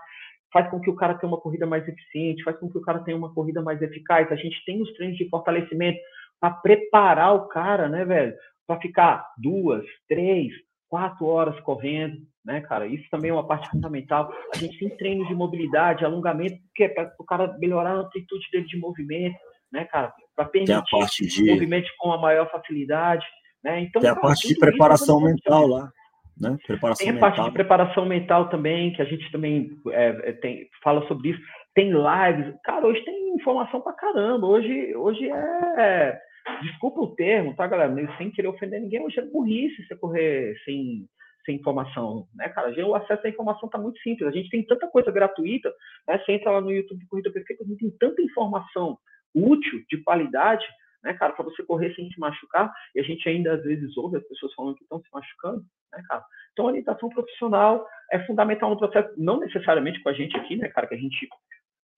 faz 0.52 0.68
com 0.70 0.80
que 0.80 0.90
o 0.90 0.96
cara 0.96 1.14
tenha 1.14 1.30
uma 1.30 1.40
corrida 1.40 1.66
mais 1.66 1.86
eficiente, 1.86 2.42
faz 2.42 2.58
com 2.58 2.68
que 2.68 2.78
o 2.78 2.82
cara 2.82 3.00
tenha 3.00 3.16
uma 3.16 3.32
corrida 3.32 3.62
mais 3.62 3.80
eficaz. 3.82 4.30
A 4.32 4.36
gente 4.36 4.64
tem 4.64 4.82
os 4.82 4.92
treinos 4.94 5.16
de 5.16 5.28
fortalecimento 5.28 6.00
para 6.46 6.50
preparar 6.50 7.34
o 7.34 7.48
cara, 7.48 7.88
né, 7.88 8.04
velho, 8.04 8.34
para 8.66 8.80
ficar 8.80 9.26
duas, 9.38 9.84
três, 10.08 10.52
quatro 10.88 11.26
horas 11.26 11.58
correndo, 11.60 12.16
né, 12.44 12.60
cara? 12.60 12.86
Isso 12.86 13.04
também 13.10 13.30
é 13.30 13.34
uma 13.34 13.46
parte 13.46 13.68
fundamental. 13.70 14.32
A 14.54 14.58
gente 14.58 14.78
tem 14.78 14.96
treinos 14.96 15.26
de 15.28 15.34
mobilidade, 15.34 16.04
alongamento, 16.04 16.56
que 16.74 16.84
é 16.84 16.88
para 16.88 17.12
o 17.18 17.24
cara 17.24 17.56
melhorar 17.58 17.90
a 17.90 18.00
amplitude 18.00 18.46
dele 18.52 18.66
de 18.66 18.78
movimento, 18.78 19.36
né, 19.72 19.84
cara? 19.84 20.12
Para 20.34 20.46
permitir 20.46 21.26
de... 21.28 21.50
movimento 21.50 21.90
com 21.98 22.12
a 22.12 22.18
maior 22.18 22.50
facilidade, 22.50 23.26
né? 23.62 23.80
Então, 23.80 24.00
tem 24.00 24.10
a 24.10 24.14
cara, 24.14 24.26
parte 24.26 24.48
de 24.48 24.58
preparação 24.58 25.20
mental 25.20 25.66
lá. 25.66 25.90
Né? 26.38 26.56
Tem 26.66 27.08
a 27.08 27.12
mental. 27.12 27.30
parte 27.30 27.42
de 27.42 27.50
preparação 27.52 28.04
mental 28.04 28.48
também, 28.50 28.92
que 28.92 29.00
a 29.00 29.06
gente 29.06 29.30
também 29.32 29.70
é, 29.88 30.30
é, 30.30 30.32
tem, 30.32 30.68
fala 30.84 31.06
sobre 31.08 31.30
isso. 31.30 31.40
Tem 31.74 31.90
lives. 31.90 32.54
Cara, 32.62 32.86
hoje 32.86 33.02
tem 33.04 33.34
informação 33.34 33.80
pra 33.80 33.94
caramba. 33.94 34.46
Hoje, 34.46 34.94
hoje 34.94 35.28
é. 35.30 36.18
Desculpa 36.62 37.00
o 37.00 37.14
termo, 37.14 37.54
tá, 37.54 37.66
galera? 37.66 37.94
Sem 38.16 38.30
querer 38.30 38.48
ofender 38.48 38.80
ninguém, 38.80 39.02
hoje 39.02 39.18
é 39.18 39.22
burrice 39.22 39.84
você 39.86 39.96
correr 39.96 40.56
sem, 40.64 41.08
sem 41.44 41.56
informação, 41.56 42.28
né, 42.34 42.48
cara? 42.48 42.72
O 42.86 42.94
acesso 42.94 43.26
à 43.26 43.30
informação 43.30 43.66
está 43.66 43.78
muito 43.78 43.98
simples. 44.00 44.28
A 44.28 44.32
gente 44.32 44.48
tem 44.48 44.64
tanta 44.64 44.86
coisa 44.88 45.10
gratuita, 45.10 45.72
né? 46.06 46.18
Você 46.18 46.32
entra 46.32 46.52
lá 46.52 46.60
no 46.60 46.70
YouTube 46.70 47.06
Corrida 47.06 47.32
Perfeita, 47.32 47.64
a 47.64 47.66
gente 47.66 47.78
tem 47.78 47.90
tanta 47.98 48.22
informação 48.22 48.98
útil, 49.34 49.84
de 49.90 50.02
qualidade, 50.02 50.64
né, 51.02 51.12
cara, 51.14 51.32
para 51.32 51.44
você 51.44 51.62
correr 51.62 51.94
sem 51.94 52.10
se 52.10 52.18
machucar. 52.18 52.72
E 52.94 53.00
a 53.00 53.02
gente 53.02 53.28
ainda 53.28 53.54
às 53.54 53.62
vezes 53.62 53.96
ouve 53.96 54.16
as 54.16 54.26
pessoas 54.26 54.52
falando 54.54 54.76
que 54.76 54.82
estão 54.82 55.00
se 55.00 55.08
machucando, 55.12 55.64
né, 55.92 56.02
cara? 56.08 56.24
Então, 56.52 56.66
a 56.66 56.68
orientação 56.68 57.08
profissional 57.08 57.86
é 58.10 58.18
fundamental 58.20 58.70
no 58.70 58.78
processo, 58.78 59.12
não 59.16 59.38
necessariamente 59.40 60.02
com 60.02 60.08
a 60.08 60.12
gente 60.12 60.36
aqui, 60.36 60.56
né, 60.56 60.68
cara, 60.68 60.86
que 60.86 60.94
a 60.94 60.98
gente, 60.98 61.28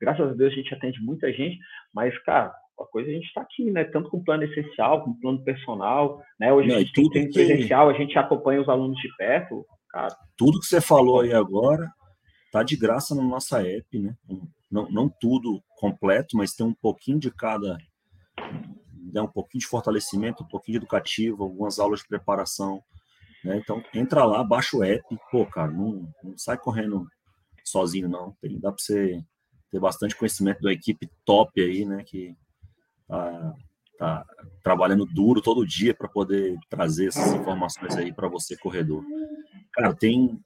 graças 0.00 0.30
a 0.30 0.34
Deus, 0.34 0.52
a 0.52 0.56
gente 0.56 0.74
atende 0.74 1.00
muita 1.00 1.32
gente, 1.32 1.58
mas, 1.94 2.16
cara, 2.22 2.52
a 2.80 2.86
coisa 2.86 3.10
a 3.10 3.12
gente 3.12 3.26
está 3.26 3.40
aqui, 3.40 3.70
né? 3.70 3.84
Tanto 3.84 4.10
com 4.10 4.22
plano 4.22 4.44
essencial, 4.44 5.04
com 5.04 5.18
plano 5.18 5.42
personal, 5.42 6.22
né? 6.38 6.52
Hoje 6.52 6.68
Não, 6.68 6.76
a 6.76 6.78
gente 6.80 6.92
tem 6.92 7.10
treino 7.10 7.28
que... 7.30 7.34
presencial, 7.34 7.88
a 7.88 7.92
gente 7.92 8.18
acompanha 8.18 8.60
os 8.60 8.68
alunos 8.68 8.98
de 9.00 9.08
perto, 9.16 9.64
cara. 9.90 10.14
Tudo 10.36 10.60
que 10.60 10.66
você 10.66 10.80
falou 10.80 11.20
aí 11.20 11.32
agora 11.32 11.90
tá 12.52 12.62
de 12.62 12.76
graça 12.76 13.14
na 13.14 13.22
nossa 13.22 13.60
app, 13.66 13.98
né? 13.98 14.14
Não, 14.70 14.88
não 14.90 15.08
tudo 15.20 15.62
completo, 15.76 16.36
mas 16.36 16.52
tem 16.52 16.66
um 16.66 16.74
pouquinho 16.74 17.18
de 17.18 17.30
cada, 17.30 17.78
né? 19.12 19.20
um 19.20 19.28
pouquinho 19.28 19.60
de 19.60 19.66
fortalecimento, 19.66 20.42
um 20.44 20.48
pouquinho 20.48 20.78
de 20.78 20.84
educativo, 20.84 21.42
algumas 21.42 21.78
aulas 21.78 22.00
de 22.00 22.08
preparação, 22.08 22.82
né? 23.44 23.56
Então 23.56 23.82
entra 23.94 24.24
lá, 24.24 24.42
baixa 24.44 24.76
o 24.76 24.84
app, 24.84 25.02
pô, 25.30 25.46
cara, 25.46 25.70
não, 25.70 26.08
não 26.22 26.36
sai 26.36 26.58
correndo 26.58 27.06
sozinho 27.68 28.08
não, 28.08 28.34
tem, 28.40 28.58
dá 28.58 28.72
para 28.72 28.82
você 28.82 29.22
ter 29.70 29.78
bastante 29.78 30.16
conhecimento 30.16 30.60
da 30.62 30.72
equipe 30.72 31.10
top 31.24 31.60
aí, 31.60 31.84
né? 31.84 32.02
Que 32.06 32.34
tá, 33.08 33.54
tá 33.98 34.24
trabalhando 34.62 35.06
duro 35.06 35.40
todo 35.40 35.66
dia 35.66 35.94
para 35.94 36.08
poder 36.08 36.58
trazer 36.68 37.08
essas 37.08 37.32
informações 37.32 37.96
aí 37.96 38.12
para 38.12 38.28
você, 38.28 38.56
corredor. 38.56 39.02
Cara, 39.72 39.94
tem, 39.94 40.38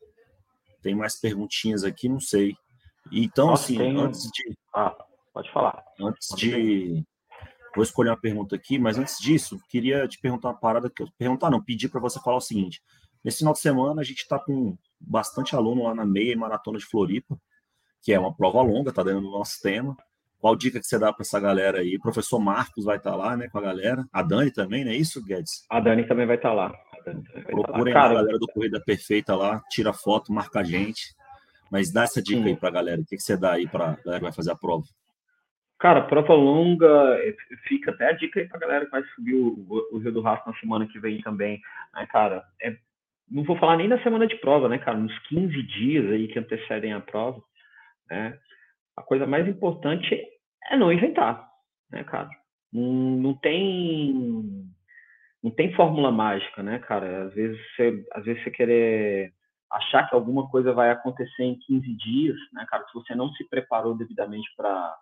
tem 0.81 0.95
mais 0.95 1.19
perguntinhas 1.19 1.85
aqui, 1.85 2.09
não 2.09 2.21
sei. 2.21 2.55
Então, 3.11 3.49
Nossa, 3.49 3.65
assim, 3.65 3.79
tem... 3.79 4.01
antes 4.01 4.31
de. 4.31 4.57
Ah, 4.75 4.97
pode 5.33 5.51
falar. 5.53 5.83
Antes 6.01 6.29
pode 6.29 6.41
de. 6.41 7.05
Vou 7.75 7.83
escolher 7.83 8.11
uma 8.11 8.21
pergunta 8.21 8.55
aqui, 8.55 8.79
mas 8.79 8.99
antes 8.99 9.19
disso, 9.19 9.59
queria 9.69 10.07
te 10.07 10.19
perguntar 10.19 10.49
uma 10.49 10.61
parada 10.61 10.91
que 10.91 11.03
eu 11.03 11.09
perguntar, 11.17 11.51
não, 11.51 11.63
pedir 11.63 11.89
para 11.89 12.01
você 12.01 12.21
falar 12.21 12.37
o 12.37 12.41
seguinte. 12.41 12.83
Nesse 13.25 13.39
final 13.39 13.55
de 13.55 13.61
semana, 13.61 14.03
a 14.03 14.05
gente 14.05 14.19
está 14.19 14.39
com 14.39 14.77
bastante 15.01 15.57
aluno 15.57 15.85
lá 15.85 15.95
na 15.95 16.05
meia 16.05 16.33
e 16.33 16.37
maratona 16.37 16.79
de 16.79 16.85
Floripa, 16.85 17.39
que 18.03 18.13
é 18.13 18.19
uma 18.19 18.35
prova 18.35 18.61
longa, 18.61 18.93
tá 18.93 19.03
dando 19.03 19.27
o 19.27 19.33
nosso 19.33 19.61
tema. 19.63 19.97
Qual 20.43 20.57
dica 20.57 20.81
que 20.81 20.87
você 20.87 20.99
dá 20.99 21.13
para 21.13 21.23
essa 21.23 21.39
galera 21.39 21.79
aí? 21.79 21.95
O 21.95 22.01
professor 22.01 22.41
Marcos 22.41 22.85
vai 22.85 22.97
estar 22.97 23.13
tá 23.13 23.17
lá, 23.17 23.37
né, 23.37 23.49
com 23.49 23.59
a 23.59 23.63
galera. 23.63 24.05
A 24.13 24.25
Dani 24.25 24.51
também, 24.51 24.85
não 24.85 24.91
é 24.91 24.97
isso, 24.97 25.25
Guedes? 25.25 25.65
A 25.71 25.79
Dani 25.79 26.05
também 26.05 26.27
vai 26.27 26.35
estar 26.35 26.49
tá 26.49 26.55
lá. 26.55 26.75
Procurem 27.47 27.95
tá 27.95 28.01
lá. 28.01 28.11
a 28.11 28.15
galera 28.15 28.39
do 28.41 28.49
Corrida 28.49 28.83
Perfeita 28.85 29.37
lá, 29.37 29.63
tira 29.71 29.93
foto, 29.93 30.33
marca 30.33 30.59
a 30.59 30.65
gente. 30.65 31.15
Mas 31.71 31.93
dá 31.93 32.03
essa 32.03 32.21
dica 32.21 32.43
Sim. 32.43 32.49
aí 32.49 32.57
para 32.57 32.71
a 32.71 32.73
galera. 32.73 33.01
O 33.01 33.07
que, 33.07 33.15
que 33.15 33.23
você 33.23 33.37
dá 33.37 33.53
aí 33.53 33.69
para 33.69 33.85
a 33.85 33.97
galera 34.05 34.19
que 34.19 34.25
vai 34.25 34.33
fazer 34.33 34.51
a 34.51 34.57
prova? 34.57 34.83
Cara, 35.79 36.03
prova 36.03 36.35
longa, 36.35 37.17
fica 37.69 37.93
até 37.93 38.09
a 38.09 38.13
dica 38.13 38.41
aí 38.41 38.49
para 38.49 38.57
a 38.57 38.61
galera 38.61 38.85
que 38.85 38.91
vai 38.91 39.05
subir 39.15 39.35
o, 39.35 39.65
o 39.93 39.99
Rio 39.99 40.13
do 40.13 40.23
Rastro 40.23 40.51
na 40.51 40.59
semana 40.59 40.89
que 40.89 40.99
vem 40.99 41.21
também. 41.21 41.61
Né, 41.95 42.05
cara, 42.11 42.43
é, 42.61 42.77
não 43.31 43.45
vou 43.45 43.57
falar 43.59 43.77
nem 43.77 43.87
na 43.87 44.03
semana 44.03 44.27
de 44.27 44.35
prova, 44.39 44.69
né, 44.69 44.79
cara? 44.79 44.99
Nos 44.99 45.17
15 45.29 45.63
dias 45.63 46.11
aí 46.11 46.27
que 46.27 46.39
antecedem 46.41 46.93
a 46.93 47.01
prova, 47.01 47.41
né? 48.11 48.37
A 48.97 49.03
coisa 49.03 49.25
mais 49.25 49.47
importante 49.49 50.32
é 50.71 50.77
não 50.77 50.93
inventar, 50.93 51.49
né, 51.91 52.05
cara? 52.05 52.31
Não, 52.73 52.83
não 52.83 53.35
tem 53.35 54.71
não 55.43 55.51
tem 55.51 55.75
fórmula 55.75 56.13
mágica, 56.13 56.63
né, 56.63 56.79
cara? 56.79 57.27
Às 57.27 57.35
vezes 57.35 57.59
você, 57.75 58.07
às 58.13 58.25
vezes 58.25 58.43
você 58.45 58.51
querer 58.51 59.33
achar 59.71 60.09
que 60.09 60.15
alguma 60.15 60.49
coisa 60.49 60.73
vai 60.73 60.91
acontecer 60.91 61.43
em 61.43 61.59
15 61.59 61.97
dias, 61.97 62.37
né, 62.53 62.65
cara? 62.69 62.85
Se 62.87 62.95
você 62.95 63.15
não 63.15 63.33
se 63.33 63.49
preparou 63.49 63.97
devidamente 63.97 64.49
para 64.57 64.97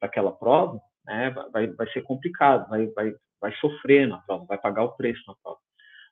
aquela 0.00 0.32
prova, 0.32 0.80
né, 1.04 1.30
vai, 1.52 1.66
vai 1.68 1.88
ser 1.90 2.02
complicado, 2.02 2.68
vai, 2.68 2.86
vai, 2.88 3.12
vai 3.40 3.52
sofrer 3.56 4.06
na 4.06 4.18
prova, 4.18 4.44
vai 4.46 4.58
pagar 4.58 4.84
o 4.84 4.96
preço 4.96 5.22
na 5.26 5.34
prova. 5.42 5.58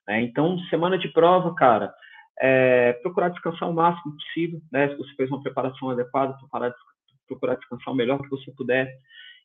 Né? 0.07 0.21
Então, 0.21 0.57
semana 0.69 0.97
de 0.97 1.07
prova, 1.09 1.53
cara, 1.55 1.93
é, 2.39 2.93
procurar 3.01 3.29
descansar 3.29 3.69
o 3.69 3.73
máximo 3.73 4.15
possível, 4.15 4.59
né? 4.71 4.89
Se 4.89 4.97
você 4.97 5.13
fez 5.15 5.29
uma 5.29 5.43
preparação 5.43 5.89
adequada, 5.89 6.37
procurar, 6.37 6.73
procurar 7.31 7.55
descansar 7.55 7.93
o 7.93 7.97
melhor 7.97 8.21
que 8.21 8.29
você 8.29 8.51
puder 8.51 8.91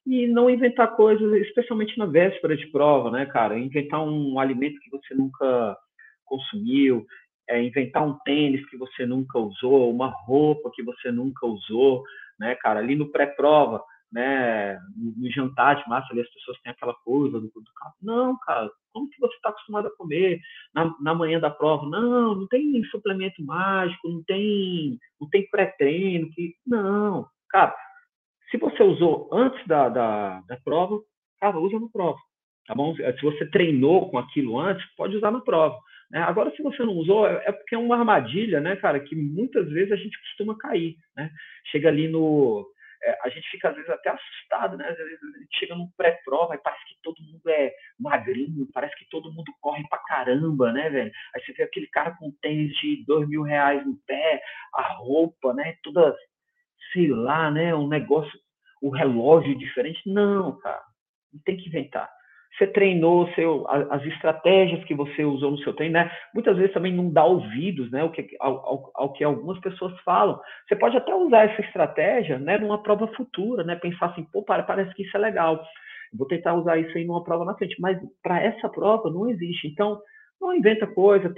e 0.07 0.27
não 0.29 0.49
inventar 0.49 0.95
coisas, 0.95 1.33
especialmente 1.47 1.99
na 1.99 2.07
véspera 2.07 2.57
de 2.57 2.67
prova, 2.69 3.11
né, 3.11 3.27
cara? 3.27 3.59
Inventar 3.59 4.01
um 4.01 4.39
alimento 4.39 4.79
que 4.81 4.91
você 4.91 5.15
nunca 5.15 5.77
consumiu, 6.25 7.05
é, 7.49 7.61
inventar 7.63 8.07
um 8.07 8.17
tênis 8.25 8.65
que 8.71 8.77
você 8.77 9.05
nunca 9.05 9.39
usou, 9.39 9.91
uma 9.91 10.09
roupa 10.09 10.71
que 10.73 10.83
você 10.83 11.11
nunca 11.11 11.45
usou, 11.47 12.05
né, 12.39 12.55
cara? 12.55 12.79
Ali 12.79 12.95
no 12.95 13.11
pré-prova, 13.11 13.83
né, 14.13 14.79
no 14.97 15.31
jantar 15.33 15.83
de 15.83 15.89
massa, 15.89 16.07
ali 16.13 16.21
as 16.21 16.33
pessoas 16.33 16.59
têm 16.61 16.71
aquela 16.71 16.95
coisa 17.05 17.41
do, 17.41 17.49
do. 17.49 17.63
Não, 18.01 18.39
cara, 18.39 18.71
como 18.93 19.11
que 19.11 19.21
você 19.21 19.35
está 19.35 19.49
acostumado 19.49 19.89
a 19.89 19.97
comer 19.97 20.41
na, 20.73 20.95
na 21.01 21.15
manhã 21.15 21.41
da 21.41 21.51
prova? 21.51 21.85
Não, 21.89 22.35
não 22.37 22.47
tem 22.47 22.83
suplemento 22.85 23.45
mágico, 23.45 24.09
não 24.09 24.23
tem, 24.23 24.99
não 25.21 25.29
tem 25.29 25.49
pré-treino, 25.51 26.31
que 26.31 26.55
não, 26.65 27.27
cara 27.57 27.87
se 28.51 28.59
você 28.59 28.83
usou 28.83 29.29
antes 29.33 29.65
da, 29.67 29.89
da, 29.89 30.41
da 30.41 30.57
prova, 30.59 31.01
cara, 31.41 31.59
usa 31.59 31.79
na 31.79 31.89
prova, 31.89 32.19
tá 32.67 32.75
bom? 32.75 32.95
Se 32.95 33.23
você 33.23 33.49
treinou 33.51 34.11
com 34.11 34.19
aquilo 34.19 34.59
antes, 34.59 34.85
pode 34.97 35.17
usar 35.17 35.31
na 35.31 35.41
prova. 35.41 35.79
Né? 36.11 36.21
Agora, 36.21 36.51
se 36.55 36.63
você 36.63 36.85
não 36.85 36.93
usou, 36.93 37.27
é, 37.27 37.43
é 37.47 37.53
porque 37.53 37.75
é 37.75 37.79
uma 37.79 37.99
armadilha, 37.99 38.61
né, 38.61 38.77
cara, 38.77 39.01
que 39.01 39.17
muitas 39.17 39.69
vezes 39.71 39.93
a 39.93 39.97
gente 39.97 40.19
costuma 40.21 40.57
cair, 40.57 40.97
né? 41.17 41.31
Chega 41.71 41.89
ali 41.89 42.09
no... 42.09 42.65
É, 43.03 43.19
a 43.25 43.29
gente 43.29 43.49
fica, 43.51 43.69
às 43.69 43.75
vezes, 43.75 43.91
até 43.91 44.11
assustado, 44.11 44.77
né? 44.77 44.89
Às 44.89 44.97
vezes 44.97 45.19
a 45.23 45.39
gente 45.39 45.59
chega 45.59 45.75
num 45.75 45.91
pré-prova 45.97 46.55
e 46.55 46.59
parece 46.59 46.85
que 46.87 46.97
todo 47.03 47.21
mundo 47.21 47.49
é 47.49 47.73
magrinho, 47.99 48.69
parece 48.73 48.97
que 48.97 49.09
todo 49.11 49.33
mundo 49.33 49.53
corre 49.61 49.87
pra 49.89 49.99
caramba, 49.99 50.73
né, 50.73 50.89
velho? 50.89 51.13
Aí 51.35 51.43
você 51.43 51.53
vê 51.53 51.65
aquele 51.65 51.89
cara 51.89 52.13
com 52.13 52.33
tênis 52.41 52.73
de 52.77 53.05
dois 53.05 53.29
mil 53.29 53.43
reais 53.43 53.85
no 53.85 53.97
pé, 54.07 54.41
a 54.73 54.95
roupa, 54.95 55.53
né, 55.53 55.77
toda 55.83 56.17
sei 56.97 57.09
lá, 57.09 57.51
né, 57.51 57.75
um 57.75 57.87
negócio, 57.87 58.33
o 58.83 58.89
um 58.89 58.91
relógio 58.91 59.57
diferente. 59.57 60.01
Não, 60.07 60.59
cara, 60.59 60.81
tem 61.45 61.57
que 61.57 61.69
inventar. 61.69 62.09
Você 62.57 62.67
treinou 62.69 63.31
seu, 63.35 63.67
as 63.69 64.03
estratégias 64.07 64.83
que 64.85 64.95
você 64.95 65.23
usou 65.25 65.51
no 65.51 65.59
seu 65.59 65.75
treino, 65.75 65.93
né? 65.93 66.11
Muitas 66.33 66.57
vezes 66.57 66.73
também 66.73 66.91
não 66.91 67.13
dá 67.13 67.23
ouvidos, 67.23 67.91
né? 67.91 68.03
O 68.03 68.11
que, 68.11 68.27
ao, 68.41 68.67
ao, 68.67 68.91
ao, 68.95 69.13
que 69.13 69.23
algumas 69.23 69.61
pessoas 69.61 69.93
falam. 70.01 70.41
Você 70.67 70.75
pode 70.75 70.97
até 70.97 71.15
usar 71.15 71.51
essa 71.51 71.61
estratégia, 71.61 72.39
né? 72.39 72.57
Numa 72.57 72.83
prova 72.83 73.09
futura, 73.09 73.63
né? 73.63 73.77
Pensar 73.77 74.07
assim, 74.07 74.25
pô, 74.33 74.43
parece 74.43 74.95
que 74.95 75.03
isso 75.03 75.15
é 75.15 75.21
legal. 75.21 75.63
Vou 76.15 76.27
tentar 76.27 76.55
usar 76.55 76.79
isso 76.79 76.97
aí 76.97 77.05
numa 77.05 77.23
prova 77.23 77.45
na 77.45 77.55
frente. 77.55 77.79
Mas 77.79 77.99
para 78.23 78.43
essa 78.43 78.71
prova 78.71 79.11
não 79.11 79.29
existe. 79.29 79.69
Então, 79.69 80.01
não 80.41 80.55
inventa 80.55 80.87
coisa, 80.87 81.31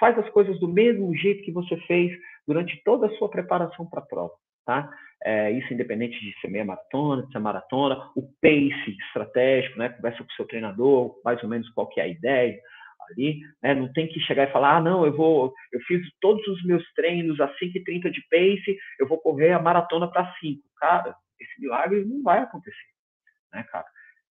faz 0.00 0.18
as 0.18 0.28
coisas 0.30 0.58
do 0.58 0.66
mesmo 0.66 1.14
jeito 1.14 1.44
que 1.44 1.52
você 1.52 1.76
fez 1.86 2.10
durante 2.46 2.80
toda 2.84 3.06
a 3.06 3.10
sua 3.16 3.28
preparação 3.28 3.86
para 3.86 4.00
a 4.00 4.06
prova, 4.06 4.32
tá? 4.66 4.90
É, 5.24 5.50
isso 5.52 5.72
independente 5.72 6.20
de 6.20 6.38
ser 6.40 6.48
meia 6.48 6.64
maratona, 6.64 7.24
de 7.24 7.32
ser 7.32 7.38
maratona, 7.38 8.10
o 8.14 8.22
pace 8.40 8.96
estratégico, 9.06 9.78
né? 9.78 9.88
Conversa 9.88 10.18
com 10.18 10.30
o 10.30 10.32
seu 10.32 10.44
treinador, 10.44 11.18
mais 11.24 11.42
ou 11.42 11.48
menos 11.48 11.68
qual 11.70 11.88
que 11.88 12.00
é 12.00 12.04
a 12.04 12.08
ideia 12.08 12.60
ali, 13.10 13.40
né? 13.62 13.74
Não 13.74 13.90
tem 13.92 14.08
que 14.08 14.20
chegar 14.20 14.48
e 14.48 14.52
falar, 14.52 14.76
ah, 14.76 14.80
não, 14.80 15.06
eu 15.06 15.16
vou, 15.16 15.54
eu 15.72 15.80
fiz 15.80 16.02
todos 16.20 16.46
os 16.48 16.62
meus 16.64 16.84
treinos 16.94 17.40
a 17.40 17.48
5h30 17.48 18.10
de 18.10 18.20
pace, 18.28 18.76
eu 18.98 19.08
vou 19.08 19.18
correr 19.18 19.52
a 19.52 19.62
maratona 19.62 20.10
para 20.10 20.32
5. 20.40 20.62
Cara, 20.78 21.16
esse 21.40 21.60
milagre 21.60 22.04
não 22.04 22.22
vai 22.22 22.40
acontecer, 22.40 22.86
né, 23.52 23.62
cara? 23.64 23.86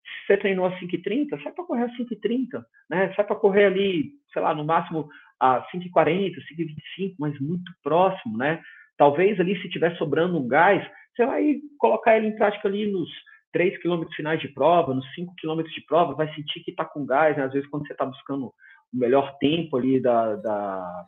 Se 0.04 0.26
você 0.26 0.36
treinou 0.36 0.66
a 0.66 0.78
5h30, 0.78 1.42
sai 1.42 1.52
para 1.52 1.64
correr 1.64 1.84
a 1.84 1.96
5h30, 1.96 2.64
né? 2.90 3.12
Sai 3.14 3.24
para 3.24 3.36
correr 3.36 3.66
ali, 3.66 4.12
sei 4.32 4.42
lá, 4.42 4.54
no 4.54 4.64
máximo 4.64 5.08
a 5.40 5.66
5h40, 5.70 6.34
5h25, 6.34 7.14
mas 7.18 7.38
muito 7.40 7.72
próximo, 7.82 8.36
né? 8.36 8.62
Talvez 8.96 9.38
ali, 9.38 9.60
se 9.60 9.68
tiver 9.68 9.96
sobrando 9.96 10.38
um 10.38 10.48
gás, 10.48 10.86
você 11.14 11.26
vai 11.26 11.56
colocar 11.78 12.16
ele 12.16 12.28
em 12.28 12.36
prática 12.36 12.68
ali 12.68 12.90
nos 12.90 13.08
3 13.52 13.80
quilômetros 13.80 14.14
finais 14.14 14.40
de 14.40 14.48
prova, 14.48 14.94
nos 14.94 15.14
5 15.14 15.34
quilômetros 15.36 15.74
de 15.74 15.80
prova, 15.82 16.14
vai 16.14 16.32
sentir 16.34 16.60
que 16.60 16.70
está 16.70 16.84
com 16.84 17.06
gás, 17.06 17.36
né? 17.36 17.44
Às 17.44 17.52
vezes, 17.52 17.68
quando 17.68 17.86
você 17.86 17.92
está 17.92 18.04
buscando 18.04 18.46
o 18.46 18.52
melhor 18.92 19.36
tempo 19.38 19.76
ali 19.76 20.00
da, 20.00 20.36
da, 20.36 21.04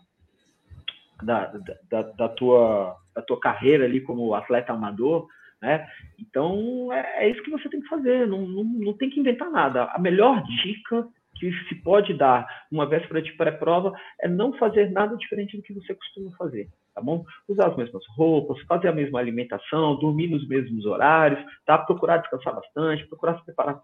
da, 1.22 1.53
da, 1.91 2.03
da, 2.03 2.28
tua, 2.28 2.97
da 3.14 3.22
tua 3.22 3.39
carreira 3.41 3.84
ali 3.84 4.01
como 4.01 4.34
atleta 4.34 4.72
amador, 4.72 5.26
né? 5.61 5.86
Então, 6.18 6.93
é, 6.93 7.24
é 7.24 7.30
isso 7.30 7.43
que 7.43 7.51
você 7.51 7.68
tem 7.68 7.80
que 7.80 7.89
fazer, 7.89 8.26
não, 8.26 8.47
não, 8.47 8.64
não 8.64 8.93
tem 8.95 9.11
que 9.11 9.20
inventar 9.20 9.51
nada. 9.51 9.84
A 9.93 9.99
melhor 9.99 10.43
dica 10.45 11.07
que 11.34 11.53
se 11.68 11.74
pode 11.76 12.14
dar 12.14 12.47
uma 12.70 12.86
véspera 12.86 13.22
de 13.22 13.32
pré-prova 13.32 13.93
é 14.20 14.28
não 14.28 14.53
fazer 14.55 14.91
nada 14.91 15.16
diferente 15.16 15.57
do 15.57 15.62
que 15.62 15.72
você 15.72 15.95
costuma 15.95 16.30
fazer, 16.36 16.68
tá 16.99 17.03
bom? 17.03 17.24
Usar 17.49 17.68
as 17.68 17.76
mesmas 17.76 18.03
roupas, 18.16 18.61
fazer 18.62 18.88
a 18.88 18.92
mesma 18.92 19.20
alimentação, 19.20 19.96
dormir 19.96 20.28
nos 20.28 20.46
mesmos 20.49 20.84
horários, 20.84 21.40
tá? 21.64 21.78
Procurar 21.78 22.18
descansar 22.18 22.55
bastante, 22.55 23.07
procurar 23.07 23.38
se 23.38 23.44
preparar 23.44 23.80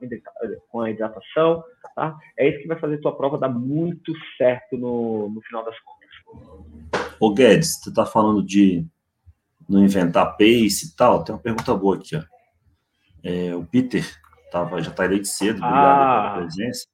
com 0.69 0.81
a 0.81 0.91
hidratação, 0.91 1.63
tá? 1.95 2.19
É 2.37 2.49
isso 2.49 2.61
que 2.61 2.69
vai 2.69 2.79
fazer 2.79 2.97
a 2.97 3.01
tua 3.01 3.17
prova 3.17 3.39
dar 3.39 3.49
muito 3.49 4.13
certo 4.37 4.77
no, 4.77 5.31
no 5.31 5.41
final 5.43 5.65
das 5.65 5.77
contas. 5.79 7.15
Ô 7.21 7.33
Guedes, 7.33 7.81
tu 7.81 7.95
tá 7.95 8.05
falando 8.05 8.45
de 8.45 8.85
não 9.69 9.85
inventar 9.85 10.37
pace 10.37 10.89
e 10.89 10.97
tal, 10.97 11.23
tem 11.23 11.35
uma 11.35 11.41
pergunta 11.41 11.73
boa 11.75 11.97
aqui, 11.97 12.17
ó. 12.17 12.23
É, 13.23 13.55
o 13.55 13.65
Peter 13.65 14.05
tava, 14.51 14.83
já 14.83 14.91
tá 14.91 15.07
desde 15.07 15.29
cedo, 15.29 15.59
obrigado 15.59 16.03
ah, 16.03 16.33
pela 16.33 16.47
presença. 16.47 16.87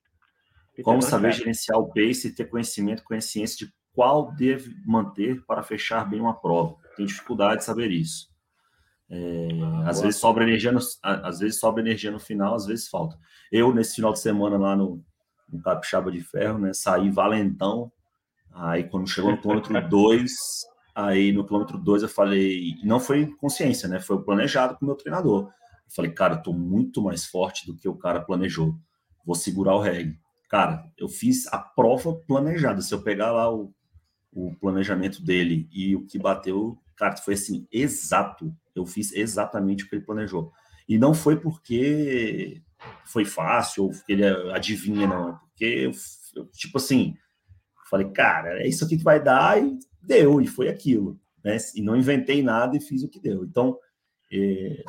Como 0.84 1.02
saber 1.02 1.32
gerenciar 1.32 1.78
o 1.78 1.88
pace 1.88 2.28
e 2.28 2.34
ter 2.34 2.44
conhecimento, 2.44 3.02
consciência 3.02 3.66
de 3.66 3.72
qual 3.94 4.32
deve 4.32 4.74
manter 4.86 5.44
para 5.44 5.62
fechar 5.62 6.08
bem 6.08 6.20
uma 6.20 6.34
prova? 6.34 6.76
Tem 6.96 7.06
dificuldade 7.06 7.58
de 7.58 7.64
saber 7.64 7.90
isso. 7.90 8.30
É, 9.12 9.48
às 9.86 10.00
vezes 10.00 10.20
sobra 10.20 10.44
energia 10.44 10.70
no, 10.70 10.78
às 11.02 11.40
vezes 11.40 11.58
sobra 11.58 11.82
energia 11.82 12.12
no 12.12 12.20
final, 12.20 12.54
às 12.54 12.66
vezes 12.66 12.88
falta. 12.88 13.18
Eu 13.50 13.74
nesse 13.74 13.96
final 13.96 14.12
de 14.12 14.20
semana 14.20 14.56
lá 14.56 14.76
no, 14.76 15.04
no 15.48 15.60
Capixaba 15.60 16.12
de 16.12 16.20
Ferro, 16.20 16.58
né, 16.58 16.72
saí 16.72 17.10
valentão. 17.10 17.90
Aí 18.52 18.84
quando 18.84 19.08
chegou 19.08 19.32
no 19.32 19.40
quilômetro 19.40 19.72
2, 19.88 20.32
aí 20.94 21.32
no 21.32 21.44
quilômetro 21.44 21.76
2 21.76 22.04
eu 22.04 22.08
falei, 22.08 22.76
não 22.84 23.00
foi 23.00 23.26
consciência, 23.36 23.88
né? 23.88 24.00
Foi 24.00 24.22
planejado 24.22 24.76
com 24.76 24.84
o 24.84 24.86
meu 24.86 24.96
treinador. 24.96 25.46
Eu 25.46 25.94
falei, 25.94 26.12
cara, 26.12 26.34
eu 26.34 26.42
tô 26.42 26.52
muito 26.52 27.02
mais 27.02 27.26
forte 27.26 27.66
do 27.66 27.76
que 27.76 27.88
o 27.88 27.96
cara 27.96 28.20
planejou. 28.20 28.76
Vou 29.26 29.34
segurar 29.34 29.74
o 29.74 29.80
reggae. 29.80 30.16
Cara, 30.48 30.84
eu 30.96 31.08
fiz 31.08 31.46
a 31.48 31.58
prova 31.58 32.14
planejada. 32.26 32.80
Se 32.80 32.94
eu 32.94 33.02
pegar 33.02 33.32
lá 33.32 33.52
o, 33.52 33.72
o 34.32 34.54
planejamento 34.56 35.22
dele 35.22 35.68
e 35.72 35.96
o 35.96 36.06
que 36.06 36.18
bateu, 36.18 36.78
cara, 36.96 37.16
foi 37.16 37.34
assim, 37.34 37.66
exato. 37.70 38.54
Eu 38.74 38.86
fiz 38.86 39.12
exatamente 39.12 39.84
o 39.84 39.88
que 39.88 39.96
ele 39.96 40.04
planejou. 40.04 40.52
E 40.88 40.98
não 40.98 41.14
foi 41.14 41.36
porque 41.36 42.62
foi 43.04 43.24
fácil 43.24 43.84
ou 43.84 43.90
porque 43.90 44.12
ele 44.12 44.26
adivinha, 44.52 45.06
não. 45.06 45.30
É 45.30 45.32
porque, 45.32 45.64
eu, 45.64 45.92
eu, 46.36 46.46
tipo 46.52 46.78
assim, 46.78 47.16
falei, 47.88 48.08
cara, 48.10 48.62
é 48.62 48.68
isso 48.68 48.84
aqui 48.84 48.96
que 48.96 49.04
vai 49.04 49.22
dar 49.22 49.62
e 49.62 49.78
deu, 50.00 50.40
e 50.40 50.46
foi 50.46 50.68
aquilo. 50.68 51.18
Né? 51.44 51.56
E 51.74 51.82
não 51.82 51.96
inventei 51.96 52.42
nada 52.42 52.76
e 52.76 52.80
fiz 52.80 53.02
o 53.02 53.08
que 53.08 53.20
deu. 53.20 53.44
Então, 53.44 53.78
é, 54.32 54.84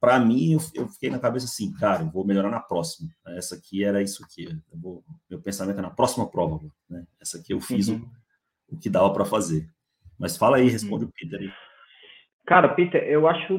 para 0.00 0.18
mim, 0.18 0.52
eu, 0.52 0.60
eu, 0.74 0.88
fiquei 0.88 1.08
na 1.08 1.18
cabeça 1.18 1.46
assim, 1.46 1.72
cara, 1.72 2.04
vou 2.04 2.26
melhorar 2.26 2.50
na 2.50 2.60
próxima. 2.60 3.08
Essa 3.28 3.54
aqui 3.54 3.84
era 3.84 4.02
isso 4.02 4.24
aqui. 4.24 4.48
Vou, 4.72 5.04
meu 5.30 5.40
pensamento 5.40 5.78
é 5.78 5.82
na 5.82 5.90
próxima 5.90 6.28
prova. 6.28 6.60
Né? 6.90 7.06
Essa 7.20 7.38
aqui 7.38 7.52
eu 7.52 7.60
fiz 7.60 7.88
uhum. 7.88 7.98
o, 7.98 8.10
o 8.72 8.78
que 8.78 8.90
dava 8.90 9.12
para 9.12 9.24
fazer. 9.24 9.68
Mas 10.18 10.36
fala 10.36 10.56
aí, 10.56 10.68
responde 10.68 11.04
uhum. 11.04 11.10
o 11.10 11.12
Peter 11.12 11.40
aí. 11.40 11.52
Cara, 12.46 12.68
Peter, 12.70 13.02
eu 13.04 13.28
acho 13.28 13.56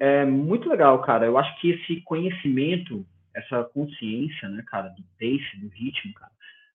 é, 0.00 0.24
muito 0.24 0.68
legal, 0.68 1.00
cara. 1.02 1.26
Eu 1.26 1.38
acho 1.38 1.60
que 1.60 1.70
esse 1.70 2.00
conhecimento, 2.02 3.06
essa 3.34 3.64
consciência, 3.64 4.48
né, 4.48 4.64
cara, 4.66 4.88
do 4.88 5.02
pace, 5.18 5.60
do 5.60 5.68
ritmo, 5.68 6.12
cara, 6.14 6.32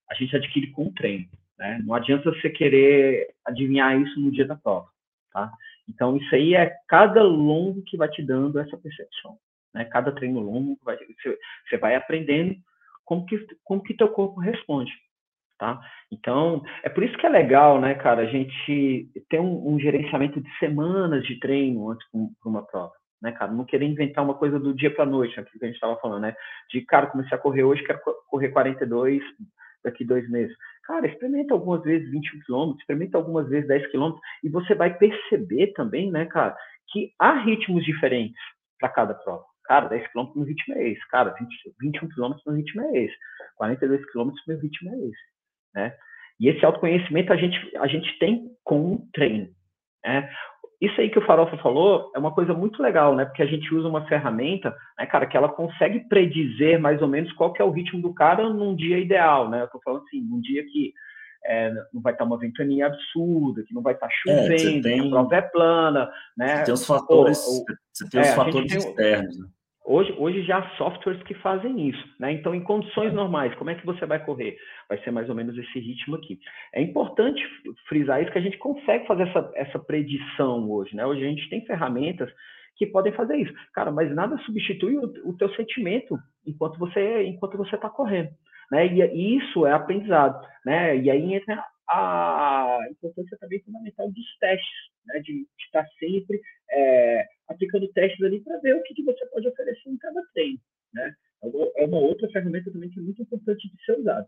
a 0.10 0.16
gente 0.16 0.36
adquire 0.36 0.68
com 0.68 0.88
o 0.88 0.94
treino, 0.94 1.28
né? 1.58 1.82
Não 1.84 1.94
adianta 1.94 2.32
você 2.32 2.50
querer 2.50 3.34
adivinhar 3.46 4.00
isso 4.00 4.20
no 4.20 4.32
dia 4.32 4.46
da 4.46 4.56
prova, 4.56 4.88
tá? 5.34 5.52
Então, 5.90 6.16
isso 6.16 6.34
aí 6.34 6.56
é 6.56 6.74
cada 6.88 7.22
longo 7.22 7.82
que 7.84 7.98
vai 7.98 8.08
te 8.08 8.22
dando 8.22 8.60
essa 8.60 8.78
percepção. 8.78 9.38
Né? 9.74 9.86
Cada 9.86 10.12
treino 10.12 10.40
longo, 10.40 10.78
vai, 10.84 10.98
você, 10.98 11.38
você 11.68 11.78
vai 11.78 11.96
aprendendo 11.96 12.56
como 13.04 13.26
que, 13.26 13.46
como 13.64 13.84
que 13.84 13.94
teu 13.94 14.08
corpo 14.10 14.40
responde. 14.40 14.92
Tá? 15.62 15.80
Então, 16.12 16.64
é 16.82 16.90
por 16.90 17.04
isso 17.04 17.16
que 17.20 17.26
é 17.28 17.30
legal, 17.30 17.80
né, 17.80 17.94
cara, 17.94 18.24
a 18.24 18.26
gente 18.26 19.12
ter 19.30 19.40
um, 19.40 19.76
um 19.76 19.80
gerenciamento 19.80 20.42
de 20.42 20.50
semanas 20.58 21.24
de 21.24 21.40
treino 21.40 21.88
antes 21.88 22.04
para 22.10 22.50
uma 22.50 22.66
prova, 22.66 22.92
né, 23.22 23.32
cara? 23.32 23.52
Não 23.52 23.64
querer 23.64 23.86
inventar 23.86 24.24
uma 24.24 24.34
coisa 24.34 24.60
do 24.60 24.74
dia 24.74 24.92
para 24.92 25.06
noite, 25.06 25.40
aquilo 25.40 25.60
que 25.60 25.66
a 25.66 25.68
gente 25.68 25.76
estava 25.76 26.00
falando, 26.00 26.24
né? 26.24 26.36
De, 26.72 26.82
cara, 26.82 27.06
comecei 27.06 27.38
a 27.38 27.40
correr 27.40 27.62
hoje, 27.62 27.84
quero 27.84 28.00
correr 28.28 28.50
42 28.50 29.22
daqui 29.84 30.04
dois 30.04 30.28
meses. 30.32 30.58
Cara, 30.84 31.06
experimenta 31.06 31.54
algumas 31.54 31.84
vezes 31.84 32.10
21 32.10 32.40
quilômetros, 32.40 32.80
experimenta 32.80 33.18
algumas 33.20 33.48
vezes 33.48 33.68
10 33.68 33.92
quilômetros, 33.92 34.24
e 34.44 34.50
você 34.50 34.74
vai 34.74 34.98
perceber 34.98 35.74
também, 35.74 36.10
né, 36.10 36.26
cara, 36.26 36.58
que 36.88 37.14
há 37.20 37.34
ritmos 37.34 37.86
diferentes 37.86 38.42
para 38.80 38.90
cada 38.90 39.14
prova. 39.14 39.44
Cara, 39.66 39.90
10 39.90 40.08
quilômetros 40.08 40.42
no 40.42 40.48
ritmo 40.48 40.74
é 40.74 40.90
esse. 40.90 41.08
Cara, 41.10 41.36
20, 41.40 41.76
21 41.80 42.10
quilômetros 42.10 42.46
no 42.48 42.54
ritmo 42.54 42.82
é 42.82 43.04
esse. 43.04 43.16
42 43.58 44.12
quilômetros 44.12 44.44
no 44.48 44.58
ritmo 44.58 44.90
é 44.92 44.98
esse. 45.08 45.32
Né? 45.74 45.94
E 46.40 46.50
esse 46.50 46.66
autoconhecimento 46.66 47.32
a 47.32 47.38
gente, 47.38 47.78
a 47.78 47.88
gente 47.88 48.18
tem 48.20 48.50
com 48.64 48.94
o 48.94 49.08
treino. 49.14 49.50
Né? 50.04 50.30
Isso 50.82 51.00
aí 51.00 51.12
que 51.12 51.20
o 51.20 51.26
Farofa 51.26 51.56
falou 51.58 52.12
é 52.16 52.18
uma 52.18 52.34
coisa 52.34 52.56
muito 52.56 52.82
legal, 52.82 53.16
né? 53.16 53.24
Porque 53.24 53.44
a 53.44 53.46
gente 53.46 53.72
usa 53.72 53.88
uma 53.88 54.08
ferramenta, 54.08 54.76
né, 54.98 55.06
cara, 55.06 55.28
que 55.28 55.38
ela 55.38 55.48
consegue 55.48 56.00
predizer 56.10 56.80
mais 56.80 57.00
ou 57.04 57.08
menos 57.08 57.32
qual 57.34 57.54
que 57.54 57.62
é 57.62 57.66
o 57.66 57.70
ritmo 57.70 58.02
do 58.02 58.12
cara 58.16 58.50
num 58.50 58.76
dia 58.76 58.98
ideal, 58.98 59.48
né? 59.48 59.62
Eu 59.62 59.68
tô 59.68 59.80
falando 59.84 60.02
assim, 60.08 60.22
num 60.22 60.42
dia 60.42 60.66
que 60.66 60.92
é, 61.46 61.72
não 61.94 62.02
vai 62.02 62.14
estar 62.14 62.26
uma 62.26 62.38
ventania 62.38 62.88
absurda, 62.88 63.64
que 63.64 63.76
não 63.76 63.84
vai 63.84 63.94
estar 63.94 64.08
é, 64.08 64.10
chovendo, 64.10 64.80
é, 64.80 64.82
tem, 64.82 65.08
a 65.08 65.10
prova 65.10 65.36
é 65.36 65.42
plana, 65.42 66.12
né? 66.36 66.58
Você 66.58 66.64
tem 66.64 66.74
os 66.74 66.86
fatores, 66.88 67.46
Pô, 67.46 67.76
você 67.94 68.10
tem 68.10 68.22
os 68.22 68.28
é, 68.28 68.36
fatores 68.36 68.74
externos, 68.74 69.40
né? 69.40 69.48
Hoje, 69.84 70.14
hoje 70.18 70.44
já 70.44 70.60
há 70.60 70.70
softwares 70.78 71.22
que 71.24 71.34
fazem 71.36 71.90
isso, 71.90 72.16
né? 72.20 72.32
Então, 72.34 72.54
em 72.54 72.64
condições 72.64 73.12
normais, 73.14 73.54
como 73.56 73.72
é 73.72 73.76
que 73.76 73.86
você 73.86 74.06
vai 74.06 74.24
correr? 74.24 74.56
Vai 74.88 75.00
ser 75.00 75.10
mais 75.10 75.28
ou 75.28 75.36
menos 75.36 75.58
esse 75.58 75.80
ritmo 75.80 76.16
aqui. 76.16 76.40
É 76.74 76.82
importante 76.82 77.42
frisar 77.90 78.22
isso 78.22 78.32
que 78.32 78.38
a 78.38 78.42
gente 78.42 78.60
consegue 78.60 79.08
fazer 79.08 79.28
essa, 79.28 79.52
essa 79.56 79.80
predição 79.80 80.70
hoje, 80.70 80.96
né? 80.96 81.06
Hoje 81.06 81.26
a 81.26 81.30
gente 81.30 81.50
tem 81.50 81.66
ferramentas 81.66 82.32
que 82.78 82.86
podem 82.86 83.12
fazer 83.14 83.38
isso. 83.38 83.54
Cara, 83.74 83.92
mas 83.92 84.14
nada 84.14 84.38
substitui 84.40 84.98
o, 84.98 85.30
o 85.30 85.38
teu 85.38 85.50
sentimento 85.56 86.18
enquanto 86.46 86.78
você 86.78 87.24
enquanto 87.24 87.58
você 87.58 87.76
está 87.76 87.90
correndo, 87.90 88.30
né? 88.72 88.86
E, 88.86 89.02
e, 89.02 89.38
isso 89.38 89.66
é 89.66 89.74
aprendizado, 89.74 90.40
né? 90.64 90.96
E 90.96 91.10
aí 91.10 91.34
entra 91.34 91.64
a 91.90 92.80
importância 92.90 93.38
também 93.38 93.62
fundamental 93.62 94.12
dos 94.12 94.38
testes, 94.40 94.92
né? 95.06 95.20
De 95.20 95.48
estar 95.60 95.86
sempre 96.00 96.42
é, 96.70 97.28
aplicando 97.48 97.88
testes 97.90 98.22
ali 98.24 98.40
para 98.42 98.60
ver 98.60 98.76
o 98.76 98.84
que, 98.84 98.94
que 98.94 99.04
você 99.04 99.26
pode 99.28 99.48
oferecer 99.48 99.90
em 99.90 99.98
cada 99.98 100.22
treino. 100.34 100.60
Né? 100.94 101.14
É 101.78 101.86
uma 101.86 101.98
outra 101.98 102.30
ferramenta 102.30 102.72
também 102.72 102.90
que 102.90 103.00
é 103.00 103.04
muito 103.04 103.22
importante 103.22 103.70
de 103.70 103.84
ser 103.84 104.00
usada. 104.00 104.28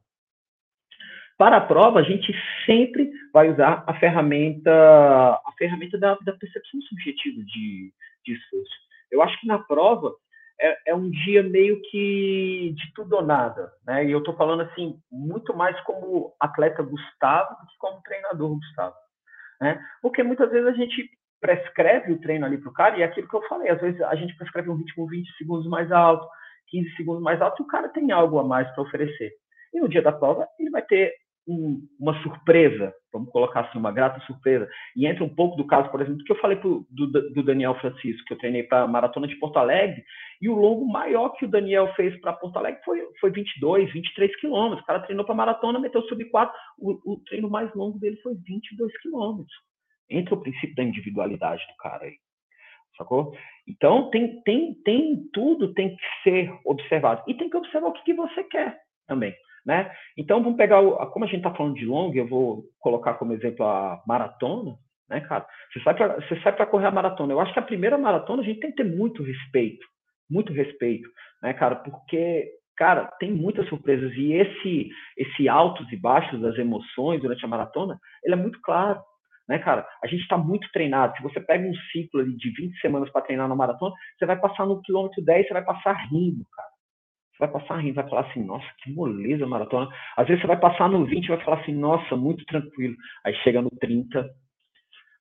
Para 1.37 1.57
a 1.57 1.65
prova, 1.65 1.99
a 1.99 2.03
gente 2.03 2.31
sempre 2.65 3.11
vai 3.31 3.51
usar 3.51 3.83
a 3.87 3.99
ferramenta, 3.99 4.71
a 4.71 5.53
ferramenta 5.57 5.97
da, 5.97 6.15
da 6.15 6.33
percepção 6.33 6.81
subjetiva 6.83 7.43
de, 7.43 7.91
de 8.23 8.33
esforço. 8.33 8.75
Eu 9.11 9.21
acho 9.21 9.39
que 9.39 9.47
na 9.47 9.59
prova 9.59 10.13
é, 10.63 10.77
é, 10.87 10.95
um 10.95 11.09
dia 11.09 11.43
meio 11.43 11.81
que 11.81 12.73
de 12.75 12.93
tudo 12.93 13.17
ou 13.17 13.21
nada, 13.21 13.71
né? 13.85 14.05
E 14.05 14.11
eu 14.11 14.19
estou 14.19 14.33
falando 14.35 14.61
assim 14.61 14.97
muito 15.11 15.53
mais 15.53 15.77
como 15.81 16.33
atleta 16.39 16.81
Gustavo 16.81 17.49
do 17.59 17.67
que 17.67 17.77
como 17.77 18.01
treinador 18.01 18.55
Gustavo, 18.55 18.95
né? 19.59 19.83
Porque 20.01 20.23
muitas 20.23 20.49
vezes 20.49 20.67
a 20.67 20.73
gente 20.73 21.09
prescreve 21.41 22.13
o 22.13 22.21
treino 22.21 22.45
ali 22.45 22.57
para 22.57 22.69
o 22.69 22.73
cara, 22.73 22.97
e 22.97 23.01
é 23.01 23.05
aquilo 23.05 23.27
que 23.27 23.35
eu 23.35 23.45
falei, 23.49 23.69
às 23.69 23.81
vezes 23.81 24.01
a 24.01 24.15
gente 24.15 24.35
prescreve 24.37 24.69
um 24.69 24.75
ritmo 24.75 25.05
20 25.05 25.29
segundos 25.37 25.67
mais 25.67 25.91
alto, 25.91 26.25
15 26.69 26.95
segundos 26.95 27.21
mais 27.21 27.41
alto, 27.41 27.61
e 27.61 27.65
o 27.65 27.67
cara 27.67 27.89
tem 27.89 28.13
algo 28.13 28.39
a 28.39 28.43
mais 28.45 28.69
para 28.71 28.83
oferecer. 28.83 29.33
E 29.73 29.81
no 29.81 29.89
dia 29.89 30.01
da 30.01 30.13
prova, 30.13 30.47
ele 30.57 30.69
vai 30.69 30.81
ter 30.81 31.13
um, 31.47 31.81
uma 31.99 32.13
surpresa, 32.21 32.93
vamos 33.11 33.29
colocar 33.31 33.61
assim, 33.61 33.77
uma 33.77 33.91
grata 33.91 34.19
surpresa, 34.21 34.67
e 34.95 35.05
entra 35.05 35.23
um 35.23 35.33
pouco 35.33 35.55
do 35.57 35.67
caso, 35.67 35.89
por 35.89 36.01
exemplo, 36.01 36.23
que 36.23 36.31
eu 36.31 36.39
falei 36.39 36.57
pro, 36.57 36.85
do, 36.89 37.07
do 37.07 37.43
Daniel 37.43 37.75
Francisco, 37.79 38.25
que 38.25 38.33
eu 38.33 38.37
treinei 38.37 38.63
para 38.63 38.83
a 38.83 38.87
Maratona 38.87 39.27
de 39.27 39.35
Porto 39.35 39.57
Alegre, 39.57 40.03
e 40.41 40.49
o 40.49 40.55
longo 40.55 40.85
maior 40.85 41.29
que 41.29 41.45
o 41.45 41.49
Daniel 41.49 41.93
fez 41.95 42.19
para 42.21 42.33
Porto 42.33 42.57
Alegre 42.57 42.81
foi, 42.83 43.01
foi 43.19 43.31
22, 43.31 43.91
23 43.91 44.35
quilômetros. 44.39 44.81
O 44.81 44.85
cara 44.85 45.01
treinou 45.01 45.25
para 45.25 45.35
maratona, 45.35 45.79
meteu 45.79 46.01
sub 46.03 46.23
4, 46.25 46.55
o, 46.79 47.13
o 47.13 47.17
treino 47.25 47.49
mais 47.49 47.73
longo 47.75 47.99
dele 47.99 48.17
foi 48.17 48.35
22 48.35 48.97
quilômetros. 49.01 49.53
Entra 50.09 50.35
o 50.35 50.41
princípio 50.41 50.75
da 50.75 50.83
individualidade 50.83 51.61
do 51.67 51.77
cara 51.77 52.05
aí 52.05 52.15
sacou? 52.97 53.33
Então, 53.67 54.09
tem, 54.09 54.41
tem, 54.43 54.73
tem 54.83 55.29
tudo 55.33 55.73
tem 55.73 55.95
que 55.95 56.03
ser 56.23 56.53
observado. 56.65 57.23
E 57.27 57.33
tem 57.33 57.49
que 57.49 57.57
observar 57.57 57.87
o 57.87 57.93
que, 57.93 58.03
que 58.03 58.13
você 58.13 58.43
quer 58.43 58.79
também. 59.07 59.33
Né? 59.65 59.89
Então, 60.17 60.43
vamos 60.43 60.57
pegar, 60.57 60.81
o, 60.81 60.95
como 61.11 61.23
a 61.23 61.27
gente 61.27 61.37
está 61.37 61.53
falando 61.53 61.75
de 61.75 61.85
longa, 61.85 62.17
eu 62.17 62.27
vou 62.27 62.65
colocar 62.79 63.13
como 63.13 63.33
exemplo 63.33 63.65
a 63.65 64.01
maratona, 64.05 64.77
né, 65.09 65.21
cara? 65.21 65.45
Você 65.73 66.41
sai 66.41 66.53
para 66.53 66.65
correr 66.65 66.87
a 66.87 66.91
maratona. 66.91 67.33
Eu 67.33 67.39
acho 67.39 67.53
que 67.53 67.59
a 67.59 67.63
primeira 67.63 67.97
maratona 67.97 68.41
a 68.41 68.45
gente 68.45 68.59
tem 68.59 68.71
que 68.71 68.77
ter 68.77 68.83
muito 68.83 69.23
respeito, 69.23 69.85
muito 70.29 70.51
respeito, 70.51 71.09
né, 71.41 71.53
cara? 71.53 71.75
Porque, 71.77 72.51
cara, 72.75 73.05
tem 73.19 73.31
muitas 73.31 73.67
surpresas 73.69 74.11
e 74.15 74.33
esse 74.33 74.89
esse 75.17 75.47
altos 75.47 75.89
e 75.91 75.95
baixos 75.95 76.41
das 76.41 76.57
emoções 76.57 77.21
durante 77.21 77.43
a 77.45 77.47
maratona, 77.47 77.97
ele 78.23 78.33
é 78.33 78.37
muito 78.37 78.59
claro, 78.61 79.01
né, 79.47 79.59
cara? 79.59 79.87
A 80.03 80.07
gente 80.07 80.23
está 80.23 80.37
muito 80.37 80.69
treinado. 80.71 81.15
Se 81.15 81.23
você 81.23 81.39
pega 81.39 81.65
um 81.65 81.75
ciclo 81.91 82.25
de 82.37 82.49
20 82.49 82.79
semanas 82.79 83.09
para 83.11 83.21
treinar 83.21 83.47
na 83.47 83.55
maratona, 83.55 83.95
você 84.17 84.25
vai 84.25 84.39
passar 84.39 84.65
no 84.65 84.81
quilômetro 84.81 85.23
10, 85.23 85.47
você 85.47 85.53
vai 85.53 85.63
passar 85.63 85.93
rindo, 86.09 86.45
cara. 86.51 86.72
Vai 87.43 87.51
passar 87.51 87.75
rindo, 87.75 87.95
vai 87.95 88.07
falar 88.07 88.21
assim, 88.21 88.41
nossa, 88.41 88.65
que 88.81 88.89
moleza 88.89 89.45
maratona. 89.45 89.89
Às 90.15 90.25
vezes 90.27 90.41
você 90.41 90.47
vai 90.47 90.57
passar 90.57 90.89
no 90.89 91.05
20 91.05 91.25
e 91.25 91.27
vai 91.27 91.43
falar 91.43 91.59
assim, 91.59 91.73
nossa, 91.73 92.15
muito 92.15 92.45
tranquilo. 92.45 92.95
Aí 93.25 93.35
chega 93.43 93.61
no 93.61 93.69
30, 93.69 94.29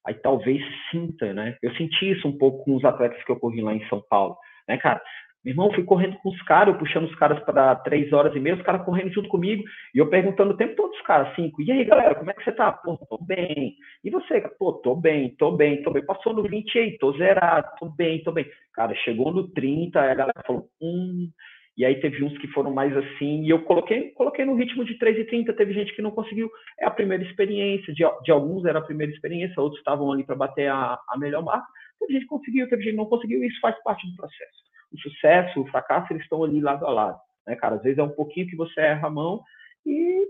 aí 0.06 0.14
talvez 0.14 0.62
sinta, 0.92 1.32
né? 1.34 1.56
Eu 1.60 1.74
senti 1.74 2.12
isso 2.12 2.28
um 2.28 2.38
pouco 2.38 2.64
com 2.64 2.76
os 2.76 2.84
atletas 2.84 3.20
que 3.24 3.32
eu 3.32 3.40
corri 3.40 3.60
lá 3.60 3.74
em 3.74 3.84
São 3.88 4.00
Paulo, 4.08 4.36
né, 4.68 4.76
cara? 4.78 5.02
Meu 5.44 5.52
irmão, 5.52 5.72
fui 5.72 5.82
correndo 5.82 6.16
com 6.18 6.28
os 6.28 6.40
caras, 6.42 6.76
puxando 6.78 7.06
os 7.06 7.14
caras 7.16 7.40
para 7.44 7.74
três 7.74 8.12
horas 8.12 8.32
e 8.36 8.38
meia, 8.38 8.54
os 8.54 8.62
caras 8.62 8.84
correndo 8.84 9.12
junto 9.12 9.28
comigo, 9.28 9.64
e 9.92 9.98
eu 9.98 10.08
perguntando 10.08 10.52
o 10.52 10.56
tempo 10.56 10.76
todo 10.76 10.92
os 10.92 11.02
caras, 11.02 11.34
cinco, 11.34 11.60
e 11.60 11.72
aí, 11.72 11.84
galera, 11.84 12.14
como 12.14 12.30
é 12.30 12.34
que 12.34 12.44
você 12.44 12.52
tá? 12.52 12.70
Pô, 12.70 12.96
tô 12.96 13.18
bem. 13.18 13.74
E 14.04 14.10
você? 14.10 14.40
Pô, 14.56 14.74
tô 14.74 14.94
bem, 14.94 15.34
tô 15.34 15.50
bem, 15.50 15.82
tô 15.82 15.90
bem. 15.90 16.06
Passou 16.06 16.32
no 16.32 16.44
20 16.44 16.78
aí, 16.78 16.96
tô 16.98 17.12
zerado, 17.18 17.66
tô 17.80 17.88
bem, 17.88 18.22
tô 18.22 18.30
bem. 18.30 18.46
Cara, 18.72 18.94
chegou 18.94 19.32
no 19.32 19.48
30, 19.48 20.00
aí 20.00 20.10
a 20.10 20.14
galera 20.14 20.42
falou, 20.46 20.68
hum, 20.80 21.28
e 21.76 21.84
aí 21.84 22.00
teve 22.00 22.22
uns 22.22 22.36
que 22.38 22.48
foram 22.48 22.72
mais 22.72 22.94
assim, 22.96 23.42
e 23.42 23.50
eu 23.50 23.62
coloquei, 23.62 24.10
coloquei 24.10 24.44
no 24.44 24.54
ritmo 24.54 24.84
de 24.84 24.98
3,30, 24.98 25.56
teve 25.56 25.72
gente 25.72 25.94
que 25.94 26.02
não 26.02 26.10
conseguiu, 26.10 26.50
é 26.78 26.84
a 26.84 26.90
primeira 26.90 27.22
experiência, 27.24 27.92
de, 27.94 28.04
de 28.22 28.30
alguns 28.30 28.64
era 28.64 28.78
a 28.78 28.84
primeira 28.84 29.12
experiência, 29.12 29.60
outros 29.60 29.80
estavam 29.80 30.12
ali 30.12 30.24
para 30.24 30.36
bater 30.36 30.68
a, 30.70 30.98
a 31.08 31.18
melhor 31.18 31.42
marca, 31.42 31.66
teve 31.98 32.12
gente 32.12 32.22
que 32.22 32.28
conseguiu, 32.28 32.68
teve 32.68 32.82
gente 32.82 32.92
que 32.92 32.98
não 32.98 33.06
conseguiu, 33.06 33.42
e 33.42 33.46
isso 33.46 33.60
faz 33.60 33.80
parte 33.82 34.06
do 34.10 34.16
processo 34.16 34.72
o 34.92 35.00
sucesso, 35.00 35.60
o 35.60 35.66
fracasso, 35.66 36.12
eles 36.12 36.22
estão 36.22 36.44
ali 36.44 36.60
lado 36.60 36.86
a 36.86 36.90
lado. 36.90 37.18
Né, 37.46 37.56
cara? 37.56 37.76
Às 37.76 37.82
vezes 37.82 37.98
é 37.98 38.02
um 38.02 38.10
pouquinho 38.10 38.46
que 38.46 38.56
você 38.56 38.80
erra 38.80 39.08
a 39.08 39.10
mão 39.10 39.42
e 39.86 40.28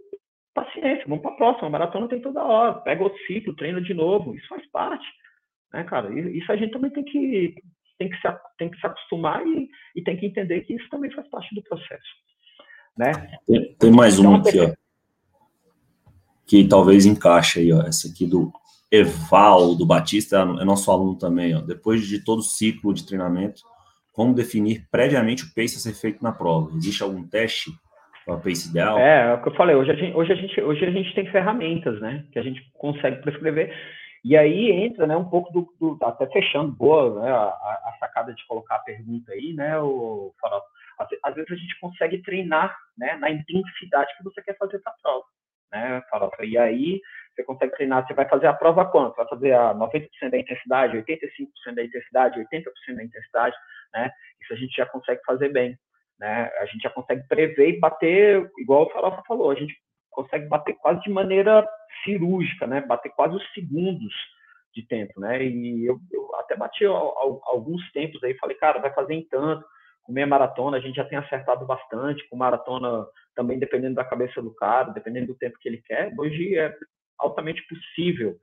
paciência, 0.54 1.04
vamos 1.06 1.22
para 1.22 1.32
a 1.32 1.36
próxima. 1.36 1.68
A 1.68 1.70
maratona 1.70 2.08
tem 2.08 2.20
toda 2.20 2.44
hora, 2.44 2.80
pega 2.80 3.02
outro 3.02 3.18
ciclo, 3.26 3.56
treina 3.56 3.80
de 3.80 3.92
novo. 3.92 4.34
Isso 4.34 4.48
faz 4.48 4.64
parte. 4.70 5.06
Né, 5.72 5.84
cara? 5.84 6.12
Isso 6.30 6.50
a 6.50 6.56
gente 6.56 6.72
também 6.72 6.90
tem 6.90 7.04
que, 7.04 7.54
tem 8.02 8.08
que, 8.08 8.16
se, 8.16 8.36
tem 8.58 8.70
que 8.70 8.80
se 8.80 8.86
acostumar 8.86 9.46
e, 9.46 9.68
e 9.94 10.02
tem 10.02 10.16
que 10.16 10.26
entender 10.26 10.62
que 10.62 10.74
isso 10.74 10.88
também 10.90 11.10
faz 11.12 11.28
parte 11.28 11.54
do 11.54 11.62
processo. 11.62 12.02
Né? 12.96 13.12
Tem, 13.46 13.74
tem 13.78 13.90
mais 13.90 14.18
então, 14.18 14.30
uma 14.30 14.40
aqui, 14.40 14.60
ó, 14.60 14.72
que 16.46 16.66
talvez 16.66 17.06
encaixe 17.06 17.60
aí, 17.60 17.72
ó, 17.72 17.82
essa 17.82 18.08
aqui 18.08 18.26
do 18.26 18.52
Evaldo 18.90 19.86
Batista, 19.86 20.38
é 20.38 20.64
nosso 20.64 20.90
aluno 20.90 21.16
também, 21.16 21.54
ó. 21.54 21.60
Depois 21.60 22.06
de 22.06 22.22
todo 22.22 22.40
o 22.40 22.42
ciclo 22.42 22.92
de 22.92 23.06
treinamento, 23.06 23.62
como 24.12 24.34
definir 24.34 24.86
previamente 24.90 25.44
o 25.44 25.54
pace 25.54 25.76
a 25.76 25.80
ser 25.80 25.94
feito 25.94 26.22
na 26.22 26.32
prova? 26.32 26.70
Existe 26.76 27.02
algum 27.02 27.26
teste 27.26 27.70
para 28.26 28.34
o 28.34 28.40
pace 28.40 28.68
ideal? 28.68 28.98
É, 28.98 29.30
é 29.30 29.34
o 29.34 29.42
que 29.42 29.48
eu 29.48 29.54
falei, 29.54 29.74
hoje 29.74 29.92
a, 29.92 29.94
gente, 29.94 30.14
hoje, 30.14 30.32
a 30.32 30.36
gente, 30.36 30.60
hoje 30.60 30.84
a 30.84 30.90
gente 30.90 31.14
tem 31.14 31.26
ferramentas, 31.30 31.98
né, 32.00 32.26
que 32.32 32.38
a 32.38 32.42
gente 32.42 32.60
consegue 32.74 33.22
prescrever, 33.22 33.72
e 34.24 34.36
aí 34.36 34.70
entra, 34.70 35.06
né, 35.06 35.16
um 35.16 35.28
pouco 35.28 35.52
do, 35.52 35.74
do 35.80 36.04
até 36.04 36.26
fechando, 36.28 36.72
boa, 36.72 37.20
né, 37.20 37.30
a, 37.30 37.44
a, 37.44 37.96
sacada 37.98 38.32
de 38.32 38.46
colocar 38.46 38.76
a 38.76 38.80
pergunta 38.80 39.32
aí, 39.32 39.52
né, 39.52 39.78
o 39.78 40.32
Farol, 40.40 40.62
às, 41.24 41.34
vezes 41.34 41.50
a 41.50 41.56
gente 41.56 41.80
consegue 41.80 42.22
treinar, 42.22 42.76
né, 42.96 43.16
na 43.16 43.30
intensidade 43.30 44.16
que 44.16 44.24
você 44.24 44.40
quer 44.42 44.56
fazer 44.56 44.76
essa 44.76 44.94
prova, 45.02 45.24
né, 45.72 46.02
Farol, 46.08 46.30
e 46.42 46.56
aí 46.56 47.00
você 47.34 47.42
consegue 47.44 47.72
treinar, 47.72 48.06
você 48.06 48.14
vai 48.14 48.28
fazer 48.28 48.46
a 48.46 48.52
prova 48.52 48.84
quanto? 48.84 49.16
Vai 49.16 49.26
fazer 49.26 49.52
a 49.54 49.74
90% 49.74 50.08
da 50.30 50.38
intensidade, 50.38 50.98
85% 50.98 51.74
da 51.74 51.84
intensidade, 51.84 52.40
80% 52.40 52.94
da 52.94 53.04
intensidade, 53.04 53.56
né? 53.94 54.10
Isso 54.40 54.52
a 54.52 54.56
gente 54.56 54.76
já 54.76 54.86
consegue 54.86 55.22
fazer 55.24 55.48
bem, 55.48 55.78
né? 56.18 56.50
A 56.60 56.66
gente 56.66 56.82
já 56.82 56.90
consegue 56.90 57.26
prever 57.26 57.70
e 57.70 57.80
bater, 57.80 58.50
igual 58.58 58.84
o 58.84 58.90
Farofa 58.90 59.22
falou, 59.26 59.50
a 59.50 59.54
gente 59.54 59.74
consegue 60.12 60.46
bater 60.46 60.74
quase 60.74 61.00
de 61.02 61.10
maneira 61.10 61.66
cirúrgica, 62.04 62.66
né? 62.66 62.80
Bater 62.80 63.10
quase 63.10 63.34
os 63.34 63.52
segundos 63.52 64.12
de 64.74 64.86
tempo, 64.86 65.20
né? 65.20 65.44
E 65.44 65.86
eu, 65.86 65.98
eu 66.12 66.34
até 66.36 66.56
bati 66.56 66.84
alguns 66.84 67.90
tempos 67.92 68.22
aí, 68.22 68.34
falei, 68.38 68.56
cara, 68.56 68.80
vai 68.80 68.92
fazer 68.92 69.14
em 69.14 69.26
tanto. 69.28 69.64
Com 70.02 70.12
meia 70.12 70.26
maratona 70.26 70.76
a 70.76 70.80
gente 70.80 70.96
já 70.96 71.04
tem 71.04 71.18
acertado 71.18 71.64
bastante, 71.66 72.26
com 72.28 72.36
maratona 72.36 73.06
também 73.34 73.58
dependendo 73.58 73.94
da 73.94 74.04
cabeça 74.04 74.42
do 74.42 74.54
cara, 74.54 74.90
dependendo 74.90 75.28
do 75.28 75.34
tempo 75.34 75.58
que 75.60 75.68
ele 75.68 75.82
quer. 75.82 76.12
Hoje 76.18 76.56
é 76.58 76.74
altamente 77.18 77.62
possível 77.66 78.36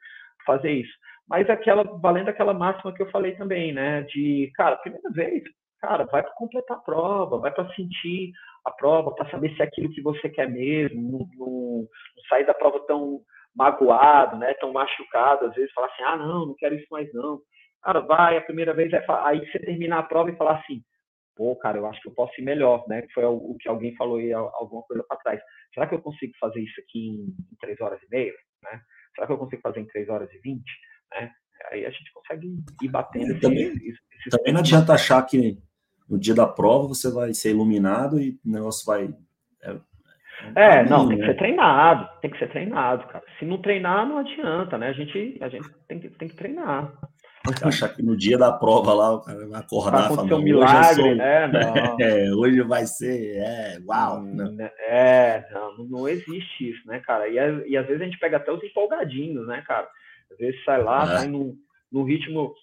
fazer 0.45 0.71
isso. 0.71 0.93
Mas 1.27 1.49
aquela, 1.49 1.83
valendo 1.83 2.29
aquela 2.29 2.53
máxima 2.53 2.93
que 2.93 3.01
eu 3.01 3.11
falei 3.11 3.35
também, 3.35 3.73
né? 3.73 4.01
De, 4.03 4.51
cara, 4.55 4.77
primeira 4.77 5.09
vez, 5.11 5.43
cara, 5.79 6.05
vai 6.05 6.21
para 6.21 6.33
completar 6.33 6.77
a 6.77 6.81
prova, 6.81 7.39
vai 7.39 7.51
para 7.51 7.73
sentir 7.73 8.31
a 8.65 8.71
prova, 8.71 9.13
para 9.13 9.29
saber 9.29 9.55
se 9.55 9.61
é 9.61 9.65
aquilo 9.65 9.91
que 9.91 10.01
você 10.01 10.29
quer 10.29 10.49
mesmo, 10.49 11.01
não, 11.11 11.19
não, 11.37 11.53
não, 11.81 11.87
sair 12.27 12.45
da 12.45 12.53
prova 12.53 12.79
tão 12.85 13.21
magoado, 13.55 14.37
né? 14.37 14.53
Tão 14.55 14.71
machucado, 14.71 15.45
às 15.45 15.55
vezes 15.55 15.71
falar 15.73 15.87
assim, 15.87 16.03
ah, 16.03 16.17
não, 16.17 16.47
não 16.47 16.55
quero 16.55 16.75
isso 16.75 16.87
mais 16.91 17.11
não. 17.13 17.41
Cara, 17.81 18.01
vai, 18.01 18.37
a 18.37 18.41
primeira 18.41 18.73
vez, 18.73 18.91
é, 18.91 19.03
aí 19.23 19.39
você 19.39 19.59
terminar 19.59 19.99
a 19.99 20.03
prova 20.03 20.29
e 20.29 20.35
falar 20.35 20.57
assim, 20.57 20.83
pô, 21.35 21.55
cara, 21.55 21.77
eu 21.77 21.85
acho 21.87 22.01
que 22.01 22.09
eu 22.09 22.13
posso 22.13 22.33
ir 22.39 22.43
melhor, 22.43 22.83
né? 22.87 23.05
Foi 23.13 23.23
o, 23.23 23.55
que 23.59 23.69
alguém 23.69 23.95
falou 23.95 24.17
aí 24.17 24.33
alguma 24.33 24.83
coisa 24.83 25.03
para 25.07 25.17
trás. 25.17 25.41
Será 25.73 25.87
que 25.87 25.95
eu 25.95 26.01
consigo 26.01 26.33
fazer 26.39 26.59
isso 26.59 26.81
aqui 26.81 27.07
em, 27.07 27.35
três 27.59 27.79
horas 27.79 28.01
e 28.03 28.09
meia? 28.09 28.33
Né? 28.63 28.81
Será 29.15 29.25
que 29.25 29.33
eu 29.33 29.37
consigo 29.37 29.61
fazer 29.61 29.79
em 29.79 29.87
três 29.87 30.09
horas 30.09 30.29
e 30.33 30.39
vinte? 30.39 30.71
Né? 31.13 31.31
Aí 31.71 31.85
a 31.85 31.89
gente 31.89 32.11
consegue 32.13 32.47
ir 32.81 32.87
batendo. 32.89 33.31
É, 33.33 33.39
também, 33.39 33.73
também 34.29 34.53
não 34.53 34.59
adianta 34.59 34.93
achar 34.93 35.21
que 35.25 35.57
no 36.09 36.17
dia 36.17 36.33
da 36.33 36.47
prova 36.47 36.87
você 36.87 37.11
vai 37.11 37.33
ser 37.33 37.51
iluminado 37.51 38.19
e 38.19 38.39
o 38.45 38.51
negócio 38.51 38.85
vai. 38.85 39.13
É, 39.61 39.75
é, 40.55 40.79
é 40.79 40.85
não, 40.85 41.07
tem 41.07 41.17
que 41.17 41.21
né? 41.21 41.27
ser 41.27 41.37
treinado, 41.37 42.09
tem 42.21 42.31
que 42.31 42.39
ser 42.39 42.49
treinado, 42.49 43.07
cara. 43.07 43.23
Se 43.37 43.45
não 43.45 43.61
treinar, 43.61 44.07
não 44.07 44.17
adianta, 44.17 44.77
né? 44.77 44.87
A 44.89 44.93
gente, 44.93 45.37
a 45.41 45.49
gente 45.49 45.69
tem, 45.87 45.99
que, 45.99 46.09
tem 46.09 46.27
que 46.27 46.35
treinar. 46.35 46.91
Achar 47.63 47.89
que 47.89 48.03
no 48.03 48.17
dia 48.17 48.37
da 48.37 48.51
prova 48.51 48.93
lá 48.93 49.13
o 49.13 49.21
cara 49.21 49.47
vai 49.47 49.59
acordar 49.59 50.07
vai 50.07 50.15
falando, 50.15 50.35
um 50.35 50.41
milagre, 50.41 51.03
hoje 51.03 51.15
né? 51.15 51.47
Não. 51.47 51.97
É, 51.99 52.31
hoje 52.33 52.61
vai 52.61 52.85
ser, 52.85 53.37
é, 53.37 53.77
uau. 53.87 54.21
Não. 54.21 54.51
Né? 54.51 54.69
É, 54.87 55.45
não, 55.51 55.77
não 55.85 56.07
existe 56.07 56.69
isso, 56.69 56.85
né, 56.85 56.99
cara? 56.99 57.27
E, 57.27 57.35
e 57.69 57.77
às 57.77 57.87
vezes 57.87 58.01
a 58.01 58.05
gente 58.05 58.19
pega 58.19 58.37
até 58.37 58.51
os 58.51 58.63
empolgadinhos, 58.63 59.47
né, 59.47 59.63
cara? 59.65 59.87
Às 60.31 60.37
vezes 60.37 60.63
sai 60.63 60.83
lá, 60.83 61.03
é. 61.03 61.17
sai 61.17 61.27
no, 61.27 61.55
no 61.91 62.03
ritmo. 62.03 62.53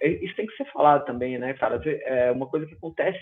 É, 0.00 0.08
isso 0.08 0.34
tem 0.36 0.46
que 0.46 0.56
ser 0.56 0.70
falado 0.72 1.04
também, 1.04 1.38
né, 1.38 1.54
cara? 1.54 1.80
É 2.04 2.30
uma 2.30 2.46
coisa 2.46 2.66
que 2.66 2.74
acontece 2.74 3.18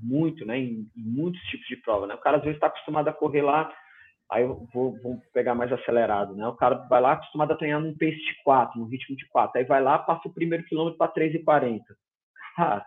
muito, 0.00 0.44
né, 0.46 0.58
em, 0.58 0.88
em 0.96 1.02
muitos 1.02 1.40
tipos 1.42 1.66
de 1.66 1.76
prova, 1.76 2.06
né? 2.06 2.14
O 2.14 2.20
cara 2.20 2.36
às 2.36 2.42
vezes 2.42 2.56
está 2.56 2.68
acostumado 2.68 3.08
a 3.08 3.12
correr 3.12 3.42
lá, 3.42 3.72
aí 4.30 4.42
eu 4.42 4.66
vou, 4.72 4.96
vou, 5.02 5.20
pegar 5.32 5.54
mais 5.54 5.72
acelerado, 5.72 6.34
né? 6.36 6.46
O 6.46 6.54
cara 6.54 6.76
vai 6.88 7.00
lá 7.00 7.12
acostumado 7.12 7.52
a 7.52 7.56
treinar 7.56 7.80
num 7.80 7.96
pace 7.96 8.16
de 8.16 8.42
4, 8.44 8.78
no 8.78 8.86
ritmo 8.86 9.16
de 9.16 9.26
4, 9.28 9.58
aí 9.58 9.64
vai 9.64 9.82
lá, 9.82 9.98
passa 9.98 10.28
o 10.28 10.32
primeiro 10.32 10.64
quilômetro 10.64 10.98
para 10.98 11.12
3,40. 11.12 11.80
Cara, 12.56 12.84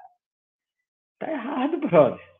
tá 1.19 1.31
errado, 1.31 1.77
brother. 1.77 2.31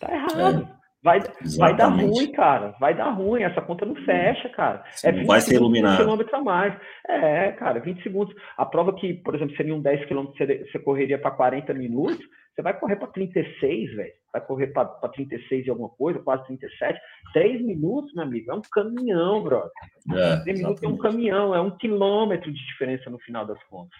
Tá 0.00 0.12
errado. 0.12 0.83
Vai, 1.04 1.20
vai 1.58 1.76
dar 1.76 1.88
ruim, 1.88 2.32
cara. 2.32 2.74
Vai 2.80 2.96
dar 2.96 3.10
ruim. 3.10 3.42
Essa 3.42 3.60
conta 3.60 3.84
não 3.84 3.94
fecha, 3.94 4.48
cara. 4.48 4.82
Sim, 4.92 5.08
é 5.08 5.12
20 5.12 5.26
vai 5.26 5.40
ser 5.42 5.56
iluminado. 5.56 5.98
quilômetro 5.98 6.34
a 6.34 6.42
mais. 6.42 6.74
É, 7.06 7.52
cara, 7.52 7.78
20 7.78 8.02
segundos. 8.02 8.34
A 8.56 8.64
prova 8.64 8.94
que, 8.94 9.12
por 9.12 9.34
exemplo, 9.34 9.54
seriam 9.54 9.82
10 9.82 10.06
quilômetros, 10.06 10.38
você 10.72 10.78
correria 10.78 11.18
para 11.18 11.30
40 11.32 11.74
minutos, 11.74 12.24
você 12.54 12.62
vai 12.62 12.72
correr 12.80 12.96
para 12.96 13.08
36, 13.08 13.94
velho. 13.94 14.12
Vai 14.32 14.46
correr 14.46 14.68
para 14.68 14.86
36 15.10 15.66
e 15.66 15.70
alguma 15.70 15.90
coisa, 15.90 16.20
quase 16.20 16.46
37. 16.46 16.98
3 17.34 17.60
minutos, 17.66 18.14
meu 18.14 18.24
amigo, 18.24 18.50
é 18.50 18.54
um 18.54 18.62
caminhão, 18.72 19.42
brother. 19.42 19.70
É, 20.10 20.36
3 20.42 20.58
minutos 20.60 20.82
é 20.82 20.88
um 20.88 20.96
caminhão, 20.96 21.54
é 21.54 21.60
um 21.60 21.76
quilômetro 21.76 22.50
de 22.50 22.66
diferença 22.66 23.10
no 23.10 23.18
final 23.18 23.44
das 23.44 23.62
contas. 23.64 23.98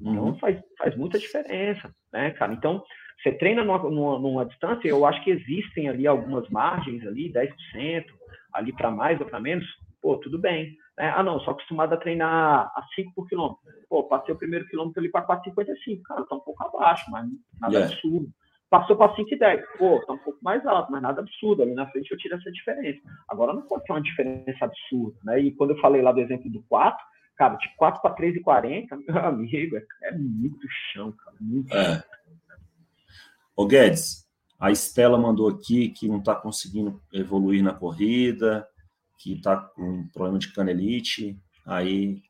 Então 0.00 0.24
uhum. 0.24 0.38
faz, 0.38 0.58
faz 0.78 0.96
muita 0.96 1.18
diferença, 1.18 1.90
né, 2.12 2.30
cara? 2.30 2.52
Então, 2.54 2.82
você 3.22 3.32
treina 3.32 3.64
numa, 3.64 3.78
numa, 3.78 4.18
numa, 4.18 4.46
distância, 4.46 4.88
eu 4.88 5.04
acho 5.04 5.22
que 5.24 5.30
existem 5.30 5.88
ali 5.88 6.06
algumas 6.06 6.48
margens 6.50 7.06
ali, 7.06 7.32
10%, 7.32 8.04
ali 8.52 8.72
para 8.72 8.90
mais 8.90 9.20
ou 9.20 9.26
para 9.26 9.40
menos, 9.40 9.66
pô, 10.00 10.16
tudo 10.18 10.38
bem. 10.38 10.76
Né? 10.96 11.12
Ah, 11.14 11.22
não, 11.22 11.40
sou 11.40 11.52
acostumado 11.52 11.92
a 11.92 11.98
treinar 11.98 12.72
a 12.74 12.86
5 12.94 13.12
por 13.14 13.28
quilômetro. 13.28 13.62
Pô, 13.88 14.04
passei 14.04 14.34
o 14.34 14.38
primeiro 14.38 14.66
quilômetro 14.66 15.00
ali 15.00 15.10
para 15.10 15.26
4,55. 15.26 16.02
Cara, 16.02 16.24
tá 16.24 16.36
um 16.36 16.40
pouco 16.40 16.64
abaixo, 16.64 17.10
mas 17.10 17.26
nada 17.60 17.74
yeah. 17.74 17.92
absurdo. 17.92 18.28
Passou 18.68 18.96
para 18.96 19.14
5,10. 19.14 19.62
Pô, 19.78 20.04
tá 20.06 20.14
um 20.14 20.18
pouco 20.18 20.38
mais 20.42 20.64
alto, 20.66 20.90
mas 20.90 21.02
nada 21.02 21.20
absurdo. 21.20 21.62
Ali 21.62 21.74
na 21.74 21.86
frente 21.88 22.10
eu 22.10 22.18
tiro 22.18 22.34
essa 22.34 22.50
diferença. 22.50 23.00
Agora 23.28 23.52
não 23.52 23.62
pode 23.62 23.84
ter 23.84 23.92
uma 23.92 24.02
diferença 24.02 24.64
absurda, 24.64 25.18
né? 25.24 25.40
E 25.40 25.52
quando 25.52 25.70
eu 25.70 25.80
falei 25.80 26.02
lá 26.02 26.12
do 26.12 26.20
exemplo 26.20 26.50
do 26.50 26.62
4, 26.64 26.98
cara, 27.36 27.54
de 27.56 27.68
4 27.76 28.02
para 28.02 28.16
3,40, 28.16 28.86
meu 29.06 29.18
amigo, 29.24 29.76
é, 29.76 29.82
é, 30.04 30.12
muito 30.18 30.66
chão, 30.92 31.12
cara. 31.12 31.36
Muito 31.40 31.76
é. 31.76 31.84
chão. 31.84 32.02
Ô 33.56 33.66
Guedes, 33.66 34.26
a 34.60 34.70
Estela 34.70 35.16
mandou 35.16 35.48
aqui 35.48 35.88
que 35.88 36.06
não 36.06 36.18
está 36.18 36.34
conseguindo 36.34 37.00
evoluir 37.12 37.62
na 37.62 37.72
corrida, 37.72 38.68
que 39.18 39.32
está 39.32 39.56
com 39.56 40.06
problema 40.08 40.38
de 40.38 40.52
canelite. 40.52 41.38
Aí 41.64 42.22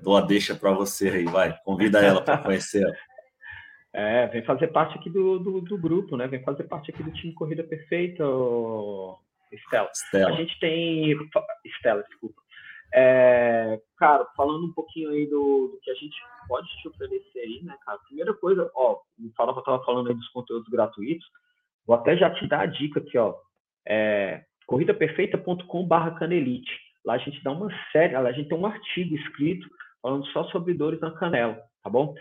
dou 0.00 0.16
a 0.16 0.20
deixa 0.20 0.54
para 0.54 0.70
você 0.70 1.08
aí, 1.08 1.24
vai. 1.24 1.58
Convida 1.64 2.00
ela 2.00 2.22
para 2.22 2.38
conhecer. 2.38 2.86
É, 3.96 4.26
vem 4.26 4.42
fazer 4.42 4.66
parte 4.72 4.98
aqui 4.98 5.08
do, 5.08 5.38
do, 5.38 5.60
do, 5.60 5.78
grupo, 5.78 6.16
né? 6.16 6.26
Vem 6.26 6.42
fazer 6.42 6.64
parte 6.64 6.90
aqui 6.90 7.00
do 7.00 7.12
time 7.12 7.32
Corrida 7.32 7.62
Perfeita, 7.62 8.24
Estela. 9.52 9.88
Estela. 9.92 10.30
A 10.30 10.36
gente 10.36 10.58
tem. 10.58 11.16
Estela, 11.64 12.02
desculpa. 12.02 12.42
É, 12.96 13.80
cara, 13.98 14.24
falando 14.36 14.66
um 14.66 14.72
pouquinho 14.72 15.10
aí 15.10 15.26
do, 15.26 15.68
do, 15.68 15.80
que 15.82 15.90
a 15.90 15.94
gente 15.94 16.16
pode 16.46 16.68
te 16.80 16.86
oferecer 16.86 17.40
aí, 17.40 17.60
né, 17.64 17.76
cara? 17.84 17.98
Primeira 18.06 18.32
coisa, 18.34 18.70
ó, 18.72 19.00
que 19.16 19.24
eu 19.26 19.62
tava 19.62 19.84
falando 19.84 20.08
aí 20.08 20.14
dos 20.14 20.28
conteúdos 20.28 20.68
gratuitos. 20.68 21.26
Vou 21.84 21.96
até 21.96 22.16
já 22.16 22.30
te 22.30 22.46
dar 22.46 22.60
a 22.60 22.66
dica 22.66 23.00
aqui, 23.00 23.18
ó. 23.18 23.34
É, 23.86 24.44
corridaperfeita.com.br 24.68 26.18
canelite. 26.18 26.70
Lá 27.04 27.14
a 27.14 27.18
gente 27.18 27.42
dá 27.42 27.50
uma 27.50 27.68
série, 27.90 28.14
a 28.14 28.32
gente 28.32 28.48
tem 28.48 28.56
um 28.56 28.64
artigo 28.64 29.16
escrito 29.16 29.68
falando 30.00 30.24
só 30.26 30.44
sobre 30.44 30.72
dores 30.72 31.00
na 31.00 31.10
canela, 31.10 31.60
tá 31.82 31.90
bom? 31.90 32.14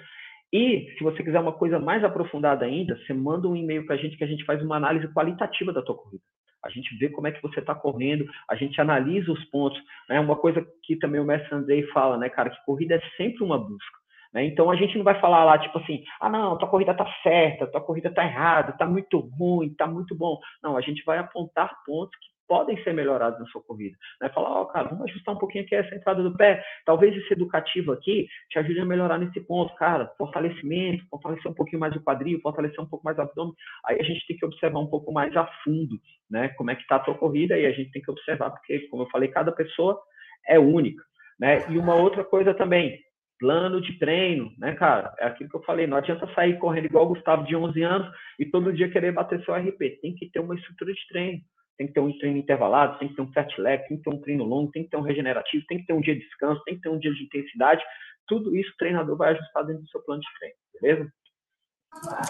E 0.52 0.92
se 0.98 1.04
você 1.04 1.24
quiser 1.24 1.40
uma 1.40 1.54
coisa 1.54 1.80
mais 1.80 2.04
aprofundada 2.04 2.66
ainda, 2.66 2.98
você 2.98 3.14
manda 3.14 3.48
um 3.48 3.56
e-mail 3.56 3.86
para 3.86 3.96
a 3.96 3.98
gente 3.98 4.18
que 4.18 4.24
a 4.24 4.28
gente 4.28 4.44
faz 4.46 4.62
uma 4.64 4.78
análise 4.78 5.08
qualitativa 5.14 5.72
da 5.72 5.82
tua 5.82 5.96
corrida. 5.96 6.24
A 6.64 6.70
gente 6.70 6.96
vê 6.98 7.10
como 7.10 7.28
é 7.28 7.32
que 7.32 7.42
você 7.42 7.60
está 7.60 7.76
correndo, 7.76 8.26
a 8.50 8.56
gente 8.56 8.80
analisa 8.80 9.32
os 9.32 9.44
pontos. 9.46 9.80
Né? 10.10 10.20
Uma 10.20 10.36
coisa 10.36 10.66
que 10.84 10.96
também 10.96 11.20
o 11.20 11.26
mestre 11.26 11.54
Andrei 11.54 11.84
fala, 11.88 12.18
né, 12.18 12.30
cara, 12.30 12.50
que 12.50 12.66
corrida 12.66 12.96
é 12.96 13.02
sempre 13.18 13.44
uma 13.44 13.58
busca. 13.58 14.04
Né? 14.34 14.46
Então 14.46 14.72
a 14.72 14.76
gente 14.76 14.98
não 14.98 15.04
vai 15.04 15.20
falar 15.20 15.44
lá, 15.44 15.58
tipo 15.60 15.78
assim, 15.78 16.04
ah, 16.20 16.30
não, 16.30 16.58
tua 16.58 16.68
corrida 16.68 16.94
tá 16.94 17.06
certa, 17.22 17.68
tua 17.68 17.82
corrida 17.82 18.12
tá 18.12 18.24
errada, 18.26 18.74
tá 18.74 18.86
muito 18.86 19.20
ruim, 19.20 19.74
tá 19.76 19.86
muito 19.86 20.16
bom. 20.16 20.40
Não, 20.62 20.76
a 20.76 20.82
gente 20.82 21.04
vai 21.06 21.20
apontar 21.20 21.72
pontos 21.86 22.18
que 22.20 22.33
podem 22.54 22.78
ser 22.84 22.94
melhorados 22.94 23.40
na 23.40 23.48
sua 23.48 23.64
corrida. 23.64 23.98
Né? 24.22 24.30
Falar, 24.30 24.52
ó, 24.52 24.62
oh, 24.62 24.66
cara, 24.68 24.90
vamos 24.90 25.10
ajustar 25.10 25.34
um 25.34 25.40
pouquinho 25.40 25.64
aqui 25.64 25.74
essa 25.74 25.96
entrada 25.96 26.22
do 26.22 26.38
pé. 26.38 26.64
Talvez 26.86 27.18
esse 27.18 27.34
educativo 27.34 27.92
aqui 27.92 28.28
te 28.52 28.60
ajude 28.60 28.80
a 28.80 28.86
melhorar 28.86 29.18
nesse 29.18 29.42
ponto, 29.42 29.74
cara. 29.74 30.06
Fortalecimento, 30.20 31.04
fortalecer 31.10 31.50
um 31.50 31.56
pouquinho 31.56 31.80
mais 31.80 31.96
o 31.96 32.04
quadril, 32.04 32.40
fortalecer 32.42 32.80
um 32.80 32.86
pouco 32.86 33.04
mais 33.04 33.18
o 33.18 33.22
abdômen. 33.22 33.56
Aí 33.88 34.00
a 34.00 34.04
gente 34.04 34.24
tem 34.28 34.38
que 34.38 34.46
observar 34.46 34.80
um 34.80 34.86
pouco 34.86 35.12
mais 35.12 35.36
a 35.36 35.48
fundo, 35.64 36.00
né? 36.30 36.50
Como 36.50 36.70
é 36.70 36.76
que 36.76 36.84
está 36.84 36.98
a 36.98 37.00
tua 37.00 37.16
corrida 37.16 37.58
e 37.58 37.66
a 37.66 37.72
gente 37.72 37.92
tem 37.92 38.04
que 38.04 38.12
observar, 38.12 38.52
porque, 38.52 38.82
como 38.90 39.02
eu 39.02 39.10
falei, 39.10 39.30
cada 39.30 39.52
pessoa 39.52 40.00
é 40.48 40.60
única, 40.60 41.04
né? 41.40 41.66
E 41.72 41.78
uma 41.80 41.96
outra 41.96 42.24
coisa 42.24 42.54
também, 42.54 43.00
plano 43.40 43.82
de 43.82 43.98
treino, 43.98 44.52
né, 44.60 44.76
cara? 44.76 45.12
É 45.18 45.26
aquilo 45.26 45.50
que 45.50 45.56
eu 45.56 45.64
falei, 45.64 45.88
não 45.88 45.98
adianta 45.98 46.32
sair 46.36 46.60
correndo 46.60 46.86
igual 46.86 47.06
o 47.06 47.16
Gustavo 47.16 47.48
de 47.48 47.56
11 47.56 47.82
anos 47.82 48.16
e 48.38 48.46
todo 48.46 48.72
dia 48.72 48.92
querer 48.92 49.12
bater 49.12 49.44
seu 49.44 49.56
RP. 49.56 50.00
Tem 50.04 50.14
que 50.14 50.30
ter 50.30 50.40
uma 50.40 50.54
estrutura 50.54 50.94
de 50.94 51.08
treino. 51.08 51.42
Tem 51.78 51.88
que 51.88 51.94
ter 51.94 52.00
um 52.00 52.18
treino 52.18 52.38
intervalado, 52.38 53.00
tem 53.00 53.10
que 53.10 53.16
ter 53.16 53.22
um 53.22 53.32
fat 53.32 53.50
leg, 53.58 53.88
tem 53.88 53.98
que 53.98 54.04
ter 54.04 54.10
um 54.10 54.22
treino 54.22 54.44
longo, 54.44 54.72
tem 54.72 54.84
que 54.84 54.90
ter 54.90 54.98
um 54.98 55.02
regenerativo, 55.02 55.66
tem 55.68 55.80
que 55.80 55.86
ter 55.86 55.94
um 55.94 56.02
dia 56.02 56.14
de 56.14 56.22
descanso, 56.22 56.62
tem 56.66 56.76
que 56.76 56.82
ter 56.82 56.90
um 56.90 57.00
dia 57.00 57.14
de 57.14 57.24
intensidade. 57.24 57.82
Tudo 58.28 58.56
isso 58.56 58.72
o 58.72 58.78
treinador 58.78 59.18
vai 59.18 59.34
ajustar 59.34 59.66
dentro 59.66 59.82
do 59.84 59.90
seu 59.90 60.02
plano 60.02 60.22
de 60.22 60.28
treino, 60.40 60.56
beleza? 60.82 61.12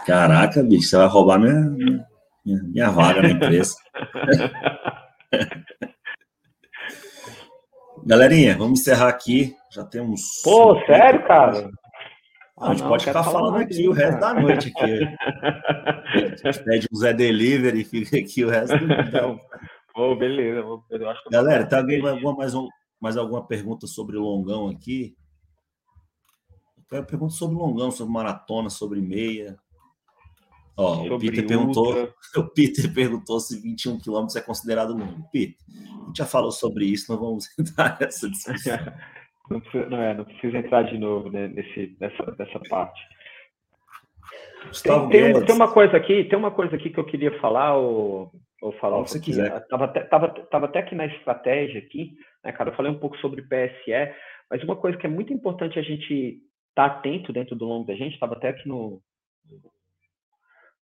Caraca, 0.06 0.64
bicho, 0.64 0.88
você 0.88 0.98
vai 0.98 1.08
roubar 1.08 1.40
minha, 1.40 1.62
minha, 2.46 2.64
minha 2.64 2.90
vaga 2.90 3.22
na 3.22 3.30
empresa. 3.30 3.76
Galerinha, 8.06 8.58
vamos 8.58 8.82
encerrar 8.82 9.08
aqui. 9.08 9.56
Já 9.72 9.86
temos. 9.86 10.22
Pô, 10.44 10.78
sério, 10.86 11.26
cara? 11.26 11.72
A 12.60 12.70
gente 12.70 12.82
não, 12.82 12.90
pode 12.90 13.06
ficar 13.06 13.24
falando 13.24 13.58
aqui 13.58 13.88
o 13.88 13.92
resto 13.92 14.20
da 14.20 14.34
noite 14.34 14.72
aqui. 14.76 15.02
A 16.14 16.52
gente 16.52 16.64
pede 16.64 16.88
um 16.92 16.96
Zé 16.96 17.12
Delivery 17.12 17.82
e 17.82 17.86
fica 17.86 18.18
aqui 18.18 18.46
o 18.46 18.50
resto 18.50 18.78
do 18.78 18.88
dia. 18.88 19.40
Pô, 19.94 20.16
beleza. 20.16 20.60
Eu 20.90 21.10
acho 21.10 21.30
Galera, 21.32 21.66
tem 21.66 21.80
alguém 21.80 22.08
alguma, 22.08 22.36
mais, 22.36 22.54
um, 22.54 22.68
mais 23.02 23.18
alguma 23.18 23.46
pergunta 23.46 23.88
sobre 23.88 24.18
longão 24.18 24.70
aqui? 24.70 25.16
Eu 26.78 26.84
quero 26.90 27.06
pergunta 27.06 27.34
sobre 27.34 27.56
longão, 27.56 27.90
sobre 27.90 28.14
maratona, 28.14 28.70
sobre 28.70 29.02
meia. 29.02 29.58
Ó, 30.78 30.96
sobre 30.96 31.14
o 31.14 31.20
Peter 31.20 31.48
perguntou, 31.48 32.14
o 32.38 32.44
Peter 32.50 32.94
perguntou 32.94 33.40
se 33.40 33.60
21 33.60 34.00
quilômetros 34.00 34.36
é 34.36 34.42
considerado 34.42 34.94
longo. 34.96 35.28
Peter, 35.32 35.58
a 36.04 36.06
gente 36.08 36.18
já 36.18 36.26
falou 36.26 36.52
sobre 36.52 36.86
isso, 36.86 37.12
não 37.12 37.20
vamos 37.20 37.48
entrar 37.58 37.98
nessa 38.00 38.30
discussão. 38.30 38.78
Não 39.50 39.60
precisa, 39.60 39.86
não, 39.90 40.02
é, 40.02 40.14
não 40.14 40.24
precisa 40.24 40.58
entrar 40.58 40.84
de 40.84 40.98
novo 40.98 41.30
né, 41.30 41.48
nesse, 41.48 41.96
nessa, 42.00 42.36
nessa 42.38 42.60
parte. 42.70 43.02
Tem, 44.82 45.10
tem, 45.10 45.34
uma, 45.34 45.46
tem, 45.46 45.56
uma 45.56 45.72
coisa 45.72 45.98
aqui, 45.98 46.24
tem 46.24 46.40
uma 46.40 46.52
coisa 46.52 46.76
aqui 46.76 46.90
que 46.90 46.98
eu 46.98 47.06
queria 47.06 47.38
falar 47.40 47.76
ou, 47.76 48.32
ou 48.62 48.72
falar 48.74 49.00
um 49.00 49.04
quiser. 49.04 49.68
Tava, 49.68 49.88
tava, 49.88 50.30
tava 50.30 50.66
até 50.66 50.80
aqui 50.80 50.96
na 50.96 51.06
estratégia 51.06 51.80
aqui, 51.80 52.14
né, 52.44 52.52
cara? 52.54 52.70
Eu 52.70 52.76
falei 52.76 52.92
um 52.92 53.00
pouco 53.00 53.18
sobre 53.18 53.42
PSE, 53.42 54.14
mas 54.50 54.64
uma 54.64 54.76
coisa 54.76 54.98
que 54.98 55.06
é 55.06 55.10
muito 55.10 55.34
importante 55.34 55.78
a 55.78 55.82
gente 55.82 56.42
estar 56.70 56.90
tá 56.90 56.96
atento 56.98 57.34
dentro 57.34 57.56
do 57.56 57.66
longo 57.66 57.86
da 57.86 57.96
gente, 57.96 58.14
estava 58.14 58.36
até 58.36 58.50
aqui 58.50 58.68
no, 58.68 59.02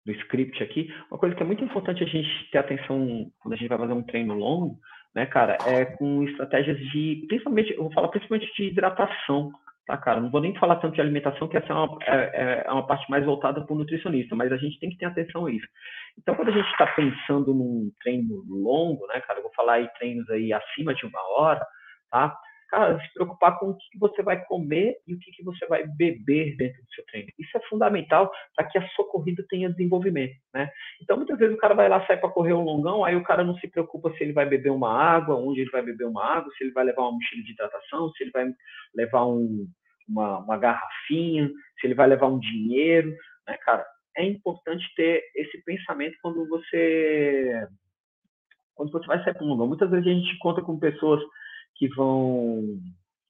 no 0.06 0.14
script 0.14 0.62
aqui, 0.64 0.94
uma 1.10 1.18
coisa 1.18 1.36
que 1.36 1.44
é 1.44 1.46
muito 1.46 1.64
importante 1.64 2.04
a 2.04 2.08
gente 2.08 2.50
ter 2.52 2.60
atenção 2.60 3.32
quando 3.40 3.54
a 3.54 3.58
gente 3.58 3.68
vai 3.68 3.78
fazer 3.78 3.94
um 3.94 4.04
treino 4.04 4.34
longo, 4.34 4.78
né, 5.16 5.26
cara, 5.26 5.58
é 5.66 5.86
com 5.86 6.24
estratégias 6.24 6.78
de, 6.78 7.26
principalmente, 7.28 7.74
eu 7.74 7.84
vou 7.84 7.94
falar 7.94 8.08
principalmente 8.08 8.52
de 8.56 8.68
hidratação, 8.68 9.52
tá, 9.86 9.98
cara? 9.98 10.22
Não 10.22 10.30
vou 10.30 10.42
nem 10.42 10.56
falar 10.56 10.78
tanto 10.78 10.96
de 10.96 11.02
alimentação, 11.02 11.48
que 11.48 11.58
essa 11.58 11.72
é 11.72 11.76
uma, 11.76 11.98
é, 12.04 12.16
é, 12.16 12.64
é 12.66 12.72
uma 12.72 12.88
parte 12.88 13.10
mais 13.10 13.26
voltada 13.26 13.62
para 13.62 13.74
o 13.74 13.78
nutricionista, 13.78 14.36
mas 14.36 14.52
a 14.52 14.58
gente 14.58 14.80
tem 14.80 14.90
que 14.90 14.98
ter 14.98 15.06
atenção 15.06 15.46
a 15.46 15.52
isso. 15.52 15.68
Então, 16.18 16.36
quando 16.36 16.50
a 16.50 16.54
gente 16.54 16.70
está 16.70 16.88
pensando 16.88 17.54
num 17.54 17.92
treino 18.02 18.44
longo, 18.50 19.06
né, 19.08 19.20
cara, 19.22 19.40
eu 19.40 19.44
vou 19.44 19.54
falar 19.54 19.74
aí 19.74 19.90
treinos 19.98 20.30
aí 20.30 20.54
acima 20.54 20.94
de 20.94 21.06
uma 21.06 21.22
hora, 21.38 21.66
tá? 22.10 22.36
Cara, 22.72 22.98
se 23.02 23.14
preocupar 23.14 23.60
com 23.60 23.72
o 23.72 23.78
que 23.78 24.00
você 24.00 24.24
vai 24.24 24.44
comer 24.46 24.96
e 25.06 25.14
o 25.14 25.20
que 25.20 25.44
você 25.44 25.68
vai 25.68 25.86
beber 25.86 26.56
dentro 26.56 26.82
do 26.82 26.90
seu 26.94 27.06
treino. 27.06 27.28
Isso 27.38 27.56
é 27.58 27.60
fundamental 27.68 28.32
para 28.56 28.66
que 28.66 28.78
a 28.78 28.88
sua 28.90 29.06
corrida 29.10 29.46
tenha 29.50 29.70
desenvolvimento, 29.70 30.34
né? 30.54 30.72
Então, 31.02 31.18
muitas 31.18 31.38
vezes 31.38 31.54
o 31.54 31.60
cara 31.60 31.74
vai 31.74 31.90
lá, 31.90 32.06
sai 32.08 32.18
para 32.18 32.30
correr 32.30 32.54
um 32.54 32.64
longão, 32.64 33.04
aí 33.04 33.14
o 33.16 33.24
cara 33.24 33.44
não 33.44 33.58
se 33.58 33.68
preocupa 33.68 34.10
se 34.14 34.24
ele 34.24 34.32
vai 34.32 34.46
beber 34.46 34.72
uma 34.72 34.90
água, 34.90 35.36
onde 35.36 35.60
ele 35.60 35.70
vai 35.70 35.82
beber 35.82 36.06
uma 36.06 36.24
água, 36.24 36.50
se 36.58 36.64
ele 36.64 36.72
vai 36.72 36.86
levar 36.86 37.02
uma 37.02 37.12
mochila 37.12 37.44
de 37.44 37.52
hidratação, 37.52 38.10
se 38.12 38.24
ele 38.24 38.32
vai 38.32 38.50
levar 38.96 39.26
um, 39.26 39.68
uma, 40.08 40.40
uma 40.40 40.58
garrafinha, 40.58 41.52
se 41.80 41.88
ele 41.88 41.94
vai 41.94 42.08
levar 42.08 42.28
um 42.28 42.40
dinheiro, 42.40 43.14
né, 43.46 43.58
cara? 43.66 43.86
É 44.16 44.24
importante 44.24 44.86
ter 44.96 45.24
esse 45.36 45.62
pensamento 45.66 46.16
quando 46.22 46.48
você 46.48 47.68
quando 48.76 48.92
você 48.92 49.06
vai 49.06 49.24
sair 49.24 49.34
para 49.34 49.44
um 49.44 49.50
longão. 49.50 49.68
Muitas 49.68 49.92
vezes 49.92 50.08
a 50.08 50.10
gente 50.10 50.38
conta 50.40 50.62
com 50.62 50.80
pessoas 50.80 51.22
que 51.76 51.88
vão 51.90 52.80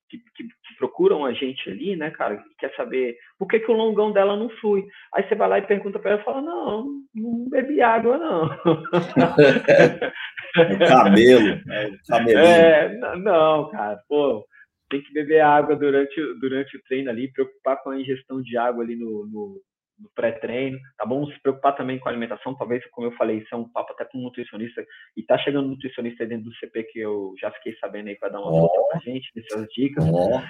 que, 0.09 0.17
que, 0.17 0.43
que, 0.43 0.75
procuram 0.77 1.23
a 1.23 1.31
gente 1.31 1.69
ali, 1.69 1.95
né, 1.95 2.11
cara, 2.11 2.37
que 2.37 2.55
quer 2.59 2.75
saber 2.75 3.15
por 3.39 3.47
que, 3.47 3.59
que 3.59 3.71
o 3.71 3.75
longão 3.75 4.11
dela 4.11 4.35
não 4.35 4.49
flui. 4.49 4.85
Aí 5.13 5.23
você 5.23 5.35
vai 5.35 5.47
lá 5.47 5.59
e 5.59 5.61
pergunta 5.61 5.99
para 5.99 6.11
ela 6.11 6.21
e 6.21 6.25
fala, 6.25 6.41
não, 6.41 6.87
não 7.15 7.49
bebi 7.49 7.81
água, 7.81 8.17
não. 8.17 8.49
É 10.53 10.75
camelo, 10.85 11.61
é 11.69 11.91
camelinho. 12.09 12.39
É, 12.39 12.97
não, 13.15 13.69
cara, 13.71 13.97
pô, 14.09 14.45
tem 14.89 15.01
que 15.01 15.13
beber 15.13 15.39
água 15.39 15.77
durante, 15.77 16.21
durante 16.41 16.75
o 16.75 16.83
treino 16.83 17.09
ali, 17.09 17.31
preocupar 17.31 17.81
com 17.81 17.91
a 17.91 17.99
ingestão 17.99 18.41
de 18.41 18.57
água 18.57 18.83
ali 18.83 18.97
no, 18.97 19.25
no 19.27 19.61
no 20.01 20.09
pré-treino, 20.15 20.79
tá 20.97 21.05
bom? 21.05 21.25
Se 21.27 21.39
preocupar 21.41 21.75
também 21.75 21.99
com 21.99 22.09
a 22.09 22.11
alimentação, 22.11 22.55
talvez, 22.55 22.83
como 22.91 23.07
eu 23.07 23.11
falei, 23.13 23.37
isso 23.37 23.53
é 23.53 23.57
um 23.57 23.69
papo 23.69 23.93
até 23.93 24.05
com 24.05 24.17
um 24.17 24.23
nutricionista, 24.23 24.83
e 25.15 25.23
tá 25.23 25.37
chegando 25.37 25.65
um 25.67 25.69
nutricionista 25.69 26.25
dentro 26.25 26.49
do 26.49 26.55
CP 26.55 26.83
que 26.85 26.99
eu 26.99 27.33
já 27.39 27.51
fiquei 27.51 27.75
sabendo 27.77 28.07
aí 28.07 28.15
para 28.15 28.29
dar 28.29 28.41
uma 28.41 28.51
oh. 28.51 28.87
pra 28.89 28.99
gente, 28.99 29.31
dessas 29.35 29.67
dicas. 29.73 30.03
Oh. 30.03 30.41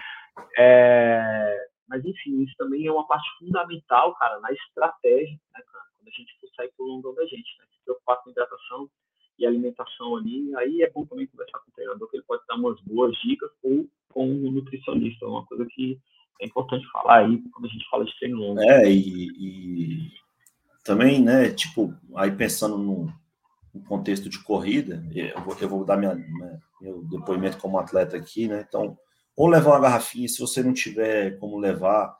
É, 0.57 1.67
mas, 1.87 2.05
enfim, 2.05 2.41
isso 2.43 2.55
também 2.57 2.87
é 2.87 2.91
uma 2.91 3.05
parte 3.05 3.27
fundamental, 3.37 4.15
cara, 4.15 4.39
na 4.39 4.51
estratégia, 4.51 5.37
né, 5.53 5.61
cara? 5.71 5.85
Quando 5.97 6.07
a 6.07 6.11
gente 6.11 6.39
for 6.39 6.49
sair 6.55 6.71
pro 6.77 6.85
longão 6.85 7.13
da 7.13 7.25
gente, 7.25 7.57
né? 7.59 7.65
Se 7.69 7.83
preocupar 7.83 8.23
com 8.23 8.29
hidratação 8.29 8.89
e 9.37 9.45
alimentação 9.45 10.15
ali, 10.15 10.55
aí 10.55 10.81
é 10.83 10.89
bom 10.89 11.05
também 11.05 11.27
conversar 11.27 11.59
com 11.59 11.69
o 11.69 11.73
treinador, 11.73 12.09
que 12.09 12.17
ele 12.17 12.25
pode 12.25 12.43
dar 12.47 12.55
umas 12.55 12.79
boas 12.81 13.13
dicas, 13.17 13.51
ou 13.61 13.85
com 14.09 14.25
o 14.25 14.51
nutricionista, 14.51 15.27
uma 15.27 15.45
coisa 15.45 15.65
que 15.65 15.99
é 16.41 16.45
importante 16.45 16.85
falar 16.91 17.19
aí 17.19 17.41
quando 17.53 17.65
a 17.65 17.69
gente 17.69 17.89
fala 17.89 18.03
de 18.03 18.17
treino 18.17 18.37
longo. 18.37 18.61
É, 18.61 18.91
e, 18.91 19.29
e 19.37 20.11
também, 20.83 21.21
né, 21.21 21.49
tipo, 21.51 21.93
aí 22.15 22.31
pensando 22.31 22.77
no, 22.77 23.13
um 23.73 23.81
contexto 23.81 24.27
de 24.27 24.39
corrida, 24.39 25.03
eu 25.13 25.41
vou, 25.41 25.57
eu 25.59 25.69
vou 25.69 25.85
dar 25.85 25.97
minha, 25.97 26.15
minha, 26.15 26.59
meu 26.81 27.03
depoimento 27.03 27.57
como 27.57 27.77
atleta 27.77 28.17
aqui, 28.17 28.47
né? 28.47 28.65
Então, 28.67 28.97
ou 29.35 29.47
levar 29.47 29.71
uma 29.71 29.79
garrafinha, 29.79 30.27
se 30.27 30.39
você 30.39 30.61
não 30.61 30.73
tiver 30.73 31.37
como 31.37 31.57
levar, 31.57 32.15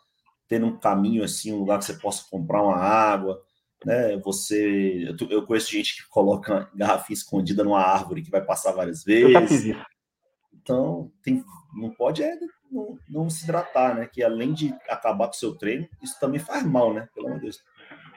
ter 0.47 0.63
um 0.63 0.77
caminho 0.77 1.23
assim, 1.23 1.51
um 1.51 1.59
lugar 1.59 1.79
que 1.79 1.85
você 1.85 1.93
possa 1.95 2.23
comprar 2.29 2.63
uma 2.63 2.77
água, 2.77 3.41
né? 3.85 4.17
Você, 4.17 5.07
eu, 5.19 5.29
eu 5.29 5.45
conheço 5.45 5.71
gente 5.71 5.95
que 5.95 6.09
coloca 6.09 6.69
garrafinha 6.75 7.15
escondida 7.15 7.63
numa 7.63 7.81
árvore 7.81 8.21
que 8.21 8.31
vai 8.31 8.41
passar 8.41 8.71
várias 8.71 9.03
vezes. 9.03 9.75
Então, 10.53 11.11
tem, 11.23 11.43
não 11.73 11.89
pode 11.89 12.21
é, 12.21 12.37
não, 12.71 12.97
não, 13.09 13.29
se 13.29 13.43
hidratar, 13.43 13.95
né? 13.95 14.09
Que 14.11 14.23
além 14.23 14.53
de 14.53 14.73
acabar 14.89 15.25
com 15.25 15.33
o 15.33 15.37
seu 15.37 15.55
treino, 15.57 15.87
isso 16.01 16.19
também 16.19 16.39
faz 16.39 16.65
mal, 16.65 16.93
né? 16.93 17.07
Pelo 17.13 17.27
amor 17.27 17.39
de 17.39 17.43
Deus. 17.43 17.63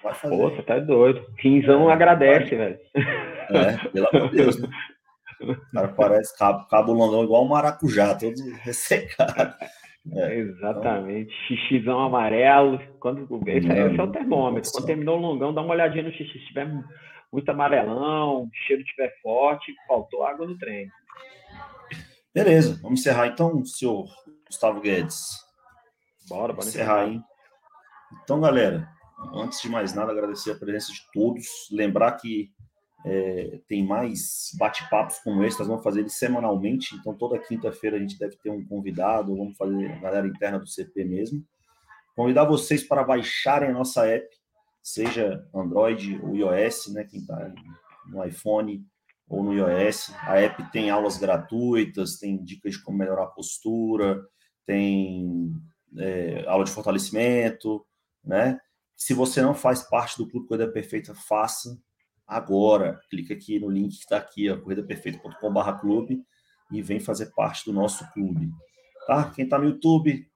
Vai 0.02 0.14
fazer. 0.14 0.36
Pô, 0.36 0.50
você 0.50 0.62
tá 0.62 0.78
doido. 0.78 1.26
Quinzão 1.38 1.90
é, 1.90 1.92
agradece, 1.92 2.54
velho. 2.54 2.78
É, 2.94 3.88
pelo 3.88 4.08
amor 4.12 4.30
de 4.30 4.36
Deus. 4.36 4.60
Né? 4.60 4.68
O 5.40 5.56
cara 5.74 5.88
parece 5.88 6.38
cabo, 6.38 6.66
cabo 6.68 6.92
longão 6.92 7.24
igual 7.24 7.44
um 7.44 7.48
maracujá, 7.48 8.14
todo 8.14 8.34
ressecado. 8.62 9.54
É, 10.12 10.36
Exatamente. 10.36 11.32
Então... 11.32 11.56
Xixizão 11.56 12.00
amarelo. 12.00 12.80
Quando, 13.00 13.28
esse, 13.48 13.66
não, 13.66 13.90
esse 13.90 13.98
é 13.98 14.02
o 14.02 14.12
termômetro. 14.12 14.70
Quando 14.70 14.86
terminou 14.86 15.18
o 15.18 15.20
longão, 15.20 15.52
dá 15.52 15.62
uma 15.62 15.74
olhadinha 15.74 16.04
no 16.04 16.12
xixi. 16.12 16.38
Se 16.38 16.46
tiver 16.46 16.68
muito 17.32 17.48
amarelão, 17.48 18.42
o 18.42 18.50
cheiro 18.66 18.82
estiver 18.82 19.12
forte, 19.20 19.74
faltou 19.88 20.24
água 20.24 20.46
no 20.46 20.56
treino. 20.56 20.92
Beleza, 22.32 22.78
vamos 22.82 23.00
encerrar 23.00 23.28
então, 23.28 23.64
senhor 23.64 24.06
Gustavo 24.54 24.80
Guedes. 24.80 25.44
Bora, 26.28 26.52
bora 26.52 26.68
encerrar, 26.68 27.08
hein? 27.08 27.22
Então, 28.22 28.40
galera, 28.40 28.88
antes 29.34 29.60
de 29.60 29.68
mais 29.68 29.92
nada, 29.94 30.12
agradecer 30.12 30.52
a 30.52 30.54
presença 30.54 30.92
de 30.92 31.00
todos. 31.12 31.68
Lembrar 31.72 32.12
que 32.12 32.52
é, 33.04 33.60
tem 33.66 33.84
mais 33.84 34.52
bate-papos 34.56 35.18
como 35.18 35.42
esse, 35.42 35.58
nós 35.58 35.66
vamos 35.66 35.82
fazer 35.82 36.00
eles 36.00 36.14
semanalmente. 36.14 36.94
Então, 36.94 37.14
toda 37.14 37.36
quinta-feira 37.36 37.96
a 37.96 38.00
gente 38.00 38.16
deve 38.16 38.36
ter 38.36 38.50
um 38.50 38.64
convidado, 38.64 39.36
vamos 39.36 39.56
fazer 39.56 39.90
a 39.90 39.98
galera 39.98 40.28
interna 40.28 40.60
do 40.60 40.68
CP 40.68 41.04
mesmo. 41.04 41.44
Convidar 42.14 42.44
vocês 42.44 42.84
para 42.84 43.02
baixarem 43.02 43.70
a 43.70 43.72
nossa 43.72 44.06
app, 44.06 44.28
seja 44.80 45.44
Android 45.52 46.20
ou 46.22 46.36
iOS, 46.36 46.92
né? 46.92 47.02
Quem 47.02 47.18
está 47.18 47.52
no 48.06 48.24
iPhone 48.24 48.86
ou 49.28 49.42
no 49.42 49.52
iOS. 49.52 50.14
A 50.20 50.38
app 50.38 50.70
tem 50.70 50.90
aulas 50.90 51.18
gratuitas, 51.18 52.18
tem 52.20 52.40
dicas 52.40 52.74
de 52.74 52.82
como 52.84 52.98
melhorar 52.98 53.24
a 53.24 53.26
postura, 53.26 54.24
tem 54.66 55.52
é, 55.98 56.44
aula 56.46 56.64
de 56.64 56.70
fortalecimento, 56.70 57.84
né? 58.24 58.58
Se 58.96 59.12
você 59.12 59.42
não 59.42 59.54
faz 59.54 59.82
parte 59.82 60.16
do 60.16 60.28
Clube 60.28 60.46
Corrida 60.46 60.70
Perfeita, 60.70 61.14
faça 61.14 61.76
agora. 62.26 63.00
Clica 63.10 63.34
aqui 63.34 63.58
no 63.58 63.68
link 63.68 63.96
que 63.96 64.02
está 64.02 64.16
aqui, 64.16 64.54
corridaperfeita.com.br 64.56 65.80
clube 65.80 66.22
e 66.70 66.82
vem 66.82 67.00
fazer 67.00 67.32
parte 67.34 67.64
do 67.64 67.72
nosso 67.72 68.10
clube. 68.12 68.48
Tá? 69.06 69.30
Quem 69.34 69.44
está 69.44 69.58
no 69.58 69.66
YouTube, 69.66 70.26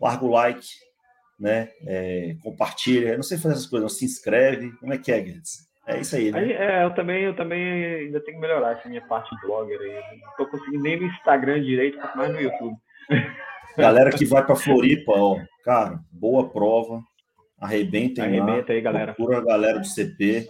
larga 0.00 0.24
o 0.24 0.30
like, 0.30 0.66
né? 1.38 1.70
É, 1.86 2.36
compartilha. 2.42 3.10
Eu 3.10 3.16
não 3.16 3.22
sei 3.22 3.36
fazer 3.36 3.54
essas 3.54 3.66
coisas, 3.66 3.90
não 3.90 3.98
se 3.98 4.04
inscreve. 4.04 4.72
Como 4.78 4.92
é 4.92 4.98
que 4.98 5.12
é, 5.12 5.20
Guedes? 5.20 5.68
É 5.86 6.00
isso 6.00 6.16
aí, 6.16 6.32
né? 6.32 6.50
É, 6.52 6.84
eu 6.84 6.94
também, 6.94 7.24
eu 7.24 7.36
também 7.36 7.84
ainda 8.06 8.18
tenho 8.20 8.38
que 8.38 8.40
melhorar 8.40 8.78
essa 8.78 8.88
minha 8.88 9.06
parte 9.06 9.34
de 9.34 9.42
blogger 9.42 9.78
aí. 9.78 10.18
Não 10.20 10.30
estou 10.30 10.46
conseguindo 10.46 10.82
nem 10.82 10.98
no 10.98 11.06
Instagram 11.06 11.62
direito, 11.62 11.98
quanto 11.98 12.16
mais 12.16 12.32
no 12.32 12.40
YouTube. 12.40 12.76
Galera 13.76 14.10
que 14.10 14.24
vai 14.24 14.44
para 14.44 14.56
Floripa, 14.56 15.12
ó, 15.12 15.38
cara, 15.64 15.98
boa 16.12 16.48
prova. 16.48 17.02
Arrebentem 17.60 18.22
Arrebenta 18.22 18.72
lá. 18.72 18.76
aí, 18.76 18.80
galera. 18.80 19.14
Procura 19.14 19.38
a 19.38 19.44
galera 19.44 19.78
do 19.78 19.86
CP. 19.86 20.46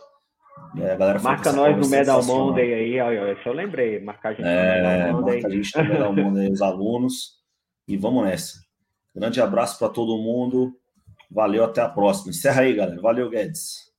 É, 0.76 0.96
galera 0.96 1.20
Marca 1.20 1.52
nós 1.52 1.76
no 1.76 1.88
Medal 1.88 2.24
Monday 2.24 2.74
aí, 2.74 3.00
ó, 3.00 3.32
isso 3.32 3.48
eu 3.48 3.52
lembrei. 3.52 4.00
Marcar 4.00 4.30
a 4.30 4.32
gente 4.32 4.46
é, 4.46 4.82
no 4.82 4.88
Medal 4.88 5.12
Monday. 5.12 5.34
Marca 5.34 5.48
a 5.48 5.50
gente 5.50 5.78
no 5.78 5.84
Medal 5.84 6.12
Monday, 6.12 6.52
os 6.52 6.62
alunos. 6.62 7.44
E 7.86 7.96
vamos 7.96 8.24
nessa. 8.24 8.58
Grande 9.14 9.40
abraço 9.40 9.78
para 9.78 9.88
todo 9.88 10.22
mundo. 10.22 10.72
Valeu, 11.30 11.64
até 11.64 11.80
a 11.80 11.88
próxima. 11.88 12.30
Encerra 12.30 12.62
aí, 12.62 12.74
galera. 12.74 13.00
Valeu, 13.00 13.30
Guedes. 13.30 13.92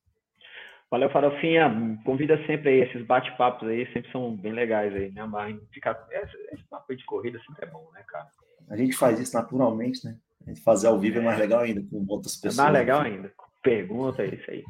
Valeu, 0.90 1.10
Farofinha. 1.10 1.98
Convida 2.04 2.36
sempre 2.46 2.70
aí, 2.70 2.80
esses 2.82 3.04
bate-papos 3.06 3.68
aí 3.68 3.90
sempre 3.92 4.10
são 4.12 4.36
bem 4.36 4.52
legais 4.52 4.94
aí, 4.94 5.10
né? 5.10 5.24
Mas 5.24 5.56
ficar... 5.72 6.06
esse, 6.10 6.36
esse 6.52 6.64
papo 6.68 6.94
de 6.94 7.04
corrida 7.04 7.38
sempre 7.46 7.66
é 7.66 7.70
bom, 7.70 7.88
né, 7.92 8.02
cara? 8.06 8.26
A 8.68 8.76
gente 8.76 8.96
faz 8.96 9.20
isso 9.20 9.34
naturalmente, 9.34 10.04
né? 10.04 10.16
A 10.46 10.50
gente 10.50 10.62
fazer 10.62 10.86
ao 10.86 10.98
vivo 10.98 11.18
é 11.18 11.22
mais 11.22 11.38
legal 11.38 11.60
ainda, 11.60 11.82
com 11.90 12.04
outras 12.08 12.36
pessoas. 12.36 12.58
É 12.58 12.62
mais 12.62 12.74
legal 12.74 13.00
ainda. 13.00 13.32
Pergunta, 13.62 14.22
é 14.22 14.34
isso 14.34 14.50
aí. 14.50 14.64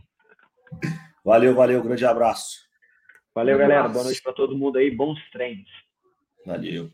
Valeu, 1.25 1.55
valeu. 1.55 1.83
Grande 1.83 2.05
abraço. 2.05 2.67
Valeu, 3.35 3.59
galera. 3.59 3.89
Boa 3.89 4.05
noite 4.05 4.23
para 4.23 4.33
todo 4.33 4.57
mundo 4.57 4.79
aí. 4.79 4.91
Bons 4.91 5.19
treinos. 5.31 5.71
Valeu. 6.47 6.91